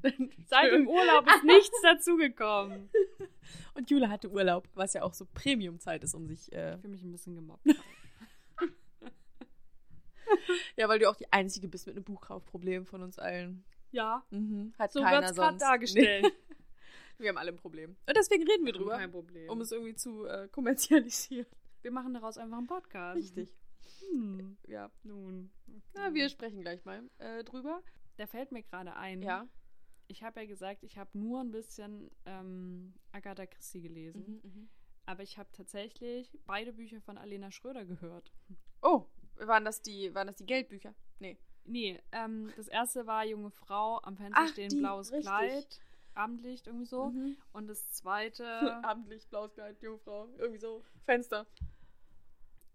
Seit 0.46 0.72
dem 0.72 0.88
Urlaub 0.88 1.26
ist 1.26 1.44
nichts 1.44 1.82
dazugekommen. 1.82 2.90
Und 3.74 3.90
Jule 3.90 4.08
hatte 4.08 4.30
Urlaub, 4.30 4.66
was 4.74 4.94
ja 4.94 5.02
auch 5.02 5.12
so 5.12 5.26
Premium-Zeit 5.34 6.02
ist, 6.04 6.14
um 6.14 6.26
sich. 6.26 6.50
Äh, 6.52 6.74
Ich 6.74 6.80
fühle 6.80 6.92
mich 6.92 7.02
ein 7.02 7.12
bisschen 7.12 7.34
gemobbt. 7.34 7.66
ja, 10.76 10.88
weil 10.88 10.98
du 10.98 11.08
auch 11.08 11.16
die 11.16 11.32
Einzige 11.32 11.68
bist 11.68 11.86
mit 11.86 11.96
einem 11.96 12.04
Buchkaufproblem 12.04 12.86
von 12.86 13.02
uns 13.02 13.18
allen. 13.18 13.64
ja, 13.90 14.24
Mhm, 14.30 14.72
hat 14.78 14.92
so 14.92 15.00
keiner 15.00 15.20
wird 15.22 15.30
es 15.30 15.36
gerade 15.36 15.58
dargestellt. 15.58 16.24
Nee, 16.24 16.30
wir 17.18 17.28
haben 17.30 17.38
alle 17.38 17.50
ein 17.52 17.56
Problem. 17.56 17.96
Und 18.06 18.16
deswegen 18.16 18.44
reden 18.48 18.64
wir 18.66 18.72
drüber, 18.72 18.96
Kein 18.98 19.10
Problem. 19.10 19.48
um 19.50 19.60
es 19.60 19.72
irgendwie 19.72 19.94
zu 19.94 20.24
äh, 20.26 20.48
kommerzialisieren. 20.48 21.46
Wir 21.82 21.90
machen 21.90 22.12
daraus 22.14 22.36
einfach 22.38 22.58
einen 22.58 22.66
Podcast. 22.66 23.16
Richtig. 23.16 23.54
Hm. 24.12 24.56
Ja. 24.66 24.90
Nun. 25.02 25.50
Na, 25.94 26.12
wir 26.14 26.28
sprechen 26.28 26.60
gleich 26.60 26.84
mal 26.84 27.02
äh, 27.18 27.42
drüber. 27.44 27.82
Da 28.16 28.26
fällt 28.26 28.52
mir 28.52 28.62
gerade 28.62 28.94
ein. 28.96 29.22
Ja. 29.22 29.46
Ich 30.08 30.22
habe 30.22 30.40
ja 30.40 30.46
gesagt, 30.46 30.82
ich 30.82 30.98
habe 30.98 31.10
nur 31.16 31.40
ein 31.40 31.50
bisschen 31.52 32.10
ähm, 32.26 32.94
Agatha 33.12 33.46
Christie 33.46 33.80
gelesen. 33.80 34.40
Mhm, 34.42 34.68
Aber 35.06 35.22
ich 35.22 35.38
habe 35.38 35.48
tatsächlich 35.52 36.36
beide 36.46 36.72
Bücher 36.72 37.00
von 37.00 37.16
Alena 37.16 37.50
Schröder 37.50 37.84
gehört. 37.84 38.32
Oh, 38.82 39.06
waren 39.46 39.64
das 39.64 39.82
die, 39.82 40.14
waren 40.14 40.26
das 40.26 40.36
die 40.36 40.46
Geldbücher? 40.46 40.94
Nee. 41.18 41.38
Nee, 41.64 42.00
ähm, 42.12 42.50
das 42.56 42.68
erste 42.68 43.06
war 43.06 43.24
Junge 43.24 43.50
Frau, 43.50 43.98
am 44.02 44.16
Fenster 44.16 44.42
Ach, 44.44 44.48
stehen 44.48 44.70
die, 44.70 44.76
blaues 44.78 45.12
richtig. 45.12 45.26
Kleid. 45.26 45.80
Abendlicht, 46.14 46.66
irgendwie 46.66 46.86
so. 46.86 47.10
Mhm. 47.10 47.36
Und 47.52 47.68
das 47.68 47.92
zweite, 47.92 48.44
Abendlicht, 48.84 49.30
blaues 49.30 49.52
Kleid, 49.54 49.80
Jungfrau, 49.82 50.28
irgendwie 50.38 50.58
so. 50.58 50.82
Fenster. 51.04 51.46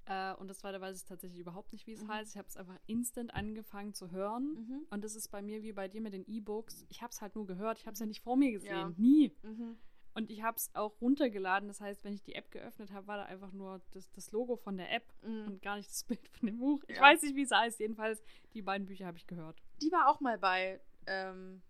äh, 0.05 0.33
und 0.35 0.47
das 0.47 0.59
zweite 0.59 0.79
weiß 0.79 0.97
ich 0.97 1.05
tatsächlich 1.05 1.39
überhaupt 1.39 1.73
nicht, 1.73 1.87
wie 1.87 1.93
es 1.93 2.03
Mhm. 2.03 2.09
heißt. 2.09 2.31
Ich 2.33 2.37
habe 2.37 2.47
es 2.47 2.55
einfach 2.57 2.77
instant 2.85 3.33
angefangen 3.33 3.93
zu 3.93 4.11
hören. 4.11 4.53
Mhm. 4.53 4.87
Und 4.91 5.03
das 5.03 5.15
ist 5.15 5.29
bei 5.29 5.41
mir 5.41 5.63
wie 5.63 5.73
bei 5.73 5.87
dir 5.87 5.99
mit 6.01 6.13
den 6.13 6.25
E-Books. 6.27 6.85
Ich 6.89 7.01
habe 7.01 7.11
es 7.11 7.21
halt 7.21 7.35
nur 7.35 7.45
gehört. 7.47 7.79
Ich 7.79 7.85
habe 7.87 7.93
es 7.95 7.99
ja 7.99 8.05
nicht 8.05 8.21
vor 8.21 8.37
mir 8.37 8.51
gesehen. 8.51 8.71
Ja. 8.75 8.91
Nie. 8.97 9.35
Mhm. 9.41 9.77
Und 10.15 10.31
ich 10.31 10.41
habe 10.41 10.55
es 10.57 10.73
auch 10.73 10.99
runtergeladen. 11.01 11.67
Das 11.67 11.81
heißt, 11.81 12.03
wenn 12.05 12.13
ich 12.13 12.23
die 12.23 12.35
App 12.35 12.49
geöffnet 12.49 12.91
habe, 12.91 13.05
war 13.07 13.17
da 13.17 13.23
einfach 13.25 13.51
nur 13.51 13.81
das, 13.91 14.09
das 14.11 14.31
Logo 14.31 14.55
von 14.55 14.77
der 14.77 14.91
App 14.91 15.03
Mhm. 15.21 15.45
und 15.47 15.61
gar 15.61 15.75
nicht 15.75 15.89
das 15.89 16.03
Bild 16.07 16.27
von 16.29 16.47
dem 16.47 16.57
Buch. 16.57 16.81
Ich 16.87 16.95
Ja. 16.95 17.01
weiß 17.03 17.21
nicht, 17.21 17.35
wie 17.35 17.43
es 17.43 17.51
heißt. 17.51 17.79
Jedenfalls, 17.79 18.23
die 18.53 18.61
beiden 18.61 18.87
Bücher 18.87 19.05
habe 19.05 19.17
ich 19.17 19.27
gehört. 19.27 19.61
Die 19.81 19.91
war 19.91 20.09
auch 20.09 20.19
mal 20.21 20.37
bei 20.37 20.79
ähm, 21.05 21.61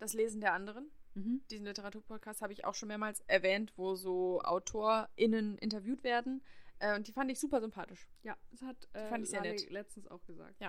Das 0.00 0.14
Lesen 0.14 0.40
der 0.40 0.52
anderen. 0.54 0.90
Mhm. 1.14 1.42
Diesen 1.50 1.66
Literaturpodcast 1.66 2.42
habe 2.42 2.52
ich 2.52 2.64
auch 2.64 2.74
schon 2.74 2.88
mehrmals 2.88 3.20
erwähnt, 3.28 3.72
wo 3.76 3.94
so 3.94 4.40
AutorInnen 4.42 5.58
interviewt 5.58 6.02
werden. 6.02 6.42
Äh, 6.80 6.96
und 6.96 7.06
die 7.06 7.12
fand 7.12 7.30
ich 7.30 7.38
super 7.38 7.60
sympathisch. 7.60 8.08
Ja, 8.22 8.36
das 8.50 8.62
hat 8.62 8.88
äh, 8.94 9.08
fand 9.08 9.22
ich 9.24 9.30
sehr 9.30 9.42
nett. 9.42 9.70
letztens 9.70 10.08
auch 10.08 10.24
gesagt. 10.24 10.60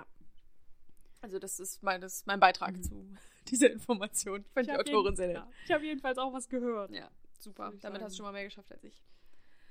Also, 1.26 1.39
das 1.39 1.59
ist 1.59 1.82
mein, 1.82 2.01
das 2.01 2.17
ist 2.17 2.28
mein 2.28 2.39
Beitrag 2.39 2.76
Mhm. 2.78 2.84
zu 2.84 3.17
dieser 3.47 3.71
Information. 3.71 4.41
Ich 4.45 4.51
fand 4.53 4.67
die 4.67 4.71
hab 4.71 4.82
Autorin 4.82 5.15
sehr 5.15 5.28
nett. 5.30 5.43
Ich 5.65 5.71
habe 5.71 5.84
jedenfalls 5.84 6.19
auch 6.19 6.32
was 6.32 6.47
gehört. 6.47 6.91
Ja, 6.91 7.09
super. 7.39 7.71
Ich 7.73 7.82
Damit 7.82 7.95
sagen. 7.99 8.03
hast 8.05 8.13
du 8.13 8.17
schon 8.17 8.26
mal 8.26 8.32
mehr 8.32 8.43
geschafft 8.43 8.71
als 8.71 8.84
ich. 8.84 9.03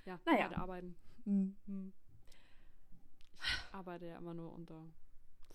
Ja, 0.05 0.19
Naja. 0.27 0.49
beide 0.49 0.57
arbeiten. 0.61 0.97
Hm. 1.25 1.57
Hm. 1.67 1.93
Ich 3.37 3.73
arbeite 3.75 4.07
ja 4.07 4.19
immer 4.19 4.35
nur 4.35 4.53
unter 4.53 4.85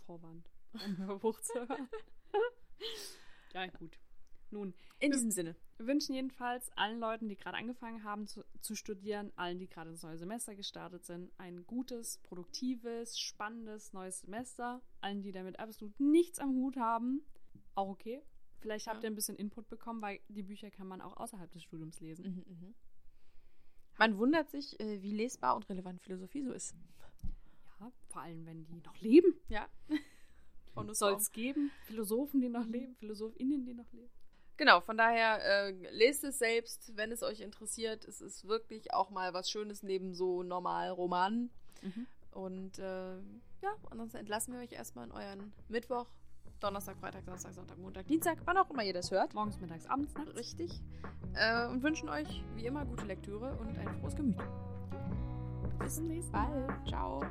Vorwand, 0.05 0.49
um 0.73 0.97
Hörbuch 0.99 1.37
zu 1.41 1.53
hören. 1.67 1.89
ja, 3.53 3.67
gut. 3.67 3.99
Nun, 4.51 4.73
In 4.99 5.11
diesem 5.11 5.31
Sinne. 5.31 5.55
wir 5.77 5.85
wünschen 5.87 6.15
jedenfalls 6.15 6.69
allen 6.75 6.99
Leuten, 6.99 7.27
die 7.29 7.35
gerade 7.35 7.57
angefangen 7.57 8.03
haben 8.03 8.25
zu, 8.27 8.43
zu 8.61 8.75
studieren, 8.75 9.31
allen, 9.35 9.59
die 9.59 9.67
gerade 9.67 9.91
ins 9.91 10.01
neue 10.03 10.17
Semester 10.17 10.55
gestartet 10.55 11.05
sind, 11.05 11.31
ein 11.37 11.65
gutes, 11.67 12.17
produktives, 12.19 13.19
spannendes 13.19 13.93
neues 13.93 14.21
Semester. 14.21 14.81
Allen, 15.01 15.21
die 15.21 15.31
damit 15.31 15.59
absolut 15.59 15.99
nichts 15.99 16.39
am 16.39 16.51
Hut 16.55 16.77
haben, 16.77 17.21
auch 17.75 17.89
okay. 17.89 18.23
Vielleicht 18.59 18.87
habt 18.87 19.03
Ja. 19.03 19.07
ihr 19.07 19.11
ein 19.11 19.15
bisschen 19.15 19.37
Input 19.37 19.69
bekommen, 19.69 20.01
weil 20.01 20.19
die 20.27 20.43
Bücher 20.43 20.69
kann 20.71 20.87
man 20.87 20.99
auch 20.99 21.15
außerhalb 21.17 21.49
des 21.51 21.63
Studiums 21.63 21.99
lesen. 22.01 22.25
Mhm, 22.47 22.53
mhm. 22.67 22.75
Man 23.97 24.17
wundert 24.17 24.49
sich, 24.49 24.79
äh, 24.79 25.01
wie 25.01 25.11
lesbar 25.13 25.55
und 25.55 25.67
relevant 25.69 26.01
Philosophie 26.01 26.41
so 26.43 26.51
ist. 26.51 26.73
Ja, 27.79 27.91
vor 28.09 28.21
allem, 28.21 28.45
wenn 28.45 28.65
die 28.65 28.81
noch 28.81 28.99
leben. 29.01 29.33
Ja. 29.47 29.67
Und 30.75 30.95
Soll 30.95 31.13
es 31.15 31.31
geben? 31.31 31.71
Philosophen, 31.83 32.39
die 32.41 32.47
noch 32.47 32.65
leben, 32.65 32.95
PhilosophInnen, 32.95 33.65
die 33.65 33.73
noch 33.73 33.91
leben. 33.91 34.13
Genau, 34.59 34.81
von 34.81 34.97
daher 34.97 35.39
äh, 35.41 35.71
lest 35.91 36.25
es 36.25 36.37
selbst, 36.37 36.91
wenn 36.97 37.13
es 37.13 37.23
euch 37.23 37.39
interessiert. 37.39 38.03
Es 38.03 38.19
ist 38.19 38.45
wirklich 38.45 38.93
auch 38.93 39.09
mal 39.09 39.33
was 39.33 39.49
Schönes 39.49 39.83
neben 39.83 40.13
so 40.13 40.43
normal 40.43 40.89
Romanen. 40.89 41.49
Und 42.31 42.77
äh, 42.77 43.15
ja, 43.61 43.73
ansonsten 43.89 44.17
entlassen 44.17 44.53
wir 44.53 44.59
euch 44.59 44.73
erstmal 44.73 45.05
in 45.05 45.13
euren 45.13 45.53
Mittwoch, 45.69 46.07
Donnerstag, 46.59 46.97
Freitag, 46.97 47.23
Samstag, 47.23 47.53
Sonntag, 47.53 47.77
Montag, 47.77 48.07
Dienstag, 48.07 48.39
wann 48.43 48.57
auch 48.57 48.69
immer 48.69 48.83
ihr 48.83 48.91
das 48.91 49.11
hört. 49.11 49.33
Morgens, 49.33 49.61
mittags, 49.61 49.85
abends, 49.85 50.13
nachts. 50.15 50.35
Richtig. 50.35 50.81
Äh, 51.35 51.65
und 51.67 51.81
wünschen 51.81 52.09
euch 52.09 52.43
wie 52.55 52.65
immer 52.65 52.83
gute 52.83 53.05
Lektüre 53.05 53.55
und 53.61 53.77
ein 53.77 53.87
frohes 54.01 54.17
Gemüt. 54.17 54.35
Bis 55.79 55.95
zum 55.95 56.07
nächsten 56.07 56.33
Mal. 56.33 56.67
Ciao. 56.85 57.21